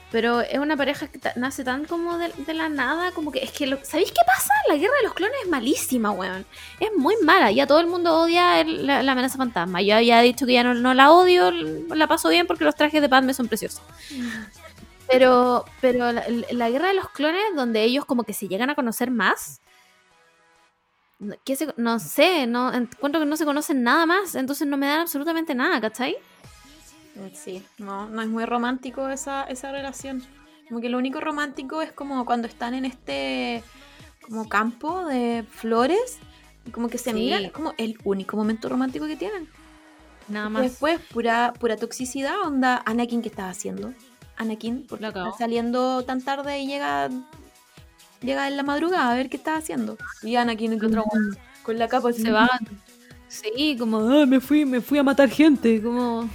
[0.09, 3.65] Pero es una pareja que nace tan como de, la nada, como que es que...
[3.83, 4.53] ¿Sabéis qué pasa?
[4.69, 6.45] La guerra de los clones es malísima, weón.
[6.79, 7.51] Es muy mala.
[7.51, 9.81] Ya todo el mundo odia la, amenaza fantasma.
[9.81, 13.01] Yo había dicho que ya no, no la odio, la paso bien porque los trajes
[13.01, 13.81] de Padme son preciosos.
[15.13, 18.75] Pero, pero la, la guerra de los clones, donde ellos como que se llegan a
[18.75, 19.61] conocer más,
[21.45, 24.87] que se- no sé, no encuentro que no se conocen nada más, entonces no me
[24.87, 26.17] dan absolutamente nada, ¿cachai?
[27.33, 30.23] Sí, no, no es muy romántico esa, esa relación.
[30.67, 33.63] Como que lo único romántico es como cuando están en este
[34.21, 36.17] como campo de flores
[36.65, 37.15] y como que se Sí.
[37.19, 39.47] miran, es como el único momento romántico que tienen.
[40.29, 40.63] Nada más.
[40.63, 43.93] Después, pura, pura toxicidad, onda Anakin, ¿qué estás haciendo?
[44.37, 47.09] Anakin, porque está saliendo tan tarde y llega
[48.21, 49.97] llega en la madrugada a ver qué estás haciendo.
[50.21, 52.49] Y Anakin otro weón, con la capa se va.
[53.27, 55.81] Sí, como, "Ah, me fui, me fui a matar gente.
[55.81, 56.29] Como,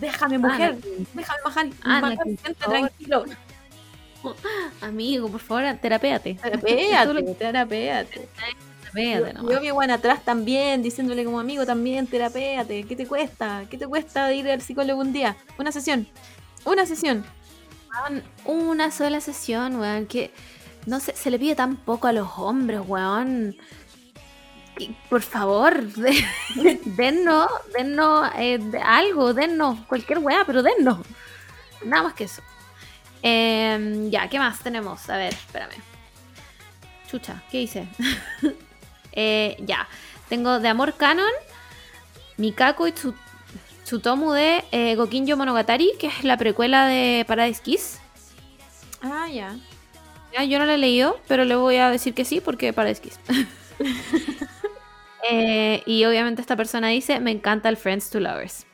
[0.00, 1.40] Déjame, mujer, Anakin, déjame
[1.82, 3.24] Anakin, matar gente, tranquilo.
[4.80, 6.34] amigo, por favor, terapéate.
[6.34, 8.28] Terapéate, terapéate.
[8.82, 9.56] Terapéate Y nomás.
[9.58, 12.84] Obi-Wan atrás también, diciéndole como amigo también, terapéate.
[12.84, 13.64] ¿Qué te cuesta?
[13.70, 15.36] ¿Qué te cuesta ir al psicólogo un día?
[15.58, 16.08] Una sesión.
[16.66, 17.24] Una sesión.
[18.44, 20.30] Una sola sesión, weón, que
[20.84, 23.56] no sé, se le pide tan poco a los hombres, weón.
[25.08, 26.26] Por favor, de-
[26.84, 30.98] dennos, dennos eh, de- algo, dennos cualquier weá, pero dennos.
[31.84, 32.42] Nada más que eso.
[33.22, 35.08] Em, ya, ¿qué más tenemos?
[35.08, 35.72] A ver, espérame.
[37.10, 37.88] Chucha, ¿qué hice?
[39.18, 39.88] Eh, ya,
[40.28, 41.30] tengo de Amor Canon,
[42.36, 43.14] Mikako y Tsu-
[43.86, 48.00] Tsutomu de eh, Gokinjo Monogatari, que es la precuela de Paradise Kiss.
[49.00, 49.56] Ah, ya.
[50.34, 53.00] Ya, yo no la he leído, pero le voy a decir que sí porque Paradise
[53.00, 53.18] Kiss.
[55.28, 58.64] Eh, y obviamente esta persona dice, me encanta el Friends to Lovers.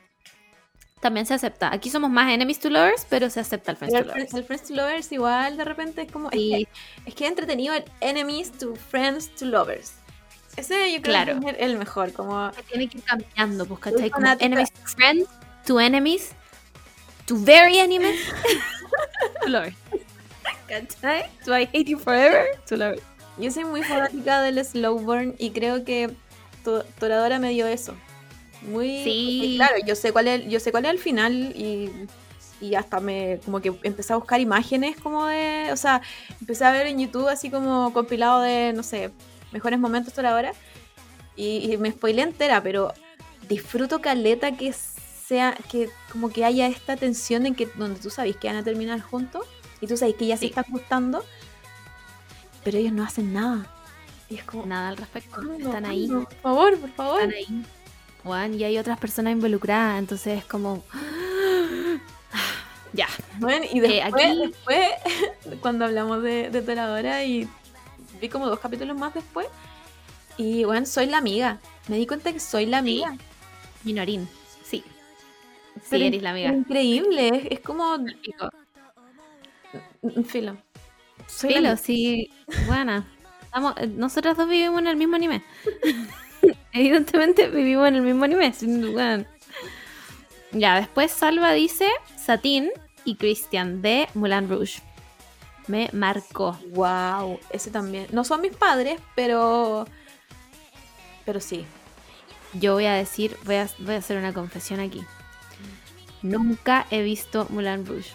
[1.01, 1.73] También se acepta.
[1.73, 4.35] Aquí somos más enemies to lovers, pero se acepta el Friends Pero to el, lovers.
[4.35, 6.29] El Friends to Lovers igual de repente es como...
[6.31, 6.51] es Sí,
[7.05, 9.95] que- Es que, es entretenido el Enemies to Friends to Lovers.
[10.57, 11.41] Ese yo creo Claro.
[11.41, 12.51] que es el mejor, como...
[12.69, 14.11] tiene que ir cambiando, pues, ¿cachai?
[14.11, 15.29] Como enemies to friends,
[15.66, 16.33] to enemies,
[17.27, 18.20] to very enemies,
[19.43, 19.74] to lovers.
[20.69, 21.24] ¿Cachai?
[21.45, 23.03] To I hate you forever, to lovers.
[23.39, 26.11] Yo soy muy fanática del Slowburn y creo que
[26.65, 27.95] To- Toradora me dio eso.
[28.62, 29.03] Muy...
[29.03, 29.55] Sí.
[29.57, 31.91] claro, yo sé cuál es, yo sé cuál es el final y...
[32.61, 36.01] Y hasta me, como que empecé a buscar imágenes como de, o sea,
[36.41, 39.11] empecé a ver en YouTube así como compilado de, no sé,
[39.53, 40.53] mejores momentos hasta ahora.
[41.37, 42.93] Y, y me spoilé entera, pero
[43.49, 48.37] disfruto caleta que sea, que como que haya esta tensión en que donde tú sabes
[48.37, 49.47] que van a terminar juntos
[49.81, 51.24] y tú sabes que ya se están gustando,
[52.65, 53.66] pero ellos no hacen nada.
[54.29, 55.41] Y es como, Nada al respecto.
[55.59, 56.07] Están ahí.
[56.09, 57.20] Por favor, por favor.
[57.23, 57.66] Están ahí.
[58.23, 60.85] Juan, y hay otras personas involucradas, entonces es como.
[62.93, 63.09] ya.
[63.39, 64.89] Bueno, y después, Eh, aquí- después,
[65.61, 67.49] cuando hablamos de, de Toradora y
[68.23, 69.47] vi como dos capítulos más después,
[70.39, 71.59] y bueno, soy la amiga.
[71.89, 73.16] Me di cuenta que soy la amiga.
[73.85, 74.28] Minorín.
[74.65, 74.82] Sí.
[75.74, 76.53] Sí, Pero eres la amiga.
[76.53, 77.94] Increíble, es, es como
[80.03, 80.57] un filo.
[81.27, 82.31] Soy Filo, sí.
[82.66, 83.07] Buena.
[83.43, 85.43] Estamos, eh, nosotras dos vivimos en el mismo anime.
[86.73, 88.53] Evidentemente vivimos en el mismo anime.
[88.53, 89.27] sin duda.
[90.53, 92.70] Ya, después Salva dice Satín
[93.05, 94.82] y Christian de Mulan Rouge.
[95.69, 96.59] Me marcó.
[96.71, 98.07] Wow, ese también.
[98.13, 99.87] No son mis padres, pero.
[101.25, 101.65] Pero sí.
[102.55, 105.03] Yo voy a decir, voy a, voy a hacer una confesión aquí.
[106.23, 108.13] Nunca he visto Mulan Rouge.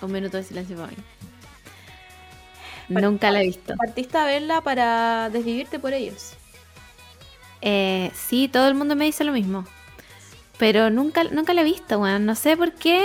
[0.00, 0.96] Un minuto de silencio para mí.
[2.88, 3.76] Nunca la he visto.
[3.76, 6.34] Partiste a verla para desvivirte por ellos.
[7.60, 9.64] Eh, sí, todo el mundo me dice lo mismo.
[10.58, 12.26] Pero nunca, nunca la he visto, weón.
[12.26, 13.02] No sé por qué.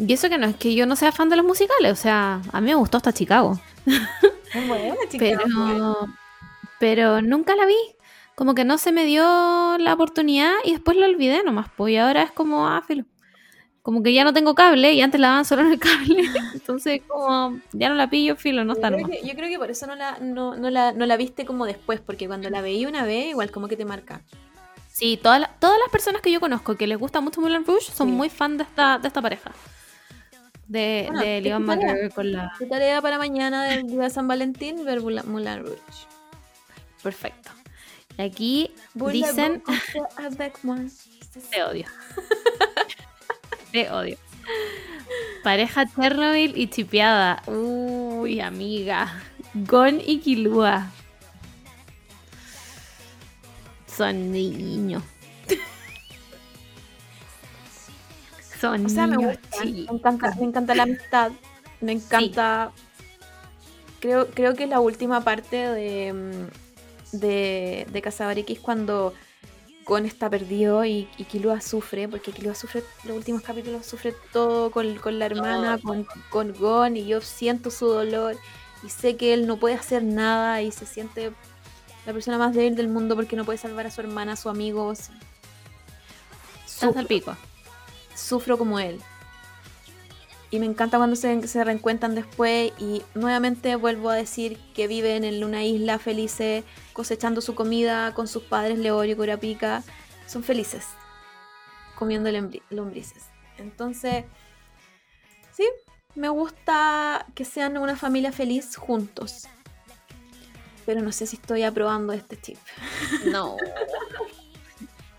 [0.00, 1.92] Y eso que no es que yo no sea fan de los musicales.
[1.92, 3.60] O sea, a mí me gustó hasta Chicago.
[5.18, 6.08] Pero,
[6.78, 7.76] pero nunca la vi.
[8.34, 9.22] Como que no se me dio
[9.78, 11.68] la oportunidad y después la olvidé nomás.
[11.76, 13.04] Pues y ahora es como, ah, filo.
[13.82, 16.24] Como que ya no tengo cable y antes la daban solo en el cable.
[16.54, 19.18] Entonces, como ya no la pillo, filo, no yo, está creo nomás.
[19.20, 21.66] que, yo creo que por eso no la, no, no la, no la viste como
[21.66, 24.22] después, porque cuando la veí una vez, igual como que te marca.
[24.88, 27.90] Sí, todas, las- todas las personas que yo conozco que les gusta mucho Mulan Rouge
[27.92, 28.12] son Sí.
[28.14, 29.52] muy fan de esta, de esta pareja.
[30.70, 31.64] De, Bueno, de es Leon.
[31.64, 32.52] McGregor con la.
[32.56, 35.80] Tu tarea para mañana del día de San Valentín, ver Mula- Moulin Rouge.
[37.02, 37.50] Perfecto.
[38.16, 38.70] Y aquí
[39.12, 39.62] dicen.
[41.50, 41.86] Te odio.
[43.72, 44.16] Te odio.
[45.42, 47.42] Pareja Chernobyl y chipeada.
[47.46, 49.12] Uy, amiga.
[49.54, 50.90] Gon y Kilua.
[53.86, 55.02] Son niños.
[58.60, 59.64] Son O sea, me gusta.
[59.64, 61.32] Me encanta, me encanta la amistad.
[61.80, 62.72] Me encanta.
[64.00, 69.14] Creo, creo que la última parte de, mm, de, de Cazador X cuando
[69.84, 74.70] Gon está perdido y, y Killua sufre, porque Killua sufre, los últimos capítulos sufre todo
[74.70, 78.36] con, con la hermana, con, con Gon, y yo siento su dolor
[78.82, 81.32] y sé que él no puede hacer nada y se siente
[82.06, 84.48] la persona más débil del mundo porque no puede salvar a su hermana, a su
[84.48, 84.92] amigo.
[84.92, 85.10] Estás
[86.82, 87.36] al Sufro, pico.
[88.20, 89.00] Sufro como él.
[90.50, 95.22] Y me encanta cuando se, se reencuentran después y nuevamente vuelvo a decir que viven
[95.22, 99.84] en una isla felices, cosechando su comida con sus padres Leorio y Curapica.
[100.26, 100.84] Son felices,
[101.96, 102.30] comiendo
[102.70, 103.26] lombrices.
[103.58, 104.24] Entonces,
[105.52, 105.64] sí,
[106.16, 109.46] me gusta que sean una familia feliz juntos.
[110.84, 112.58] Pero no sé si estoy aprobando este chip.
[113.26, 113.56] No.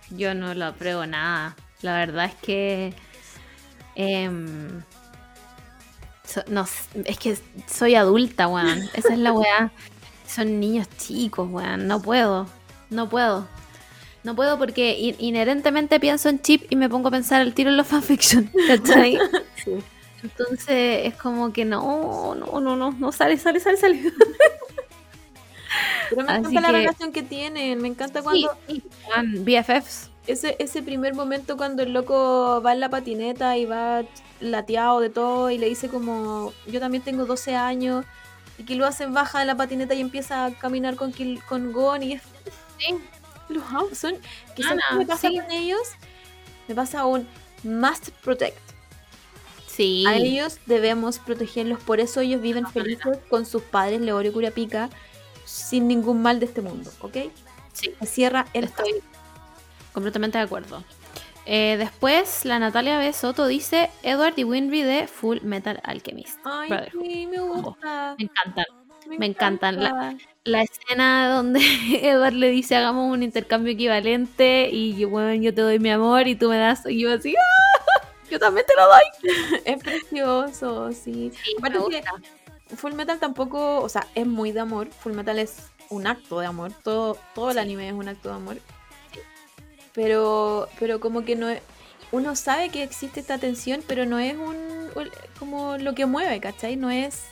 [0.09, 1.55] Yo no lo apruebo nada.
[1.81, 2.93] La verdad es que.
[3.95, 4.81] em,
[6.25, 6.65] so- no,
[7.05, 7.37] es que
[7.67, 8.79] soy adulta, weón.
[8.93, 9.71] Esa es la weá.
[10.27, 11.87] Son niños chicos, weón.
[11.87, 12.47] No puedo.
[12.89, 13.47] No puedo.
[14.23, 17.69] No puedo porque in- inherentemente pienso en chip y me pongo a pensar al tiro
[17.71, 18.51] en los fanfiction.
[18.67, 19.17] ¿Cachai?
[20.23, 24.13] Entonces es como que no, no, no, no, no sale, sale, sale, sale.
[26.11, 27.81] Pero me Así encanta la relación que tienen.
[27.81, 30.10] Me encanta Sí, cuando sí, weón, BFFs.
[30.27, 34.03] Ese, ese primer momento cuando el loco va en la patineta y va
[34.39, 38.05] lateado de todo y le dice como yo también tengo 12 años
[38.57, 41.71] y que lo hacen baja de la patineta y empieza a caminar con, Kil- con
[41.71, 42.21] Gon y es
[42.79, 42.95] Sí.
[43.49, 43.63] los.
[43.97, 44.15] Son,
[44.69, 45.39] Ana, me pasa sí.
[45.39, 45.81] con ellos,
[46.67, 47.27] me pasa un
[47.63, 48.57] must protect.
[49.67, 50.03] Sí.
[50.07, 54.89] A ellos debemos protegerlos, por eso ellos viven felices con sus padres Leorio y Curapica
[55.45, 57.17] sin ningún mal de este mundo, ¿ok?
[57.73, 57.93] Sí.
[58.05, 59.01] Cierra el Estoy
[59.93, 60.83] completamente de acuerdo.
[61.45, 63.11] Eh, después, la Natalia B.
[63.13, 66.39] Soto dice Edward y Winry de Full Metal Alchemist.
[66.45, 68.15] Ay, sí, me gusta.
[68.17, 68.65] Me encantan.
[69.17, 69.79] me encantan.
[69.83, 70.25] La- encanta.
[70.43, 71.59] La escena donde
[72.01, 76.27] Edward le dice hagamos un intercambio equivalente y yo, bueno, yo te doy mi amor
[76.27, 76.83] y tú me das.
[76.87, 77.81] Y yo así, ¡ah!
[78.31, 79.59] Yo también te lo doy.
[79.65, 81.33] Es precioso, sí.
[81.43, 82.13] Sí, me gusta.
[82.77, 84.87] Full Metal tampoco, o sea, es muy de amor.
[84.89, 85.57] Full Metal es
[85.89, 86.71] un acto de amor.
[86.81, 88.57] Todo, todo el anime es un acto de amor.
[89.93, 91.61] Pero, pero como que no es.
[92.11, 94.89] Uno sabe que existe esta tensión, pero no es un.
[95.39, 96.75] como lo que mueve, ¿cachai?
[96.75, 97.23] No es.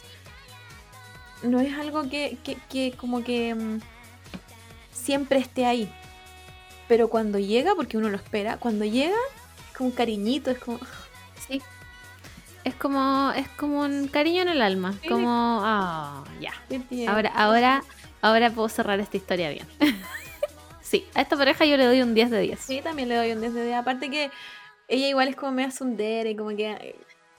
[1.43, 3.79] No es algo que, que, que como que mm,
[4.91, 5.91] siempre esté ahí.
[6.87, 9.15] Pero cuando llega, porque uno lo espera, cuando llega,
[9.69, 10.79] es como un cariñito, es como.
[11.47, 11.61] Sí.
[12.65, 14.93] Es como, es como un cariño en el alma.
[15.01, 15.07] Sí.
[15.07, 16.53] Como, ah, ya.
[17.09, 17.83] Ahora, ahora,
[18.21, 19.67] ahora puedo cerrar esta historia bien.
[20.89, 22.59] sí, a esta pareja yo le doy un 10 de 10.
[22.59, 23.77] Sí, también le doy un 10 de 10.
[23.77, 24.31] Aparte que
[24.87, 26.95] ella igual es como media sundere, como que eh,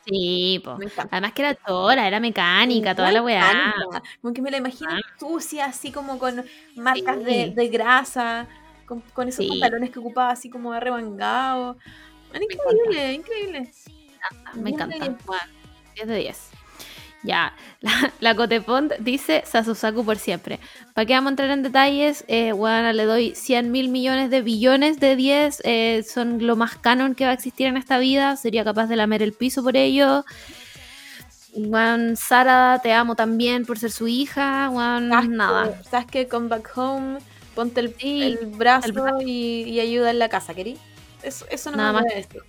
[0.06, 0.77] Sí, po.
[0.78, 1.09] me encanta.
[1.16, 3.51] Además que era tora, era mecánica, toda la Me weá.
[3.51, 4.02] encanta.
[4.22, 5.01] Como que me la imagino Ah.
[5.18, 6.44] sucia, así como con
[6.77, 7.24] marcas Sí.
[7.24, 8.47] de, de grasa,
[8.86, 9.48] con, con esos Sí.
[9.51, 11.77] pantalones que ocupaba así como arremangados.
[12.32, 13.70] Man, increíble, increíble.
[14.55, 14.97] Me encanta.
[14.97, 15.24] diez.
[15.27, 15.43] Bueno,
[15.94, 16.49] 10 de 10.
[17.22, 20.59] Ya, la, la Cotepont dice Sasusaku por siempre.
[20.94, 22.24] ¿Para qué vamos a entrar en detalles?
[22.28, 25.60] Eh, bueno, le doy 100 mil millones de billones de 10.
[25.64, 28.36] eh, son lo más canon que va a existir en esta vida.
[28.36, 30.24] Sería capaz de lamer el piso por ello.
[31.52, 34.68] Juan, Sara, te amo también por ser su hija.
[34.68, 35.82] Juan, Sasuke, nada.
[35.82, 37.18] Sasuke, come back home,
[37.55, 39.20] ponte el, Sí, el brazo el brazo.
[39.20, 40.78] y, y ayuda en la casa, ¿querí?
[41.22, 42.05] Eso, eso no Nada me más.
[42.05, 42.42] decir.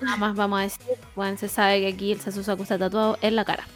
[0.00, 0.80] Nada más vamos a decir.
[1.14, 3.66] Juan, se sabe que aquí el Sasusaku está tatuado en la cara.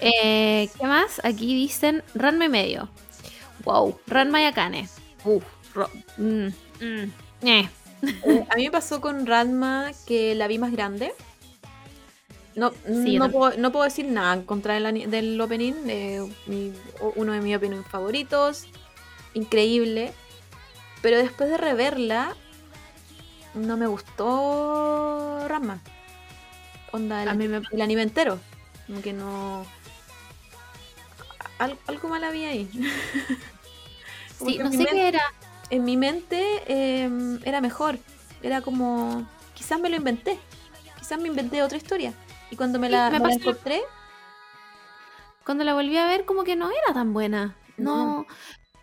[0.00, 1.20] Eh, ¿Qué más?
[1.24, 2.88] Aquí dicen Ranma y medio.
[3.64, 4.88] Wow, Ranma y Akane.
[5.24, 5.44] Uf,
[5.74, 6.46] ro- mm,
[6.80, 7.12] mm,
[7.46, 7.68] eh.
[8.50, 11.12] A mí me pasó con Ranma que la vi más grande.
[12.56, 15.72] No, Sí, no, puedo, no puedo decir nada en contra del, del opening.
[15.88, 16.72] eh, mi-
[17.16, 18.66] uno de mis openings favoritos.
[19.34, 20.12] Increíble.
[21.02, 22.36] Pero después de reverla,
[23.54, 25.80] no me gustó Ranma.
[26.92, 28.38] Onda, el, A mí me el anime entero.
[28.86, 29.64] Como que no.
[31.58, 32.68] al- algo mal había ahí.
[34.36, 35.22] Sí, no en sé mi qué era.
[35.70, 37.98] en mi mente eh, era mejor.
[38.42, 39.26] Era como.
[39.54, 40.38] Quizás me lo inventé.
[40.98, 42.12] Quizás me inventé otra historia.
[42.50, 43.80] Y cuando me Sí, la, me me la pasa- encontré,
[45.46, 47.56] Cuando la volví a ver, como que no era tan buena.
[47.76, 48.26] No.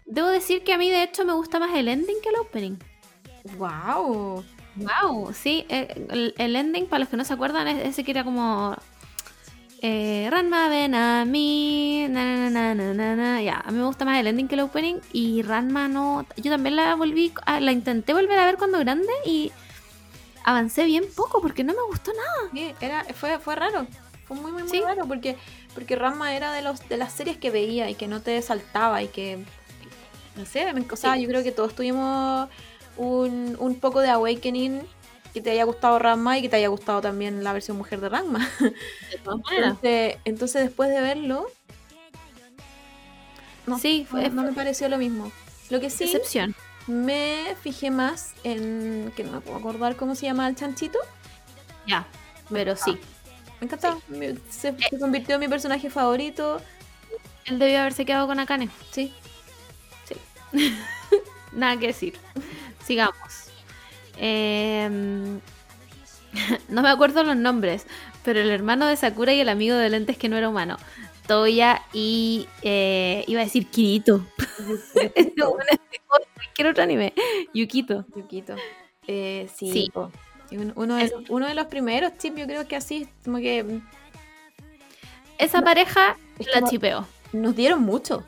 [0.06, 2.78] Debo decir que a mí, de hecho, me gusta más el ending que el opening.
[3.58, 4.44] ¡wow!
[4.76, 8.12] Wow, sí, eh, el, el ending, para los que no se acuerdan, es ese que
[8.12, 8.76] era como.
[9.84, 12.06] Eh, Ranma, ven a mí.
[12.10, 13.42] Na, na, na, na, na, na.
[13.42, 14.96] Ya, a mí me gusta más el ending que el opening.
[15.12, 16.26] Y Ranma no.
[16.38, 17.34] Yo también la volví.
[17.46, 19.52] a- la intenté volver a ver cuando grande y
[20.44, 22.50] avancé bien poco porque no me gustó nada.
[22.54, 23.88] Sí, era, fue, fue raro.
[24.26, 24.82] Fue muy, muy, muy Sí.
[24.82, 25.36] raro porque,
[25.74, 29.02] porque Ranma era de, los, de las series que veía y que no te saltaba
[29.02, 29.44] y que.
[30.38, 31.24] No sé, me- o sea, Sí.
[31.24, 32.48] yo creo que todos tuvimos
[32.98, 34.82] un, un poco de awakening
[35.34, 38.10] que te haya gustado Ranma y que te haya gustado también la versión mujer de
[38.10, 38.50] Ranma.
[39.12, 39.70] De todas maneras.
[39.82, 41.48] Entonces, entonces después de verlo,
[43.66, 45.32] no, Sí, fue, no me pareció lo mismo.
[45.70, 46.56] Lo que sí, excepción.
[46.88, 51.00] me fijé más en que no me puedo acordar cómo se llama el chanchito.
[51.88, 52.06] Ya,
[52.50, 52.98] pero sí.
[53.60, 54.00] Me encantaba.
[54.08, 56.60] Me- Se, se convirtió en mi personaje favorito.
[57.46, 58.70] Él debió haberse quedado con Akane.
[58.92, 59.14] Sí.
[61.54, 62.18] Nada que decir.
[62.92, 63.16] Sigamos.
[64.18, 65.40] Em,
[66.70, 67.88] no me acuerdo los nombres,
[68.24, 70.78] pero el hermano de Sakura y el amigo de lentes que no era humano.
[71.26, 74.26] Toya y eh, iba a decir Kirito.
[76.36, 77.14] Cualquier otro anime.
[77.54, 78.06] Yukito.
[78.16, 78.56] Yukito.
[79.08, 79.90] Eh, sí.
[80.76, 83.80] Uno, de, los- uno de los primeros yo creo que así, como que
[85.38, 87.08] Esa pareja es la chipeo.
[87.32, 88.26] nos dieron mucho.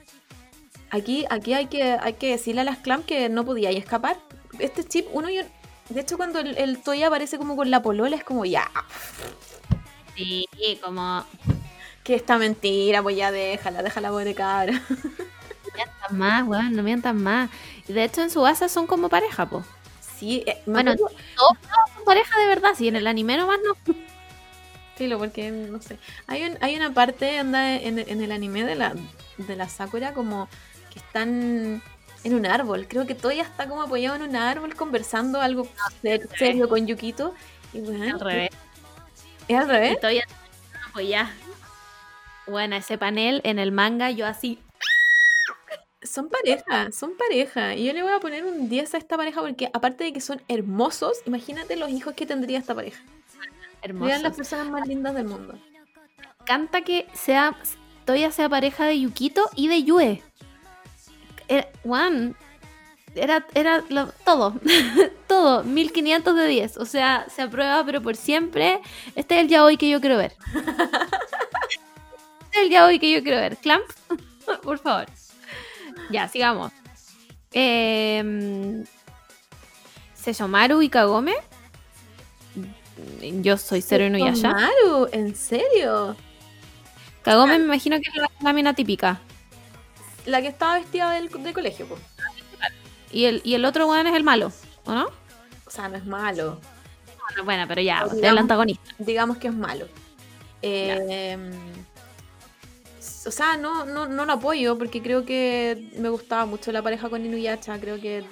[0.89, 4.17] Aquí, aquí hay que, hay que decirle a las clam que no podía escapar.
[4.59, 5.43] Este chip, uno yo,
[5.89, 8.69] de hecho cuando el, el Toya aparece como con la polola es como ya,
[10.15, 10.47] Sí,
[10.83, 11.25] como
[12.03, 14.73] que esta mentira, pues ya déjala, déjala pobre cabra.
[15.75, 17.49] mientan más, weón, no mientan más.
[17.87, 19.63] Y de hecho en su base son como pareja, po.
[20.19, 21.57] Sí, eh, Bueno, acuerdo- Todos
[21.95, 23.95] son pareja de verdad, si en el anime nomás no.
[24.95, 25.97] Filo, porque no sé.
[26.27, 28.93] Hay, un, hay una parte anda en, en el anime de la,
[29.39, 30.47] de la Sakura como
[30.93, 31.81] que están
[32.23, 32.87] en un árbol.
[32.87, 35.67] Creo que Toya está como apoyado en un árbol conversando algo
[36.01, 37.33] ser- serio con Yukito.
[37.73, 38.49] Y bueno, Al revés.
[39.47, 39.99] ¿Es al Y revés?
[39.99, 40.23] todavía
[40.93, 41.31] pues ya.
[42.45, 44.59] Bueno, ese panel en el manga, yo así.
[46.01, 47.75] Son pareja, son pareja.
[47.75, 50.19] Y yo le voy a poner un 10 a esta pareja porque aparte de que
[50.21, 53.01] son hermosos, imagínate los hijos que tendría esta pareja.
[53.81, 54.05] Hermoso.
[54.07, 55.57] Serían las personas más lindas del mundo.
[56.41, 57.55] encanta que sea
[58.05, 60.21] Toya sea pareja de Yukito y de Yue.
[61.47, 62.35] Era, Juan,
[63.15, 64.55] era, era lo- todo,
[65.27, 66.77] todo, 1500 de 10.
[66.77, 68.79] O sea, se aprueba, pero por siempre.
[69.15, 70.35] Este es el ya hoy que yo quiero ver.
[72.53, 73.57] Este es el ya hoy que yo quiero ver.
[73.57, 73.83] Clamp,
[74.63, 75.07] por favor.
[76.11, 76.71] Ya, sigamos.
[77.51, 78.83] Eh,
[80.13, 81.33] Seishomaru y Kagome.
[83.41, 84.51] Yo soy Cero Inuyasha.
[84.51, 86.15] Maru, ¿en serio?
[87.23, 89.19] Kagome me imagino que es la lámina típica.
[90.25, 92.01] La que estaba vestida del, del colegio, pues.
[93.11, 94.51] Y el, y el otro weón es el malo,
[94.85, 95.07] ¿o no?
[95.65, 96.59] O sea, no es malo.
[97.29, 98.95] Bueno, bueno, pero ya, Digamos- es el antagonista.
[98.97, 99.87] digamos que es malo.
[100.61, 101.37] Eh,
[103.25, 107.09] o sea, no, no, no lo apoyo porque creo que me gustaba mucho la pareja
[107.09, 107.79] con Inuyasha.
[107.79, 108.25] Creo que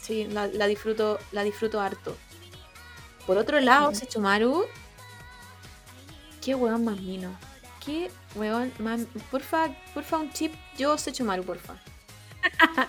[0.00, 2.16] sí, la, la disfruto, la disfruto harto.
[3.26, 4.64] Por otro lado, Sechomaru,
[6.42, 7.30] qué weón más mino.
[7.84, 9.02] Qué weón más.
[9.30, 10.52] Porfa, porfa, un chip.
[10.80, 11.74] Yo Sechomaru, porfa.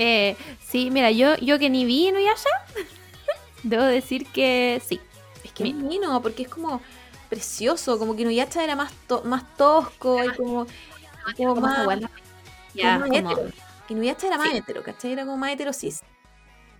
[0.00, 2.48] Eh, sí, mira, yo, yo que ni vi Inuyasha,
[3.64, 5.00] debo decir que sí.
[5.42, 6.80] Es que es mino, porque es como
[7.28, 7.98] precioso.
[7.98, 10.66] Como que Inuyasha era más, to- más tosco y como.
[11.36, 11.98] como Como más- weá,
[12.74, 13.50] ya, más como- hetero.
[13.88, 14.56] Inuyasha era más Sí.
[14.58, 15.12] hetero, ¿cachai?
[15.12, 16.00] Era como más heterosis.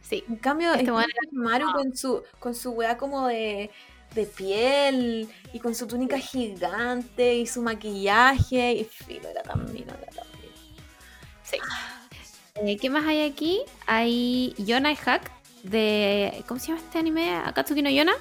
[0.02, 0.23] sí.
[0.28, 3.70] En cambio, Este este Maru con su, con su weá como de,
[4.15, 8.74] de piel y con su túnica gigante y su maquillaje.
[8.74, 10.28] Y filo, era tan mino, era tan
[11.57, 12.69] mino.
[12.69, 13.61] Eh, ¿Qué más hay aquí?
[13.87, 15.31] Hay Yona y Hack
[15.62, 16.45] de.
[16.47, 17.35] ¿Cómo se llama este anime?
[17.37, 18.12] Akatsuki no Yona.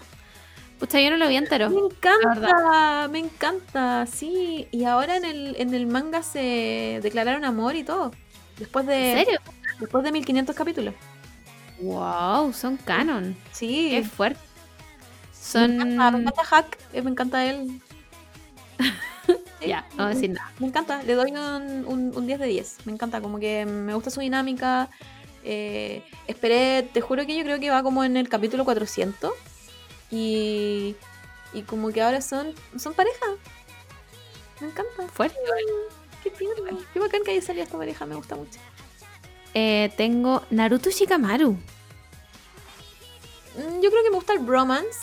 [0.80, 1.72] Pucha, yo no lo vi entero.
[1.72, 4.68] Me encanta, me encanta, sí.
[4.72, 8.12] Y ahora en el, en el manga se declararon amor y todo.
[8.60, 9.40] Después de, ¿En serio?
[9.80, 10.94] Después de 1500 capítulos.
[11.80, 13.36] Wow, son canon.
[13.52, 13.90] Sí.
[13.91, 14.40] Qué fuerte.
[14.40, 15.72] Me Son.
[15.82, 17.82] encanta, me encanta Hack, eh, me encanta él.
[19.68, 20.52] Ya, no voy a decir nada.
[20.60, 22.77] Me encanta, le doy un, un, un 10 de 10.
[22.85, 24.89] Me encanta, como que me gusta su dinámica.
[25.44, 29.31] Eh, esperé, te juro que yo creo que va como en el capítulo 400.
[30.11, 30.95] Y,
[31.53, 33.26] y como que ahora son, son pareja.
[34.60, 35.07] Me encanta.
[35.14, 35.38] Fuerte.
[36.23, 36.80] Qué tierno.
[36.94, 38.60] Qué bacán que haya salido esta pareja, me gusta mucho.
[39.53, 41.52] Eh, tengo Naruto Shikamaru.
[43.56, 44.99] Mm, Yo creo que me gusta el bromance,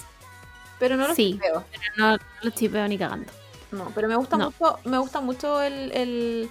[0.79, 1.39] pero no lo Sí.
[1.41, 1.65] veo.
[1.71, 3.31] Pero no, no lo chipeo ni cagando.
[3.75, 4.47] No, pero me gusta No.
[4.51, 6.51] mucho, me gusta mucho el, el-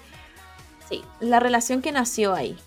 [0.89, 1.03] Sí.
[1.21, 2.57] la relación que nació ahí.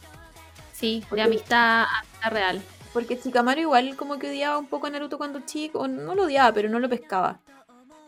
[0.73, 2.63] Sí, Porque- de amistad, amistad real.
[2.93, 6.53] Porque Chikamaru igual como que odiaba un poco a Naruto cuando chico, no lo odiaba,
[6.53, 7.39] pero no lo pescaba.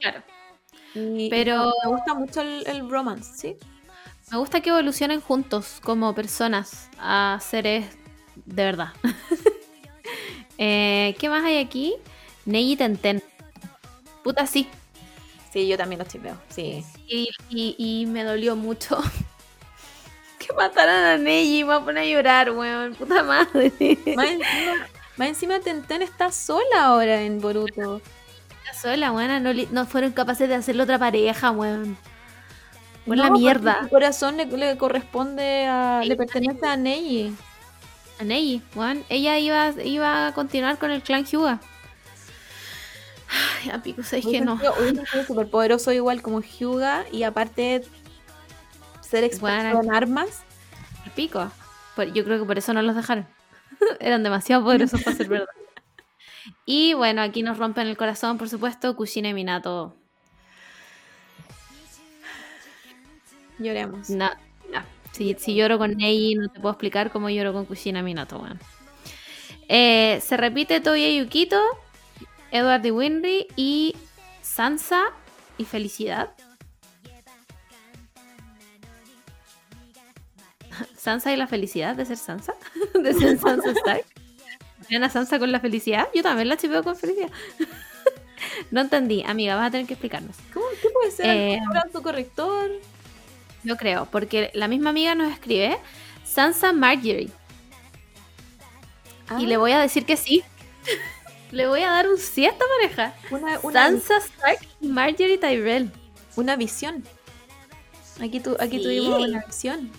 [0.01, 0.23] Claro.
[0.95, 3.57] Y- Pero- y me gusta mucho el, el romance, ¿sí?
[4.31, 7.87] Me gusta que evolucionen juntos como personas a seres
[8.47, 8.89] de verdad.
[10.59, 11.95] Eh, ¿Qué más hay aquí?
[12.45, 13.23] Neji Tenten.
[14.25, 14.69] Puta, sí.
[15.53, 16.85] Sí, yo también los chipeo, sí.
[17.07, 18.99] Y, y- y me dolió mucho.
[20.39, 21.65] que mataran a Neji.
[21.65, 22.95] Me va a poner a llorar, weón.
[22.95, 23.73] Puta madre.
[24.15, 28.01] Más encima, más encima Tenten está sola ahora en Boruto.
[28.65, 29.43] Está sola, weón.
[29.43, 31.97] No, no fueron capaces de hacerle otra pareja, weón.
[33.07, 33.79] Por No, la mierda.
[33.85, 36.03] Su corazón le, le corresponde a.
[36.05, 37.35] le pertenece a Neji.
[38.20, 39.03] A Neji, weón.
[39.09, 41.59] Ella iba, iba a continuar con el clan Hyuga.
[43.63, 44.59] Ay, a pico, ¿sabes que no?
[44.59, 47.85] sido súper poderoso igual como Hyuga y aparte
[49.01, 49.83] ser experto Bueno.
[49.83, 50.43] en armas.
[51.07, 51.51] A pico.
[52.15, 53.27] Yo creo que por eso no los dejaron.
[54.01, 55.47] Eran demasiado poderosos para ser verdad.
[56.65, 59.95] Y bueno, aquí nos rompen el corazón, por supuesto, Kushina y Minato.
[63.59, 64.09] Lloremos.
[64.11, 64.31] No,
[64.73, 64.83] no.
[65.13, 68.39] Si, si lloro con Neji, no te puedo explicar cómo lloro con Kushina y Minato,
[68.39, 68.59] weón.
[69.69, 71.61] Eh, se repite Toya y Yukito,
[72.51, 73.97] Edward y Winry y
[74.43, 75.05] Sansa
[75.59, 76.31] y Felicidad.
[80.97, 82.55] Sansa y la felicidad de ser Sansa,
[82.95, 84.05] de ser Sansa Stark.
[84.91, 86.09] ¿Ven a Sansa con la felicidad?
[86.15, 87.31] Yo también la chipeo con felicidad.
[88.70, 90.37] no entendí, amiga, vas a tener que explicarnos.
[90.53, 90.65] ¿Cómo?
[90.81, 91.27] ¿Qué puede ser?
[91.27, 92.70] Eh, ¿Algún autocorrector?
[93.65, 95.77] Yo creo, porque la misma amiga nos escribe
[96.25, 97.31] Sansa Marjorie.
[99.39, 100.43] Y le Ah, voy a decir que sí.
[101.51, 103.15] Le voy a dar un sí a esta pareja.
[103.31, 105.91] una, una, Sansa Stark y Marjorie Tyrell.
[106.37, 107.05] una visión.
[108.20, 108.83] Aquí, tu, aquí Sí.
[108.83, 109.91] tuvimos una visión.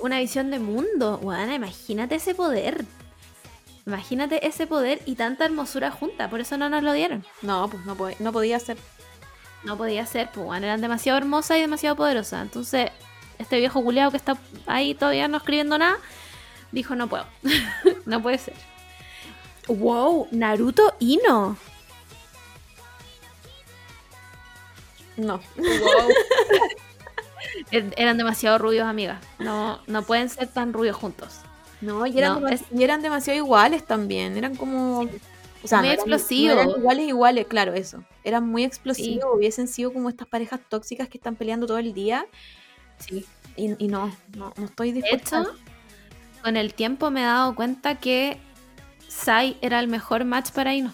[0.00, 1.18] Una visión de mundo.
[1.18, 2.84] Bueno, imagínate ese poder.
[3.86, 6.28] Imagínate ese poder y tanta hermosura junta.
[6.30, 7.24] Por eso no nos lo dieron.
[7.42, 8.76] No, pues no, no podía ser.
[9.62, 12.42] No podía ser, pues bueno, eran demasiado hermosas y demasiado poderosas.
[12.42, 12.90] Entonces,
[13.38, 14.36] este viejo culeado que está
[14.66, 15.96] ahí todavía no escribiendo nada,
[16.70, 17.24] dijo no puedo.
[18.04, 18.54] no puede ser.
[19.68, 21.56] Wow, Naruto Ino.
[25.16, 25.40] No.
[27.70, 29.20] Er- Eran demasiado rubios, amigas.
[29.38, 31.40] No, no pueden ser tan rubios juntos.
[31.80, 34.36] No, y eran, No, demasi- es- y eran demasiado iguales también.
[34.36, 35.00] Eran como.
[35.62, 36.56] O sea, Muy no eran- explosivos.
[36.56, 38.04] no eran iguales, iguales, claro, eso.
[38.22, 39.24] Eran muy explosivos.
[39.34, 42.26] Hubiesen sido como estas parejas tóxicas que están peleando todo el día.
[42.98, 43.24] Sí.
[43.56, 45.42] Y, y no, no, no estoy De dispuesta.
[45.42, 45.50] hecho,
[46.42, 48.38] con el tiempo me he dado cuenta que
[49.14, 50.92] Sai era el mejor match para Ino.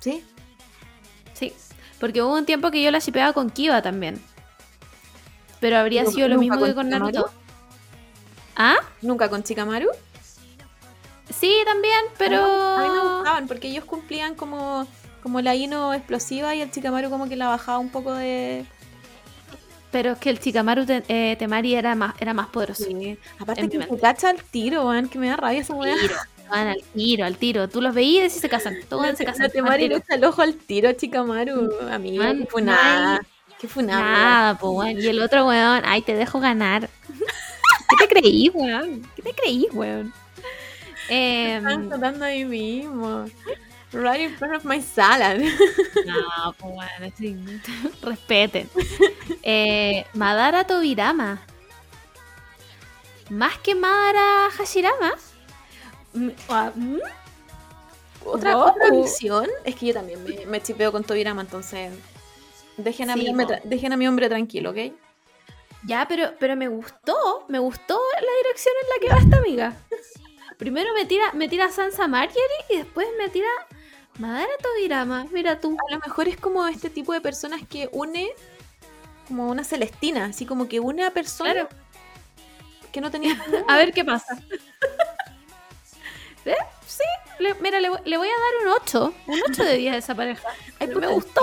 [0.00, 0.24] Sí,
[1.34, 1.52] Sí.
[2.00, 4.20] Porque hubo un tiempo que yo la shipeaba con Kiva también.
[5.60, 6.88] Pero habría sido lo mismo que con.
[6.88, 7.30] Naruto.
[8.56, 8.76] ¿Ah?
[9.02, 9.88] nunca con Chikamaru.
[11.38, 12.42] Sí, también, pero.
[12.44, 14.86] A mí me gustaban porque ellos cumplían como,
[15.22, 18.64] como la Ino explosiva y el Chikamaru como que la bajaba un poco de.
[19.90, 22.84] Pero es que el Chikamaru Te- eh, Temari era más, era más poderoso.
[22.84, 23.18] Sí.
[23.38, 23.98] Aparte que mente.
[24.00, 25.94] cacha al tiro, weón, que me da rabia esa weá.
[26.50, 27.68] Van al tiro, al tiro.
[27.68, 28.78] Tú los veías y se casan.
[28.88, 29.50] Todos se casan.
[29.52, 32.22] le echa el ojo al tiro a Chikamaru, amigo.
[32.22, 33.12] Man, qué funada.
[33.16, 33.26] man.
[33.58, 34.00] Qué funada.
[34.00, 35.00] Nada, pues weón.
[35.00, 36.88] Y el otro weón, ay, te dejo ganar.
[37.88, 39.06] ¿Qué te creí, weón?
[39.16, 40.12] ¿Qué te creí, weón?
[41.08, 43.24] Em, Están tratando a mí mismo.
[43.92, 45.38] Right in front of my salad.
[46.06, 47.36] no, pues bueno, sí,
[48.02, 48.68] respeten.
[49.42, 51.40] Eh, Madara Tobirama.
[53.30, 55.14] Más que Madara Hashirama.
[56.18, 56.98] Mm, ah, mm,
[58.24, 61.92] Otra, otra visión es que yo también me, me chipeo con Tobirama, entonces.
[62.76, 64.92] Dejen a, Sí, mi dejen a mi hombre tranquilo, ¿ok?
[65.84, 69.76] Ya, pero, pero me gustó, me gustó la dirección en la que va esta amiga.
[70.58, 73.48] Primero me tira, me tira Sansa Marjorie y después me tira
[74.18, 75.26] Madara Tobirama.
[75.30, 75.76] Mira tú.
[75.88, 78.28] A lo mejor es como este tipo de personas que une
[79.28, 81.68] como una Celestina, así como que une a personas Claro.
[82.92, 83.38] que no tenían
[83.68, 84.36] A ver qué pasa.
[86.48, 86.56] ¿Eh?
[86.86, 87.02] Sí,
[87.38, 89.14] le- mira, le, voy- le voy a dar un 8.
[89.26, 90.48] Un 8 de 10 a esa pareja.
[90.80, 91.42] Hay me gustó.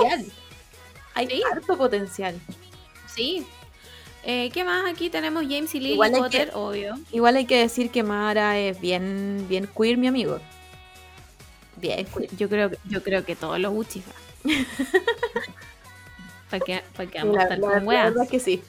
[1.14, 1.42] Hay Sí.
[1.50, 2.38] harto potencial.
[3.14, 3.46] Sí.
[4.24, 4.84] Eh, ¿Qué más?
[4.90, 6.94] Aquí tenemos James y Lily Potter, que- obvio.
[7.12, 10.40] Igual hay que decir que Mara es bien, bien queer, mi amigo.
[11.76, 12.34] Bien queer.
[12.36, 14.02] Yo creo, que- yo creo que todos los Uchiha.
[16.50, 18.04] ¿Para qué, pa' qué vamos a la, estar la- con la weas?
[18.04, 18.62] verdad es que sí.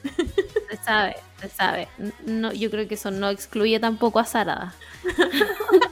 [0.70, 1.88] Se sabe, se sabe.
[2.26, 4.74] No, yo creo que eso no excluye tampoco a Sarada.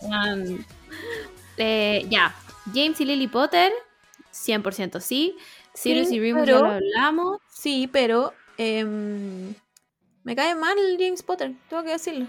[0.00, 0.64] Um,
[1.58, 2.34] eh, ya,
[2.74, 3.72] James y Lily Potter,
[4.32, 5.36] 100% sí.
[5.74, 7.38] Sirius Sí, y Remus pero- ya lo hablamos.
[7.48, 9.54] Sí, pero em,
[10.24, 12.26] me cae mal James Potter, tengo que decirlo.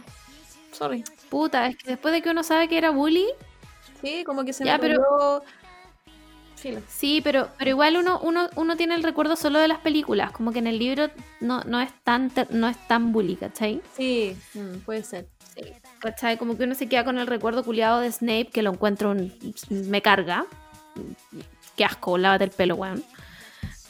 [0.72, 1.04] Sorry.
[1.30, 3.28] Puta, es que después de que uno sabe que era bully,
[4.02, 5.44] Sí, como que se Ya, me pero-
[6.88, 10.52] sí, pero, pero igual uno, uno, uno tiene el recuerdo solo de las películas, como
[10.52, 11.10] que en el libro
[11.42, 13.82] no, no, es, tan, no es tan bully, ¿cachai?
[13.96, 15.28] Sí, mm, puede ser.
[15.56, 15.62] Sí,
[16.04, 16.38] ¿cachai?
[16.38, 19.34] Como que uno se queda con el recuerdo culiado de Snape, que lo encuentro un...
[19.70, 20.46] me carga.
[21.76, 23.04] Qué asco, lávate el pelo, weón.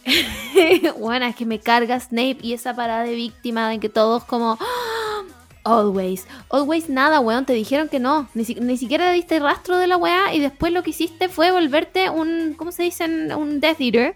[1.00, 4.58] bueno, es que me carga Snape y esa parada de víctima de que todos como...
[4.62, 5.22] "Ah,
[5.66, 7.46] Always, always nada, weón.
[7.46, 8.28] Te dijeron que no.
[8.34, 11.52] Ni, si- ni siquiera diste rastro de la weá y después lo que hiciste fue
[11.52, 13.06] volverte un, ¿cómo se dice?
[13.34, 14.14] Un Death Eater.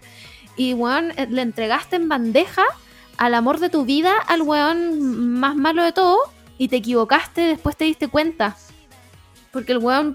[0.58, 2.64] Y weón, eh, le entregaste en bandeja
[3.16, 6.18] al amor de tu vida al weón más malo de todo
[6.58, 8.56] y te equivocaste, después te diste cuenta.
[9.52, 10.12] Porque el weón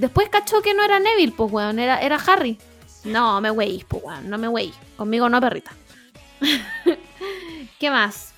[0.00, 2.58] después cachó que no era Neville, pues weón, era, era Harry.
[3.04, 4.74] No, me weís, pues, weón, no me weís.
[4.96, 5.72] Conmigo no, perrita.
[7.78, 8.32] ¿Qué más?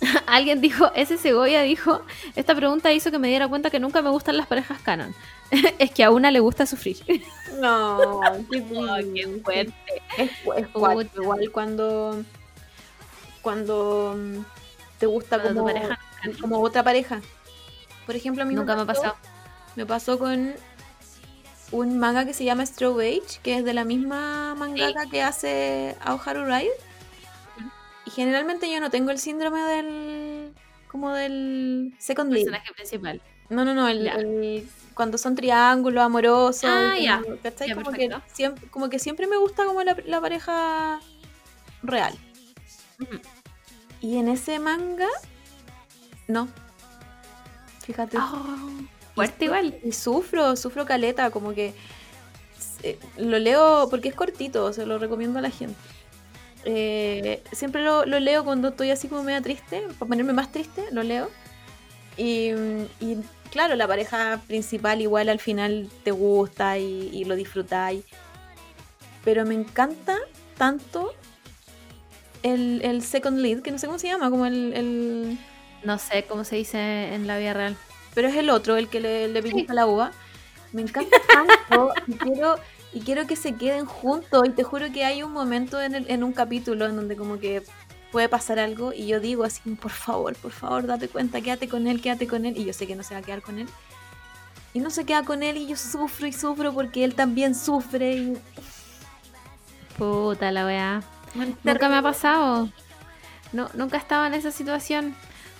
[0.26, 2.02] Alguien dijo, ese Segovia dijo,
[2.36, 5.14] esta pregunta hizo que me diera cuenta que nunca me gustan las parejas canon.
[5.78, 6.98] es que a una le gusta sufrir.
[7.60, 8.20] No,
[8.50, 9.72] qué, qué fuerte.
[10.16, 12.22] Es, es igual, igual cuando
[13.42, 14.44] cuando mm,
[14.98, 15.98] te gusta Cuando tu como, pareja
[16.40, 17.20] como otra pareja.
[18.06, 19.18] Por ejemplo, a mí Nunca me ha pasó- pasado.
[19.76, 20.54] Me pasó con
[21.70, 25.96] un manga que se llama Straw Age, que es de la misma mangaka que hace
[26.00, 26.70] Aoharu Ride.
[28.06, 30.54] Y generalmente yo no tengo el síndrome del
[30.90, 32.44] como del second lead.
[32.46, 33.20] Personaje principal.
[33.50, 34.12] No, no, no, el, Ya.
[34.14, 36.64] el- cuando son triángulos amorosos.
[36.64, 37.22] Ah, ya.
[37.66, 40.98] Ya, como, que siempre, como que siempre me gusta como la, la pareja
[41.82, 42.14] real.
[44.00, 45.06] Y en ese manga,
[46.28, 46.48] no.
[47.82, 48.18] Fíjate.
[48.18, 48.46] Oh,
[49.14, 49.78] fuerte igual.
[49.82, 51.74] Y sufro, sufro caleta, como que
[52.82, 55.76] eh, lo leo porque es cortito, se lo recomiendo a la gente.
[56.64, 60.84] Eh, siempre lo, lo leo cuando estoy así como media triste, para ponerme más triste,
[60.92, 61.30] lo leo.
[62.16, 62.50] Y,
[63.00, 63.16] y,
[63.50, 68.04] claro, la pareja principal igual al final te gusta y, y lo disfrutáis.
[69.24, 70.16] Pero me encanta
[70.58, 71.12] tanto
[72.42, 75.38] el, el second lead, que no sé cómo se llama, como el- el
[75.84, 77.76] No sé cómo se dice en la vida real.
[78.14, 80.10] pero es el otro, el que le, le pellizca la uva.
[80.72, 82.56] Me encanta tanto y quiero,
[82.92, 84.42] y quiero que se queden juntos.
[84.46, 87.38] Y te juro que hay un momento en, el- en un capítulo en donde como
[87.38, 87.62] que
[88.10, 91.86] puede pasar algo y yo digo así, por favor, por favor, date cuenta, quédate con
[91.86, 92.56] él, quédate con él.
[92.56, 93.68] Y yo sé que no se va a quedar con él.
[94.74, 98.12] Y no se queda con él y yo sufro y sufro porque él también sufre.
[98.16, 98.38] Y...
[99.96, 101.02] Puta la weá.
[101.64, 102.68] Nunca me ha pasado.
[103.52, 105.14] No, nunca he estado en esa situación.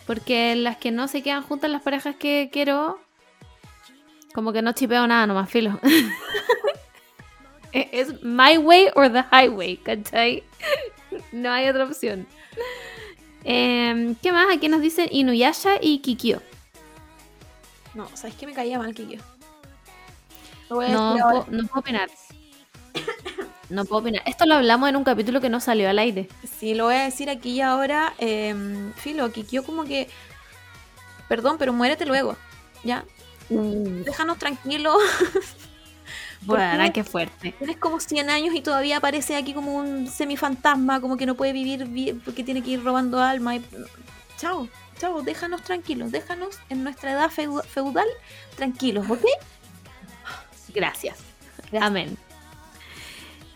[0.08, 2.98] Porque las que no se quedan juntas, las parejas que quiero,
[4.34, 5.78] como que no chipeo nada, nomás filo.
[7.72, 10.42] Es my way or the highway, ¿cachai?
[11.32, 12.26] No hay otra opción.
[13.44, 14.46] Em, ¿Qué más?
[14.50, 16.40] Aquí nos dicen Inuyasha y Kikyo.
[17.94, 19.18] No, ¿sabes qué me caía mal que yo?
[20.70, 22.10] Lo voy a No, puedo- no puedo opinar.
[23.70, 24.22] No puedo opinar.
[24.26, 26.28] Esto lo hablamos en un capítulo que no salió al aire.
[26.58, 28.14] Sí, lo voy a decir aquí y ahora.
[28.18, 28.54] Eh,
[28.96, 30.08] Filo, Kikyo como que...
[31.28, 32.36] Perdón, pero muérete luego.
[32.84, 33.04] ¿Ya?
[33.50, 34.96] Déjanos tranquilos.
[36.42, 37.02] Bueno, qué?
[37.02, 37.52] fuerte.
[37.58, 41.52] Tienes como 100 años y todavía aparece aquí como un semifantasma, como que no puede
[41.52, 43.56] vivir bien porque tiene que ir robando alma.
[43.56, 43.64] Y...
[44.36, 44.68] Chao,
[45.00, 48.06] chao, déjanos tranquilos, déjanos en nuestra edad feu- feudal
[48.54, 49.24] tranquilos, ¿ok?
[50.72, 51.16] Gracias.
[51.72, 51.82] Gracias.
[51.82, 52.16] Amén.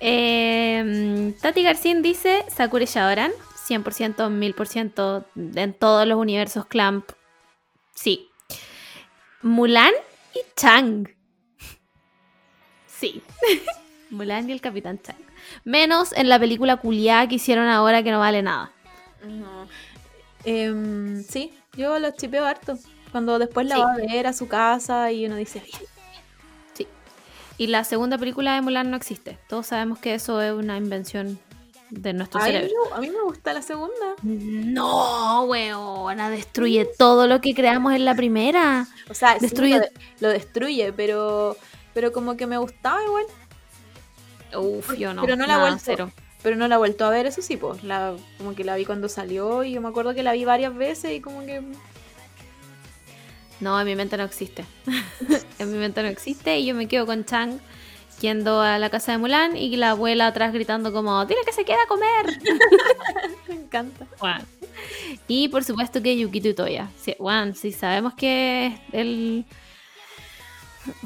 [0.05, 3.31] Eh, Tati Garcín dice Sakura y Shaoran,
[3.69, 5.25] 100%, 1000%
[5.55, 7.09] en todos los universos Clamp.
[7.95, 8.29] Sí.
[9.43, 9.93] Mulan
[10.35, 11.07] y Chang.
[12.89, 13.23] Sí.
[14.11, 15.17] Mulan y el Capitán Chang.
[15.65, 18.73] Menos en la película culiada que hicieron ahora que no vale nada.
[19.25, 19.69] No.
[20.45, 22.77] Em, sí, yo los chipeo harto.
[23.13, 23.81] Cuando después la Sí.
[23.83, 25.92] va a ver a su casa y uno dice, bien.
[27.59, 29.39] Y la segunda película de Mulan no existe.
[29.49, 31.39] Todos sabemos que eso es una invención
[31.91, 32.75] de nuestro Ay, cerebro.
[32.91, 34.15] no, a mí me gusta la segunda.
[34.23, 38.87] No, weona, destruye todo lo que creamos en la primera.
[39.11, 41.57] O sea, sí, Destruye- lo, de- lo destruye, pero,
[41.93, 43.25] pero como que me gustaba igual.
[44.57, 45.23] Uf, yo no.
[45.23, 45.83] Pero no la nada, vuelto.
[45.85, 46.11] cero.
[46.43, 47.85] Pero no la he vuelto a ver, eso sí, pues.
[47.85, 50.75] La, como que la vi cuando salió y yo me acuerdo que la vi varias
[50.75, 51.63] veces y como que.
[53.63, 54.65] No, en mi mente no existe.
[55.59, 57.59] en mi mente no existe y yo me quedo con Chang
[58.21, 61.65] yendo a la casa de Mulan y la abuela atrás gritando como, dile que se
[61.65, 62.27] queda a comer.
[63.49, 64.07] Me encanta.
[64.19, 64.45] Juan.
[65.29, 66.91] Y por supuesto que Yukito y Toya.
[67.01, 69.45] Sí, Juan, sí sabemos que el...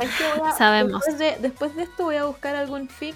[0.01, 1.03] Es que voy a- Sabemos.
[1.05, 3.15] Después de, después de esto voy a buscar algún fic.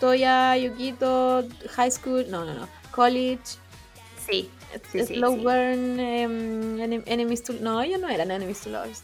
[0.00, 1.46] Toya, Yukito,
[1.76, 2.26] High School.
[2.30, 2.68] No, no, no.
[2.90, 3.42] College.
[4.26, 4.50] Sí.
[4.92, 5.40] Sí, Slow sí.
[5.42, 6.00] Burn.
[6.00, 7.52] em, Enem- Enemies to.
[7.60, 9.02] No, ellos no eran Enemies to Lovers.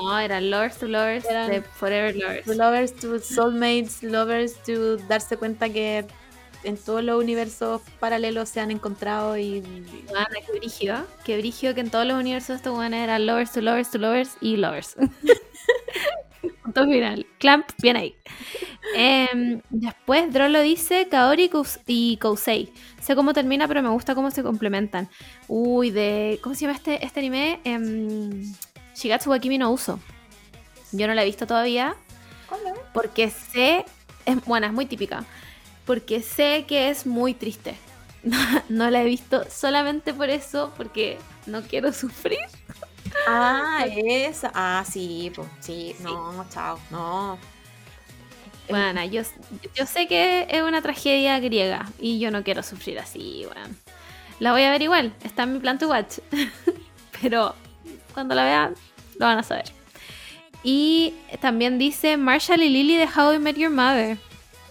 [0.00, 2.44] No, eran Lords to Lords Eran- de Forever Lords.
[2.44, 6.04] To lovers, to soulmates, lovers, to darse cuenta que
[6.64, 9.62] en todos los universos paralelos se han encontrado y.
[10.08, 11.06] Juana, qué brigio.
[11.24, 14.30] Qué brigio que en todos los universos estos guanes eran lovers to lovers to lovers
[14.42, 14.96] y lovers.
[16.62, 17.26] Punto final.
[17.38, 18.16] Clamp, bien ahí.
[18.96, 22.72] Em, después Drolo dice Kaori y Kous- y Kousei.
[23.00, 25.08] Sé cómo termina, pero me gusta cómo se complementan.
[25.48, 26.38] Uy, de.
[26.42, 27.60] ¿Cómo se llama este, este anime?
[27.64, 28.42] Em,
[28.96, 30.00] Shigatsu wa Kimi no Uso.
[30.92, 31.96] Yo no la he visto todavía.
[32.92, 33.84] Porque sé.
[34.26, 35.24] Es, bueno, es muy típica.
[35.86, 37.74] Porque sé que es muy triste.
[38.22, 38.36] No,
[38.68, 42.38] no la he visto solamente por eso, porque no quiero sufrir.
[43.26, 44.50] Ah, esa.
[44.54, 45.94] Ah, sí, pues sí.
[46.00, 46.78] No, chao.
[46.90, 47.38] No.
[48.68, 49.22] Bueno, yo,
[49.74, 53.74] yo sé que es una tragedia griega y yo no quiero sufrir así, bueno.
[54.38, 56.18] La voy a ver igual, está en mi plan to watch.
[57.20, 57.54] Pero
[58.14, 58.74] cuando la vean,
[59.18, 59.66] lo van a saber.
[60.62, 64.18] Y también dice Marshall y Lily de How I Met Your Mother.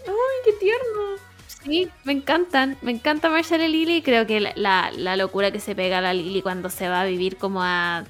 [0.06, 1.20] ¡Ay, qué tierno!
[1.46, 2.78] Sí, me encantan.
[2.80, 4.02] Me encanta Marshall y Lily.
[4.02, 7.02] Creo que la, la, la locura que se pega a la Lily cuando se va
[7.02, 8.04] a vivir como a.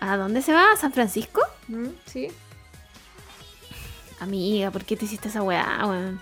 [0.00, 0.72] ¿A dónde se va?
[0.72, 1.40] ¿A San Francisco?
[1.68, 2.28] Mm, Sí.
[4.20, 6.20] Amiga, ¿por qué te hiciste esa weá, weón?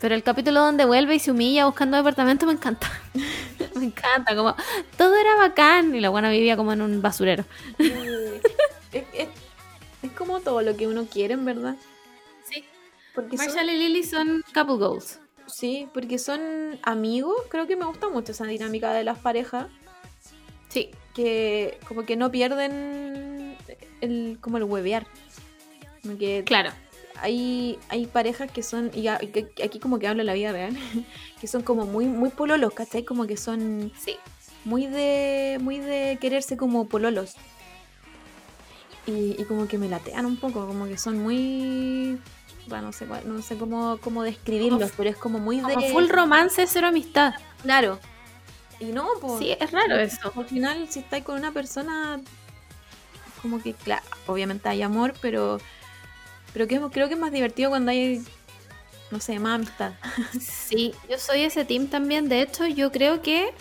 [0.00, 2.88] Pero el capítulo donde vuelve y se humilla buscando departamento me encanta.
[3.74, 4.54] me encanta, como
[4.96, 5.94] todo era bacán.
[5.94, 7.44] Y la buena vivía como en un basurero.
[7.78, 9.28] es, es-
[10.00, 11.74] es como todo lo que uno quiere, en verdad.
[12.48, 12.64] Sí.
[13.14, 15.18] Porque son- Marshall y Lily son couple goals.
[15.48, 17.34] sí, porque son amigos.
[17.50, 19.66] Creo que me gusta mucho esa dinámica de las parejas.
[20.68, 20.92] Sí.
[21.14, 23.56] Que como que no pierden
[24.00, 25.06] el, como el huevear.
[26.02, 26.70] Como que Claro.
[27.16, 30.76] hay, hay parejas que son, y aquí como que hablo la vida real,
[31.40, 33.04] que son como muy, muy pololos, ¿cachai?
[33.04, 34.16] Como que son Sí.
[34.64, 37.34] muy de, muy de quererse como pololos.
[39.06, 42.18] Y, y como que me latean un poco, como que son muy...
[42.66, 45.90] Bueno, no sé, no sé cómo, cómo describirlos, Como- pero es como muy Como de...
[45.90, 47.32] full romance, cero amistad.
[47.62, 47.98] Claro.
[48.80, 49.38] Y no, pues...
[49.38, 50.32] Sí, es raro eso.
[50.36, 52.20] Al final, si estáis con una persona,
[53.42, 55.58] como que, claro, obviamente hay amor, pero,
[56.52, 58.22] pero que, creo que es más divertido cuando hay,
[59.10, 59.92] no sé, más amistad.
[60.40, 62.28] Sí, yo soy ese team también.
[62.28, 63.52] De hecho, yo creo que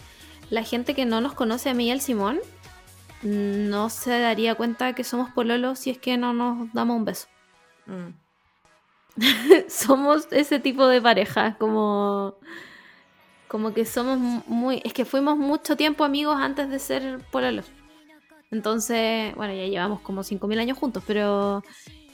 [0.49, 2.39] la gente que no nos conoce a mí y al Simón
[3.23, 7.27] no se daría cuenta que somos pololos si es que no nos damos un beso.
[7.88, 8.10] Mm.
[9.69, 12.35] somos ese tipo de pareja, como
[13.47, 14.17] como que somos
[14.47, 17.65] muy, es que fuimos mucho tiempo amigos antes de ser pololos.
[18.51, 21.63] Entonces, bueno, ya llevamos como 5000 años juntos, pero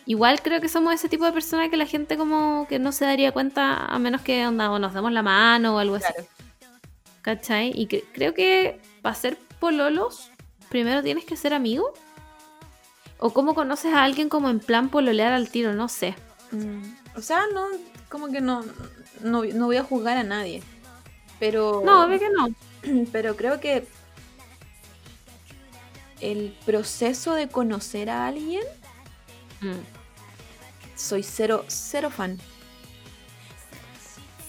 [0.05, 3.05] igual creo que somos ese tipo de personas que la gente como que no se
[3.05, 6.13] daría cuenta a menos que onda, o nos demos la mano o algo así.
[7.21, 7.71] ¿Cachai?
[7.75, 10.29] Y cre- creo que para ser pololos,
[10.69, 11.93] primero tienes que ser amigo.
[13.19, 16.15] O cómo conoces a alguien como en plan pololear al tiro, no sé.
[16.51, 16.81] Mm.
[17.15, 17.67] O sea, no,
[18.09, 18.63] como que no,
[19.21, 20.61] no, no voy a juzgar a nadie.
[21.43, 22.47] Pero, No, ve que no.
[23.11, 23.85] pero creo que
[26.21, 28.63] el proceso de conocer a alguien,
[29.59, 29.81] Mm.
[30.95, 32.39] soy cero, cero fan.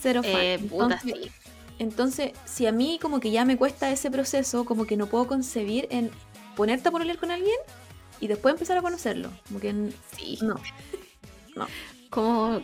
[0.00, 0.32] Cero fan.
[0.36, 1.30] Eh, puta, Entonces, sí.
[1.80, 5.26] Entonces, si a mí como que ya me cuesta ese proceso, como que no puedo
[5.26, 6.12] concebir en
[6.54, 7.56] ponerte a pololear con alguien
[8.20, 9.30] y después empezar a conocerlo.
[9.48, 9.74] Como que
[10.16, 10.38] Sí.
[10.42, 10.60] no.
[12.10, 12.62] Como.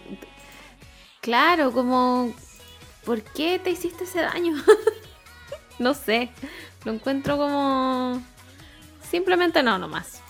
[1.20, 2.32] Claro, como.
[3.05, 4.55] ¿Por qué te hiciste ese daño?
[5.78, 6.31] no sé.
[6.85, 8.22] Lo encuentro como.
[9.10, 10.20] Simplemente no, nomás.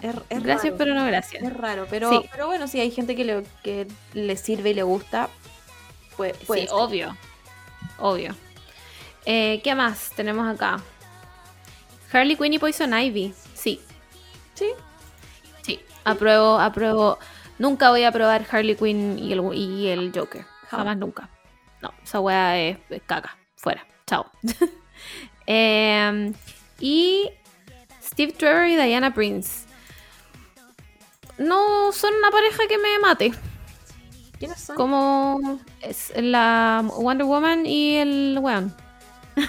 [0.00, 0.76] Es, es gracias, raro.
[0.78, 1.42] pero no gracias.
[1.42, 2.28] Es raro, pero, Sí.
[2.32, 5.28] pero bueno, si hay gente que le, que le sirve y le gusta,
[6.16, 7.16] pues, pues sí, obvio.
[7.98, 8.34] Obvio.
[9.26, 10.80] Eh, ¿Qué más tenemos acá?
[12.12, 13.34] Harley Quinn y Poison Ivy.
[13.54, 13.80] Sí,
[14.54, 14.70] sí.
[15.62, 15.80] sí.
[16.04, 17.18] Apruebo, apruebo.
[17.58, 20.46] Nunca voy a probar Harley Quinn y el, y el Joker.
[20.70, 21.28] Jamás, nunca.
[21.82, 23.36] No, esa wea es, es caca.
[23.56, 23.86] Fuera.
[24.06, 24.26] Chao.
[25.46, 26.32] Em,
[26.78, 27.30] y
[28.02, 29.66] Steve Trevor y Diana Prince.
[31.38, 33.32] No son una pareja que me mate.
[34.38, 34.76] ¿Quiénes son?
[34.76, 38.74] Como es la Wonder Woman y el weón.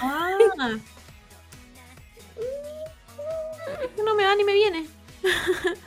[0.00, 0.30] Ah.
[4.04, 4.86] No me va ni me viene.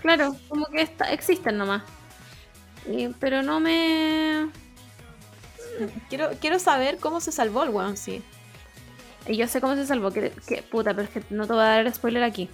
[0.02, 1.84] Claro, como que está, existen nomás.
[2.88, 4.48] Y- pero no me.
[6.10, 8.22] Quiero, quiero saber cómo se salvó el weón, sí.
[9.28, 10.12] Y yo sé cómo se salvó.
[10.12, 12.50] Que, que- puta, pero es que no te voy a dar el spoiler aquí.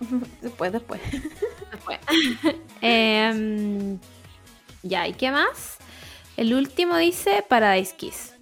[0.40, 1.00] Después, después.
[1.72, 1.98] Después.
[2.80, 3.98] Em,
[4.82, 5.76] ya, ¿y qué más?
[6.36, 8.32] El último dice Paradise Kiss.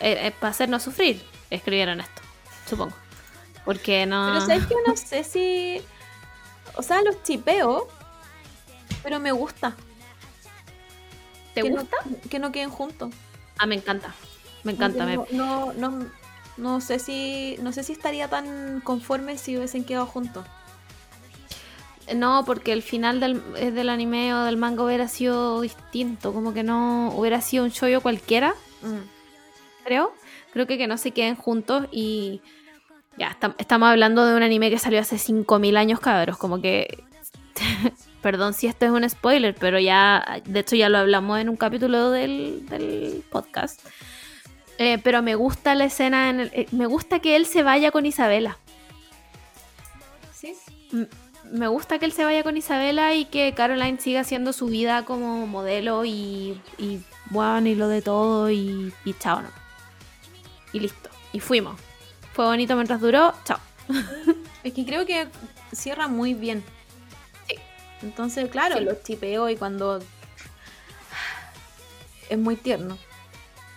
[0.00, 2.22] Eh, eh, para hacernos sufrir, escribieron esto,
[2.68, 2.94] supongo.
[3.64, 4.30] Porque no.
[4.32, 5.82] Pero sabes que no sé si.
[6.76, 7.88] O sea, los chipeo,
[9.02, 9.74] pero me gusta.
[11.54, 11.96] ¿Te que no- gusta?
[12.30, 13.12] que no queden juntos.
[13.58, 14.14] Ah, me encanta.
[14.64, 15.04] Me encanta.
[15.06, 16.06] me- No, no, no,
[16.56, 17.56] no sé si.
[17.62, 20.44] No sé si estaría tan conforme si hubiesen quedado juntos.
[22.14, 26.32] No, porque el final del, eh, del anime o del manga hubiera sido distinto.
[26.32, 28.54] Como que no hubiera sido un shoyo cualquiera,
[29.84, 30.12] creo.
[30.52, 32.40] Creo que que no se queden juntos y.
[33.16, 36.36] Ya, estam- estamos hablando de un anime que salió hace 5000 años, cabros.
[36.38, 37.04] Como que.
[38.22, 40.42] Perdón si esto es un spoiler, pero ya.
[40.44, 43.80] De hecho, ya lo hablamos en un capítulo del, del podcast.
[44.78, 46.28] Eh, pero me gusta la escena.
[46.30, 48.58] En el- eh, me gusta que él se vaya con Isabela.
[50.34, 50.54] Sí.
[50.92, 51.08] M-
[51.52, 55.04] me gusta que él se vaya con Isabela y que Caroline siga haciendo su vida
[55.04, 59.48] como modelo y, y bueno, y lo de todo y, y chao, ¿no?
[60.72, 61.10] Y listo.
[61.32, 61.80] Y fuimos.
[62.34, 63.58] Fue bonito mientras duró, chao.
[64.62, 65.26] Es que creo que
[65.72, 66.62] cierra muy bien.
[68.02, 68.84] Entonces, claro, Sí.
[68.84, 70.00] los chipeo y cuando.
[72.28, 72.98] Es muy tierno.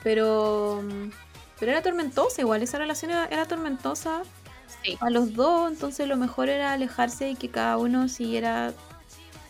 [0.04, 0.84] Pero.
[1.60, 4.24] Pero era tormentosa igual, esa relación era, era tormentosa
[4.84, 4.98] Sí.
[5.00, 8.74] a los dos, entonces lo mejor era alejarse y que cada uno siguiera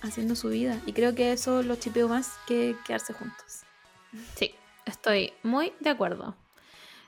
[0.04, 0.78] haciendo su vida.
[0.86, 3.62] Y creo que eso lo chipeo más que quedarse juntos.
[4.36, 4.54] Sí,
[4.86, 6.36] estoy muy de acuerdo.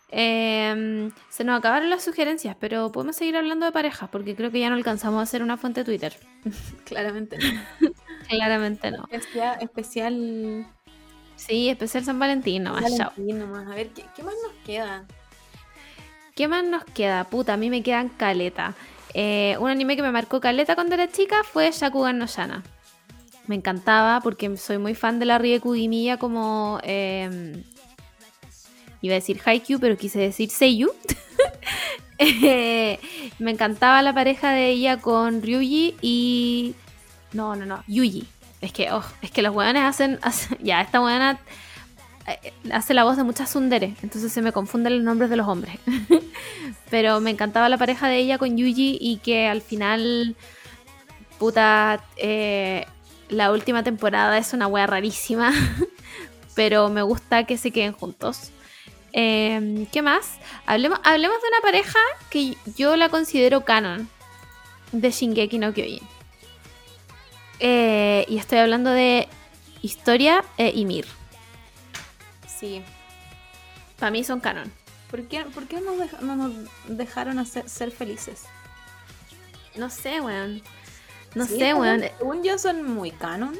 [0.10, 4.60] Em, se nos acabaron las sugerencias, pero podemos seguir hablando de parejas porque creo que
[4.60, 6.15] ya no alcanzamos a hacer una fuente de Twitter.
[6.86, 7.38] Claramente.
[8.30, 9.07] Claramente no.
[9.11, 10.65] especial, especial
[11.36, 13.11] Sí, especial San Valentín nomás, chao.
[13.11, 13.68] Valentín nomás.
[13.68, 15.06] A ver, ¿qué, qué más nos queda?
[16.34, 17.23] ¿Qué más nos queda?
[17.26, 18.73] Puta, a mí me quedan caleta.
[19.14, 22.64] Eh, un anime que me marcó caleta cuando era chica fue Shakugan no Shana.
[23.48, 26.80] Me encantaba porque soy muy fan de la Rie Kugimiya como...
[26.84, 27.64] eh,
[29.06, 30.91] iba a decir Haikyuu, pero quise decir Seiyu.
[32.18, 32.98] Eh,
[33.40, 36.73] me encantaba la pareja de ella con Ryuji y...
[37.34, 38.26] No, no, no, Yuji.
[38.61, 40.18] Es que, oh, es que los weones hacen,
[40.64, 41.40] Ya, esta weona
[42.27, 45.48] eh, hace la voz de muchas tsundere, entonces se me confunden los nombres de los
[45.48, 45.76] hombres.
[46.90, 50.36] Pero me encantaba la pareja de ella con Yuji y que al final,
[51.38, 52.86] puta, eh,
[53.30, 55.52] la última temporada es una wea rarísima,
[56.56, 58.52] pero me gusta que se queden juntos.
[59.17, 60.39] Eh, ¿Qué más?
[60.65, 64.09] Hablemos, hablemos de una pareja que yo la considero canon
[64.91, 66.05] de Shingeki no Kyojin.
[67.59, 69.29] Eh, y estoy hablando de
[69.81, 71.05] Historia e Ymir.
[72.59, 72.83] Sí.
[73.97, 74.71] Para mí son canon.
[75.09, 76.51] ¿Por qué, por qué nos no nos
[76.87, 78.43] dejaron hacer, ser felices?
[79.75, 80.61] No sé, weón.
[81.35, 82.01] No Sí, sé, weón.
[82.17, 83.57] Según yo son muy canon.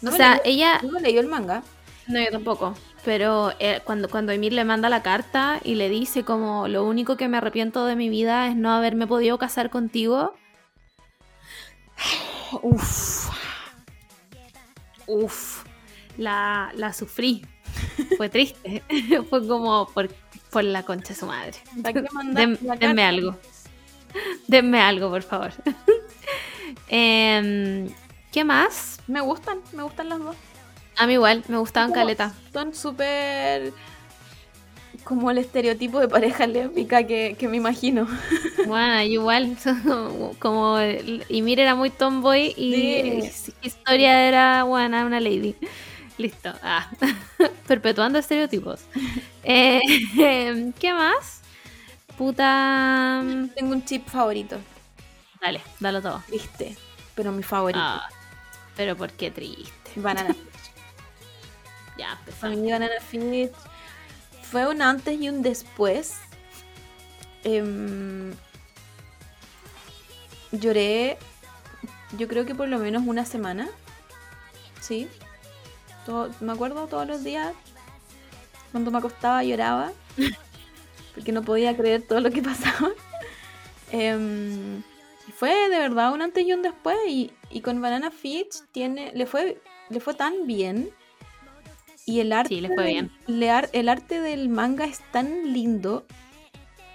[0.00, 0.80] No o sea, leí- ella.
[0.82, 1.62] no leí el manga.
[2.08, 2.74] No, yo tampoco.
[3.04, 7.16] Pero eh, cuando, cuando Emir le manda la carta y le dice como lo único
[7.16, 10.34] que me arrepiento de mi vida es no haberme podido casar contigo.
[12.62, 13.28] Uf.
[15.06, 15.64] Uf.
[16.16, 17.44] La, la sufrí.
[18.16, 18.82] Fue triste.
[19.30, 20.08] Fue como por,
[20.50, 21.54] por la concha de su madre.
[21.82, 23.36] ¿Para qué mandar Dem- la denme algo.
[24.46, 25.52] Denme algo, por favor.
[26.88, 27.88] Em,
[28.30, 29.00] ¿Qué más?
[29.06, 30.36] Me gustan, me gustan las dos.
[30.96, 32.00] A mí igual, me gustaban ¿Cómo?
[32.02, 32.34] caleta.
[32.52, 33.72] Son súper
[35.04, 38.06] como el estereotipo de pareja lésbica que, que me imagino.
[38.66, 39.56] Bueno, igual,
[40.38, 40.78] como
[41.28, 43.52] Ymir era muy tomboy y Sí.
[43.60, 45.56] Historia era buena, una lady.
[46.16, 46.52] Listo.
[46.62, 46.88] Ah.
[47.66, 48.82] Perpetuando estereotipos.
[49.42, 49.80] Eh,
[50.78, 51.40] ¿Qué más?
[52.16, 53.24] Puta.
[53.56, 54.58] Tengo un chip favorito,
[55.40, 56.22] Dale, dalo todo.
[56.30, 56.76] ¿viste?
[57.16, 57.80] Pero mi favorito.
[57.82, 58.08] Ah,
[58.76, 59.90] pero por qué triste.
[59.96, 60.36] Banana
[61.98, 62.58] Ya, empezamos.
[62.58, 63.50] mí Banana Fish
[64.50, 66.16] fue un antes y un después.
[67.44, 68.32] Em,
[70.52, 71.18] lloré,
[72.18, 73.68] yo creo que por lo menos una semana.
[74.80, 75.08] Sí.
[76.06, 77.52] Todo- me acuerdo todos los días.
[78.70, 79.92] Cuando me acostaba lloraba.
[81.14, 82.90] Porque no podía creer todo lo que pasaba.
[83.90, 84.82] Em,
[85.36, 86.96] fue de verdad un antes y un después.
[87.06, 89.60] Y, y con Banana Fish tiene, le, fue,
[89.90, 90.90] le fue tan bien.
[92.06, 93.10] Y el arte, Sí, fue bien.
[93.50, 96.04] ar- el arte del manga es tan lindo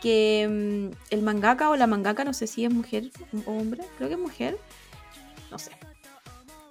[0.01, 0.47] que
[0.91, 3.11] mm, el mangaka o la mangaka, no sé si es mujer
[3.45, 4.57] o hombre, creo que es mujer,
[5.49, 5.71] no sé.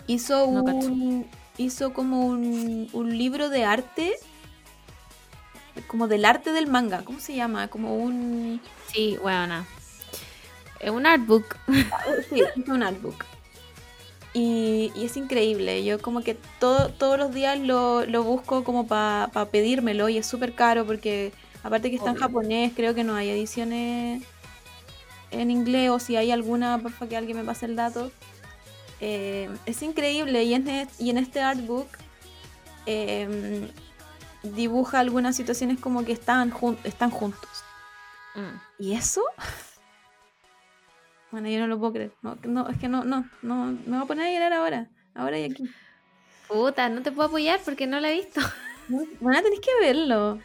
[0.07, 1.27] Hizo No un
[1.59, 4.13] hizo como un, un libro de arte
[5.89, 7.69] como del arte del manga, ¿cómo se llama?
[7.69, 8.61] Como un
[8.93, 9.67] Sí, buena.
[10.81, 11.57] Es un artbook.
[12.31, 13.25] Sí, es un artbook.
[14.39, 15.83] Y, y es increíble.
[15.83, 20.27] Yo como que todo, todos los días lo, lo busco como para pedírmelo y es
[20.27, 21.33] súper caro porque
[21.63, 24.23] aparte que está en japonés, creo que no hay ediciones
[25.31, 28.11] en inglés o si hay alguna, porfa que alguien me pase el dato.
[29.01, 31.89] Eh, es increíble y en, e- y en este artbook
[32.85, 33.71] eh,
[34.43, 37.49] dibuja algunas situaciones como que están, jun- están juntos.
[38.35, 38.83] Mm.
[38.83, 39.23] ¿Y eso?
[41.37, 42.13] Bueno, yo no lo puedo creer.
[42.23, 44.87] No, no, es que no, no, no, me voy a poner a llorar ahora.
[45.15, 45.65] Ahora y aquí.
[46.49, 48.41] Puta, no te puedo apoyar porque no la he visto.
[48.89, 50.39] Bueno, tenés que verlo.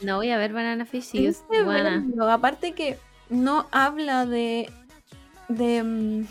[0.00, 2.04] No voy a ver Banana Fish, sí, es que buena.
[2.06, 2.30] verlo.
[2.30, 2.98] Aparte que
[3.30, 4.70] no habla de.
[5.48, 5.82] de.
[5.82, 6.26] mm,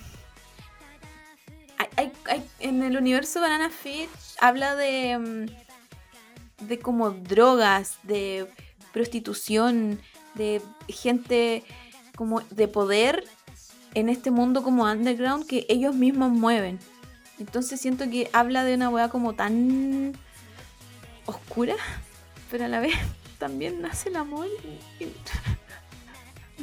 [1.79, 4.07] hay- hay- hay- en el universo Banana Fish
[4.39, 5.17] habla de.
[5.17, 8.47] mm, de como drogas, de
[8.93, 9.99] prostitución,
[10.35, 11.63] de gente
[12.15, 13.25] como de poder
[13.93, 16.79] en este mundo como underground que ellos mismos mueven.
[17.39, 20.13] Entonces siento que habla de una weá como tan
[21.25, 21.75] oscura,
[22.51, 22.93] pero a la vez
[23.39, 24.47] también nace el amor.
[24.99, 25.07] y-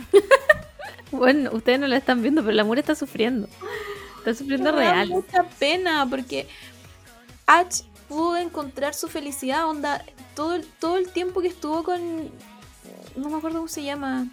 [1.10, 3.48] Bueno, ustedes no lo están viendo, pero el amor está sufriendo.
[4.18, 5.09] Está sufriendo Me da real.
[5.10, 6.48] mucha pena porque
[7.46, 12.01] Ash pudo encontrar su felicidad, onda, todo el, todo el tiempo que estuvo con...
[13.14, 14.26] No me acuerdo cómo se llama.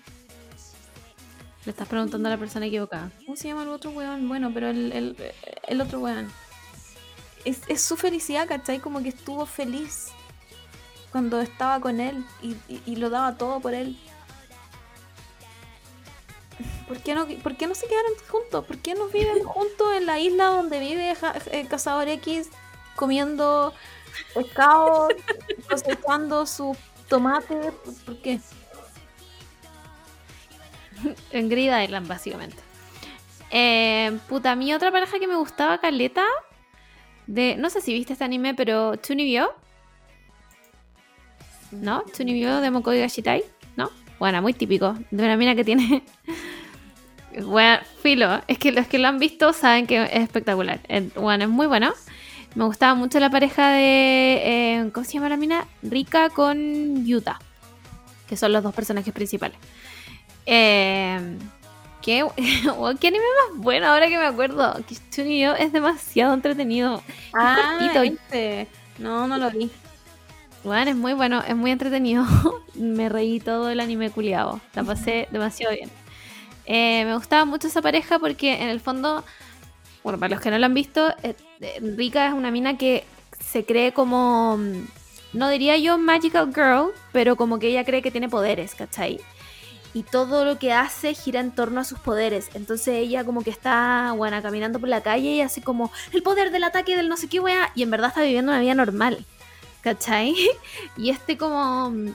[1.65, 3.11] Le estás preguntando a la persona equivocada.
[3.25, 4.27] ¿Cómo se llama el otro weón?
[4.27, 5.33] Bueno, pero el, el,
[5.67, 6.31] el otro weón.
[7.45, 8.79] Es, es su felicidad, ¿cachai?
[8.79, 10.07] Como que estuvo feliz
[11.11, 13.97] cuando estaba con él y, y- y lo daba todo por él.
[16.87, 18.65] ¿Por qué, no, ¿Por qué no se quedaron juntos?
[18.65, 22.49] ¿Por qué no viven juntos en la isla donde vive Ja- el Cazador X
[22.95, 23.73] comiendo
[24.33, 25.07] pescado,
[25.69, 26.77] cosechando sus
[27.07, 27.71] tomates?
[27.85, 28.39] ¿Por- ¿Por qué?
[31.31, 32.57] En Grid Island, básicamente.
[33.49, 36.25] Eh, puta, a mí otra pareja que me gustaba, Caleta.
[37.27, 39.53] De, no sé si viste este anime, pero Tunibyo.
[41.71, 42.03] ¿No?
[42.15, 43.43] Tunibyo de Mokoi Gashitai.
[43.77, 43.89] ¿No?
[44.19, 44.97] Bueno, muy típico.
[45.11, 46.03] De una mina que tiene.
[47.45, 48.41] Bueno, filo.
[48.49, 50.81] Es que los que lo han visto saben que es espectacular.
[50.89, 51.93] Eh, Bueno, es muy bueno.
[52.55, 54.41] Me gustaba mucho la pareja de.
[54.43, 55.65] eh, ¿Cómo se llama la mina?
[55.81, 57.39] Rika con Yuta.
[58.27, 59.57] Que son los dos personajes principales.
[60.45, 61.37] Eh,
[62.01, 62.23] ¿qué,
[62.77, 64.73] oh, ¿Qué anime más bueno ahora que me acuerdo?
[64.87, 67.01] Que Tunibyo es demasiado entretenido.
[67.33, 68.03] Ah, cortito.
[68.03, 68.67] este.
[68.97, 69.71] No, no lo vi.
[70.63, 72.25] Bueno, es muy bueno, es muy entretenido.
[72.75, 74.61] me reí todo el anime culiado.
[74.73, 75.89] La pasé demasiado bien.
[76.65, 79.23] Eh, me gustaba mucho esa pareja porque en el fondo,
[80.03, 83.03] bueno, para los que no lo han visto, eh, eh, Rika es una mina que
[83.39, 84.85] se cree como, mm,
[85.33, 89.19] no diría yo magical girl, pero como que ella cree que tiene poderes, ¿cachai?
[89.93, 92.49] Y todo lo que hace gira en torno a sus poderes.
[92.53, 96.51] Entonces ella como que está, bueno, caminando por la calle y hace como el poder
[96.51, 97.71] del ataque del no sé qué wea.
[97.75, 99.25] Y en verdad está viviendo una vida normal.
[99.81, 100.35] ¿Cachai?
[100.97, 102.13] Y este como mm,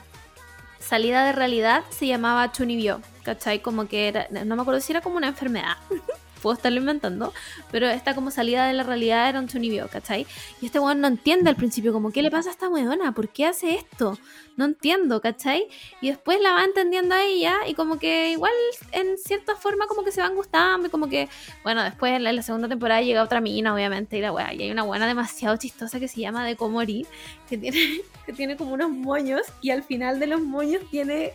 [0.87, 3.61] salida de realidad se llamaba Chunibyo, ¿cachai?
[3.61, 5.77] Como que era, no me acuerdo si era como una enfermedad,
[6.47, 7.35] puedo estarlo inventando,
[7.73, 10.29] pero esta como salida de la realidad era un Chunibyo, ¿cachai?
[10.61, 13.11] Y este weón no entiende al principio, como, ¿qué le pasa a esta weona?
[13.11, 14.17] ¿Por qué hace esto?
[14.57, 15.67] No entiendo, ¿cachai?
[16.01, 18.53] Y después la va entendiendo a ella y como que igual
[18.93, 21.29] en cierta forma como que se van gustando y como que,
[21.65, 24.55] bueno, después en la, en la segunda temporada llega otra mina, obviamente, y la weá,
[24.55, 27.09] y hay una buena demasiado chistosa que se llama De Komori,
[27.49, 31.33] que tiene, que tiene como unos moños y al final de los moños tiene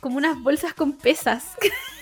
[0.00, 1.56] como unas bolsas con pesas.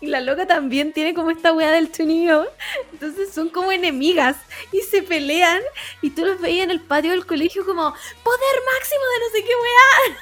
[0.00, 2.46] y la loca también tiene como esta weá del chunillo.
[2.92, 4.36] Entonces son como enemigas
[4.72, 5.60] y se pelean
[6.02, 9.44] y tú los veías en el patio del colegio como poder máximo de no sé
[9.44, 10.18] qué weá.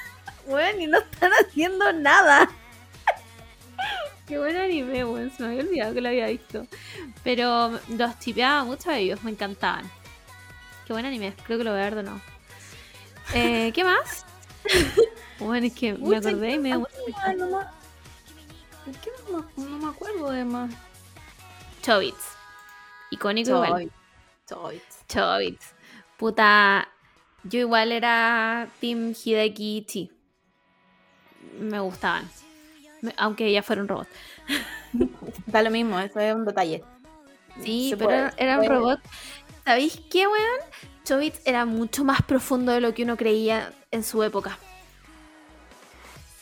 [0.47, 2.48] Weón, y no están haciendo nada.
[4.28, 5.31] Qué buen anime, weón.
[5.36, 6.66] Se me había olvidado que lo había visto.
[7.24, 9.90] Pero los chipeaba mucho a ellos, me encantaban.
[10.86, 12.20] Qué buen anime, creo que lo voy a ver de nuevo.
[13.35, 14.24] Eh, ¿Qué más?
[15.39, 16.86] Bueno, es que me acordé y me dio
[18.86, 18.92] no,
[19.38, 20.72] ma- ¿Qué no, me- acuerdo de más?
[21.82, 22.24] Chobits.
[23.10, 23.90] Icónico igual.
[24.48, 24.98] Chobits.
[25.08, 25.74] Chobits.
[26.16, 26.88] Puta,
[27.44, 30.10] yo igual era Team Hideki Chi.
[31.60, 32.28] Me gustaban.
[33.02, 34.08] Me- Aunque ella fuera un robot.
[35.46, 36.82] Da lo mismo, eso es un detalle.
[37.62, 39.00] Sí, Se pero puede, era- un robot.
[39.64, 40.60] ¿Sabéis qué, weón?
[41.04, 44.58] Chobits era mucho más profundo de lo que uno creía en su época.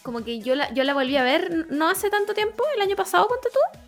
[0.05, 2.95] Como que yo la, yo la volví a ver no hace tanto tiempo, el año
[2.95, 3.81] pasado, ponte tú.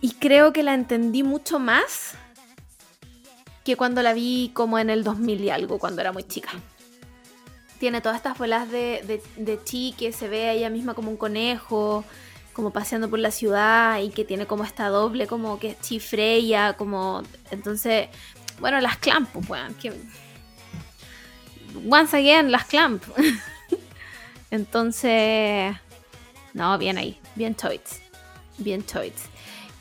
[0.00, 2.14] Y creo que la entendí mucho más
[3.64, 6.48] que cuando la vi como en el 2000 y algo, cuando era muy chica.
[7.78, 11.18] Tiene todas estas bolas de, de, chi que se ve a ella misma como un
[11.18, 12.02] conejo,
[12.54, 16.00] como paseando por la ciudad y que tiene como esta doble, como que es chi
[16.00, 17.22] Freya, como...
[17.50, 18.08] Entonces,
[18.58, 19.92] bueno, las clamp, pues, que...
[21.88, 23.04] Once again, las clamp.
[24.50, 25.74] Entonces,
[26.54, 28.00] no, bien ahí, bien toits,
[28.58, 29.24] bien toits.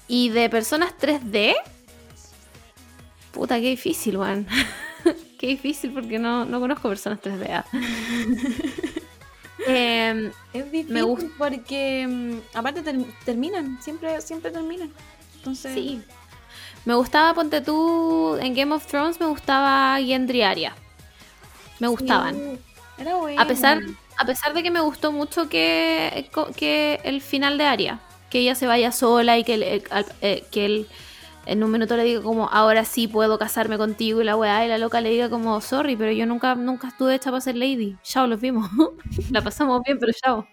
[0.07, 1.55] Y de personas 3D,
[3.31, 4.47] puta, qué difícil, weón.
[5.39, 7.49] qué difícil porque no, no conozco personas 3D.
[7.51, 7.65] ah.
[9.65, 11.27] Em, Es difícil Me gusta.
[11.37, 14.91] porque mm, aparte ter- terminan, siempre, siempre terminan.
[15.35, 16.01] Entonces, sí.
[16.85, 20.73] Me gustaba, ponte tú, en Game of Thrones me gustaba Gendry Arya.
[21.79, 22.35] Me gustaban.
[22.35, 22.59] sí,
[22.99, 23.41] Era bueno.
[23.41, 23.81] A pesar,
[24.17, 27.99] a pesar de que me gustó mucho que, que el final de Aria,
[28.29, 29.63] que ella se vaya sola y que, el-
[30.21, 30.87] eh, que él
[31.45, 34.67] en un minuto le diga como ahora sí puedo casarme contigo y la weá y
[34.69, 37.95] la loca le diga como sorry, pero yo nunca, nunca estuve hecha para ser lady.
[38.03, 38.69] Chao, los vimos.
[39.31, 40.47] la pasamos bien, pero chao.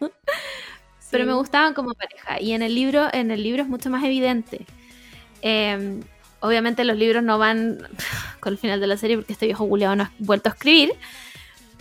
[0.98, 2.40] Sí, pero me gustaban como pareja.
[2.40, 4.66] Y en el libro, en el libro es mucho más evidente.
[5.42, 6.00] Eh,
[6.40, 7.78] obviamente los libros no van
[8.40, 10.92] con el final de la serie porque este viejo Julián no ha vuelto a escribir.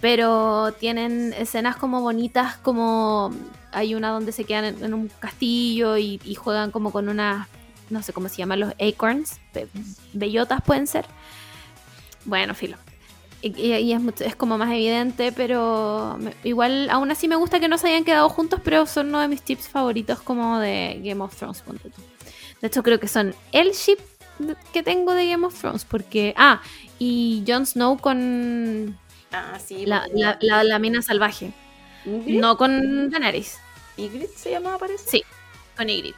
[0.03, 3.31] Pero tienen escenas como bonitas, como
[3.71, 7.47] hay una donde se quedan en, un castillo y, juegan como con unas,
[7.89, 9.69] no sé cómo se llaman, los acorns, be-
[10.11, 11.05] bellotas pueden ser.
[12.25, 12.75] Bueno, filo.
[13.41, 17.87] Y, y- es, como más evidente, pero igual aún así me gusta que no se
[17.87, 21.63] hayan quedado juntos, pero son uno de mis tips favoritos como de Game of Thrones.
[22.59, 23.99] De hecho creo que son el ship
[24.73, 26.33] que tengo de Game of Thrones, porque...
[26.35, 26.61] Ah,
[26.99, 28.97] y Jon Snow con
[29.33, 29.85] Ah, sí.
[29.85, 31.51] la, la, la- la mina salvaje,
[32.05, 33.57] no con Daenerys,
[33.97, 35.09] ¿Ygritte se llamaba, parece?
[35.09, 35.23] Sí.
[35.75, 36.17] con Ygritte.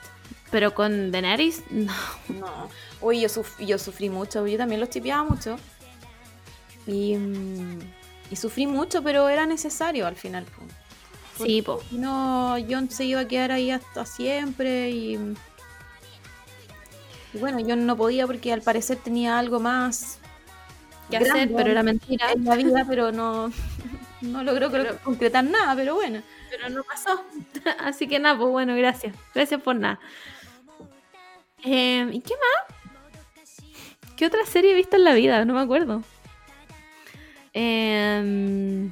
[0.52, 1.94] Pero con Daenerys, no.
[2.30, 2.70] No.
[3.02, 5.58] Oye, yo, suf- yo sufrí mucho, yo también los tipeaba mucho.
[6.88, 7.80] Y, mm,
[8.32, 10.46] y sufrí mucho, pero era necesario al final.
[11.38, 11.82] Sí, po.
[11.92, 15.16] No, John se iba a quedar ahí hasta siempre y...
[17.34, 20.20] y bueno, yo no podía porque al parecer tenía algo más
[21.10, 22.32] Que hacer, pero era mentira.
[22.32, 23.52] en la vida, pero no,
[24.22, 24.72] no logró
[25.04, 26.22] concretar nada, pero bueno.
[26.50, 27.24] Pero no pasó.
[27.80, 29.16] Así que nada, pues bueno, gracias.
[29.34, 30.00] Gracias por nada.
[31.64, 32.76] Eh, ¿Y qué más?
[34.16, 35.44] ¿Qué otra serie he visto en la vida?
[35.46, 36.02] No me acuerdo.
[37.54, 38.92] Em,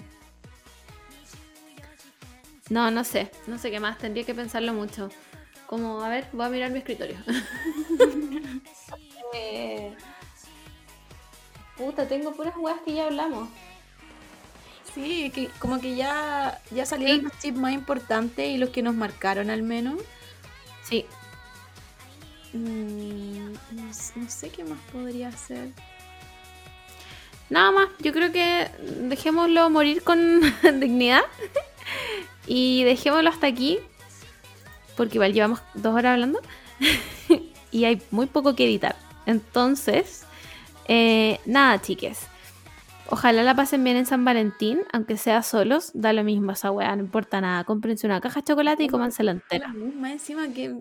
[2.69, 3.31] no, no sé.
[3.47, 3.97] No sé qué más.
[3.97, 5.09] Tendría que pensarlo mucho.
[5.67, 7.17] Como, a ver, voy a mirar mi escritorio.
[9.35, 9.91] Eh,
[11.77, 13.49] Puta, tengo puras weas que ya hablamos.
[14.93, 17.23] Sí, que como que ya, ya salieron Sí.
[17.23, 19.95] los chips más importantes y los que nos marcaron al menos.
[20.83, 21.05] Sí.
[22.53, 23.83] Mm, no,
[24.15, 25.69] no sé qué más podría hacer.
[27.49, 28.69] Nada más, yo creo que
[29.01, 30.41] dejémoslo morir con
[30.79, 31.23] dignidad
[32.45, 33.79] y dejémoslo hasta aquí,
[34.95, 36.39] porque igual llevamos dos horas hablando
[37.71, 38.95] y hay muy poco que editar.
[39.25, 40.25] Entonces,
[40.87, 42.27] eh, nada, chiques.
[43.09, 46.95] Ojalá la pasen bien en San Valentín, aunque sea solos, da lo mismo esa weá,
[46.95, 47.63] no importa nada.
[47.63, 49.67] Cómprense una caja de chocolate y cómansela entera.
[49.67, 50.75] Más encima, ¿qué,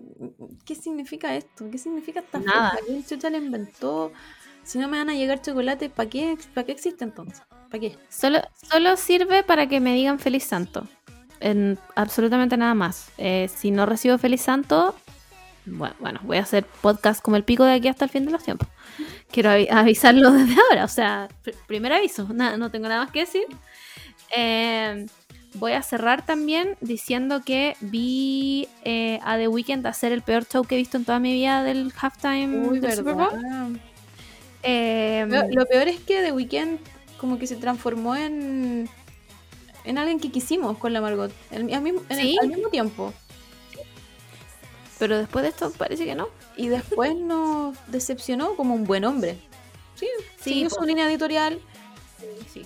[0.65, 1.69] ¿qué significa esto?
[1.69, 2.77] ¿Qué significa esta Nada.
[2.87, 4.11] ¿Quién chucha la inventó?
[4.63, 7.41] Si no me van a llegar chocolates, ¿para qué, ¿para qué existe entonces?
[7.69, 7.97] ¿Para qué?
[8.09, 10.87] Solo, solo sirve para que me digan feliz santo.
[11.41, 13.11] En absolutamente nada más.
[13.17, 14.95] Eh, si no recibo feliz santo,
[15.65, 18.31] bueno, bueno, voy a hacer podcast como el pico de aquí hasta el fin de
[18.31, 18.67] los tiempos.
[19.31, 20.85] Quiero avi- avisarlo desde ahora.
[20.85, 22.27] O sea, pr- primer aviso.
[22.33, 23.43] Nada, no tengo nada más que decir.
[24.35, 25.05] Eh,
[25.55, 30.63] voy a cerrar también diciendo que vi eh, a The Weeknd hacer el peor show
[30.63, 33.79] que he visto en toda mi vida del halftime del Super Bowl.
[34.63, 36.79] Eh, Lo, lo peor es que The Weeknd
[37.17, 38.89] como que se transformó en
[39.85, 42.37] en alguien que quisimos con la Margot al, al mismo, en el- Sí.
[42.41, 43.13] al mismo tiempo.
[44.99, 46.29] Pero después de esto parece que no.
[46.55, 49.37] Y después nos decepcionó como un buen hombre.
[49.95, 50.07] Sí,
[50.37, 50.75] Sí, siguió po.
[50.75, 51.59] su línea editorial.
[52.51, 52.65] Sí.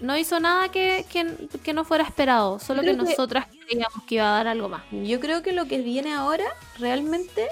[0.00, 4.04] No hizo nada que, que- que no fuera esperado, solo que, Creo que- nosotras creíamos
[4.06, 4.82] que iba a dar algo más.
[4.92, 6.44] Yo creo que lo que viene ahora
[6.78, 7.48] realmente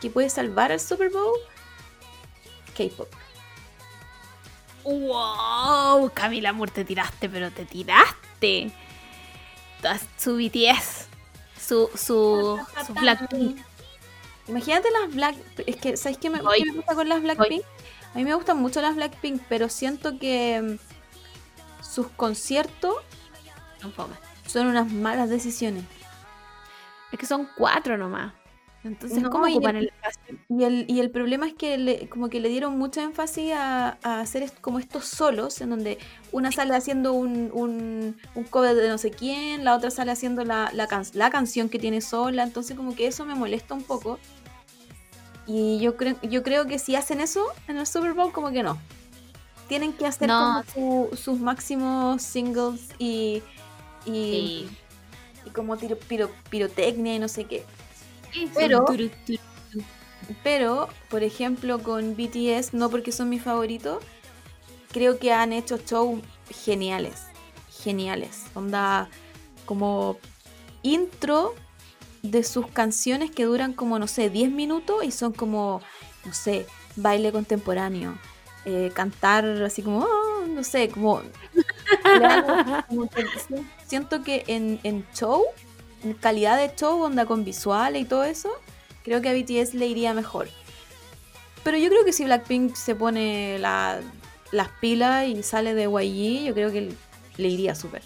[0.00, 1.36] que puede salvar al Super Bowl
[2.76, 3.08] K-pop.
[4.84, 6.10] ¡Wow!
[6.14, 8.70] Camila Moore, te tiraste, pero te tiraste.
[10.18, 11.06] Su BTS,
[11.70, 13.60] su, su, su Blackpink.
[14.48, 15.36] Imagínate las Black.
[15.66, 17.62] Es que, ¿sabes qué me, qué me pasa con las Blackpink?
[18.12, 22.96] A mí me gustan mucho las Blackpink, pero siento que mm, sus conciertos
[24.46, 25.84] son unas malas decisiones.
[27.12, 28.32] Es que son cuatro nomás.
[28.82, 30.36] Entonces, No, ¿cómo ocupan el- el espacio?
[30.48, 33.98] Y el, y el problema es que le, como que le dieron mucho énfasis a,
[34.02, 35.98] a hacer como estos solos, en donde
[36.32, 40.44] una sale haciendo un, un, un cover de no sé quién, la otra sale haciendo
[40.46, 43.82] la, la, can- la canción que tiene sola, entonces como que eso me molesta un
[43.82, 44.18] poco.
[45.46, 48.62] Y yo, creo yo creo que si hacen eso en el Super Bowl, como que
[48.62, 48.78] no.
[49.68, 50.64] Tienen que hacer No.
[50.74, 53.42] como su- sus máximos singles y,
[54.06, 54.68] y, Sí.
[55.46, 57.64] y como tiro, piro- pirotecnia y no sé qué.
[58.54, 58.84] Pero-.
[60.42, 64.02] Pero, por ejemplo, con BTS, no porque son mis favoritos,
[64.92, 66.20] creo que han hecho shows
[66.64, 67.22] geniales.
[67.82, 68.44] Geniales.
[68.54, 69.08] Onda,
[69.66, 70.18] como
[70.82, 71.54] intro
[72.22, 75.80] de sus canciones que duran como, no sé, 10 minutos y son como,
[76.24, 76.66] no sé,
[76.96, 78.18] baile contemporáneo.
[78.66, 81.22] eh, cantar así como, "Ah", no sé, como...
[82.88, 83.08] como
[83.86, 85.44] siento que en, en show,
[86.20, 88.50] calidad de show, onda con visuales y todo eso,
[89.04, 90.48] creo que a BTS le iría mejor.
[91.62, 94.00] Pero yo creo que si Blackpink se pone la-
[94.52, 96.92] las pilas y sale de YG, yo creo que
[97.36, 98.02] le iría súper.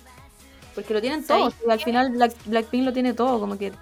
[0.75, 1.29] Porque lo tienen Sí.
[1.29, 1.55] todos.
[1.67, 3.39] y al final Black- Blackpink lo tiene todo.
[3.39, 3.73] Como que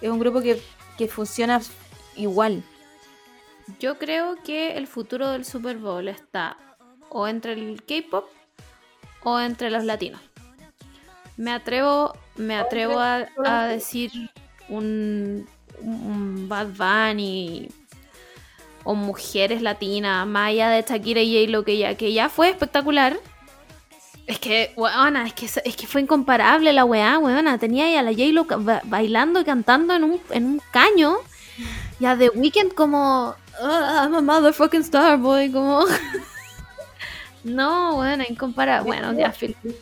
[0.00, 0.60] es un grupo que,
[0.98, 1.60] que funciona
[2.16, 2.64] igual.
[3.78, 6.56] Yo creo que el futuro del Super Bowl está
[7.10, 8.24] o entre el K-pop
[9.22, 10.20] o entre los latinos.
[11.36, 14.10] Me atrevo, me atrevo a, a decir
[14.68, 15.46] un,
[15.80, 17.68] un Bad Bunny
[18.84, 23.16] o mujeres latinas, más allá de Shakira y J-Lo, que ya, que ya fue espectacular.
[24.26, 27.58] Es que, weona, es que, es que fue incomparable la weá, weona.
[27.58, 28.46] Tenía ahí a la J-Lo
[28.84, 31.16] bailando y cantando en un, en un caño.
[32.00, 33.34] Y a The Weeknd como...
[33.60, 35.84] "Ah, I'm a motherfucking star boy, como...
[37.46, 38.86] no, bueno, incomparable.
[38.86, 39.32] Bueno, ya,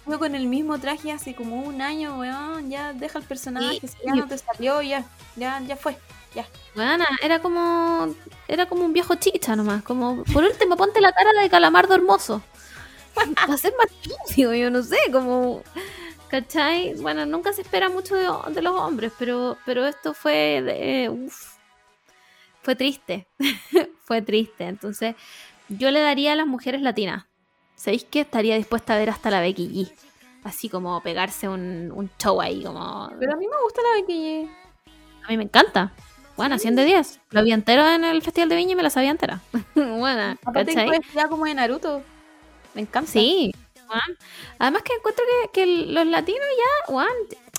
[0.07, 2.71] Yo con el mismo traje hace como un año, weón.
[2.71, 3.81] Ya deja el personaje.
[3.81, 5.05] Si ya y- no te salió, ya.
[5.37, 5.97] Ya, ya fue.
[6.35, 6.47] Ya.
[6.75, 8.15] Bueno, era como...
[8.49, 9.83] Era como un viejo chicha nomás.
[9.83, 12.43] Como, por último, ponte la cara de calamardo hermoso.
[13.17, 13.87] Va a ser más
[14.37, 15.63] digo yo no sé, como...
[16.29, 16.95] ¿Cachai?
[16.95, 21.09] Bueno, nunca se espera mucho de, de los hombres, pero, pero esto fue de...
[21.09, 21.55] uf,
[22.63, 23.29] fue triste.
[24.05, 24.65] fue triste.
[24.65, 25.15] Entonces,
[25.69, 27.27] yo le daría a las mujeres latinas.
[27.85, 29.93] ¿Sabéis que estaría dispuesta a ver hasta la Becky G?
[30.43, 33.11] Así como pegarse un, un show ahí, como...
[33.21, 34.51] Pero a mí me gusta la Becky G.
[35.23, 35.93] A mí me encanta.
[36.35, 37.21] Bueno, 100 de 10.
[37.33, 39.43] Lo vi entero en el Festival de Viña y me la sabía entera.
[39.75, 40.99] Buena, Aparte ¿cachai?
[41.15, 42.03] ya como de Naruto.
[42.73, 43.11] Me encanta.
[43.11, 43.55] Sí.
[44.59, 47.09] Además que encuentro que, que los latinos ya, weón,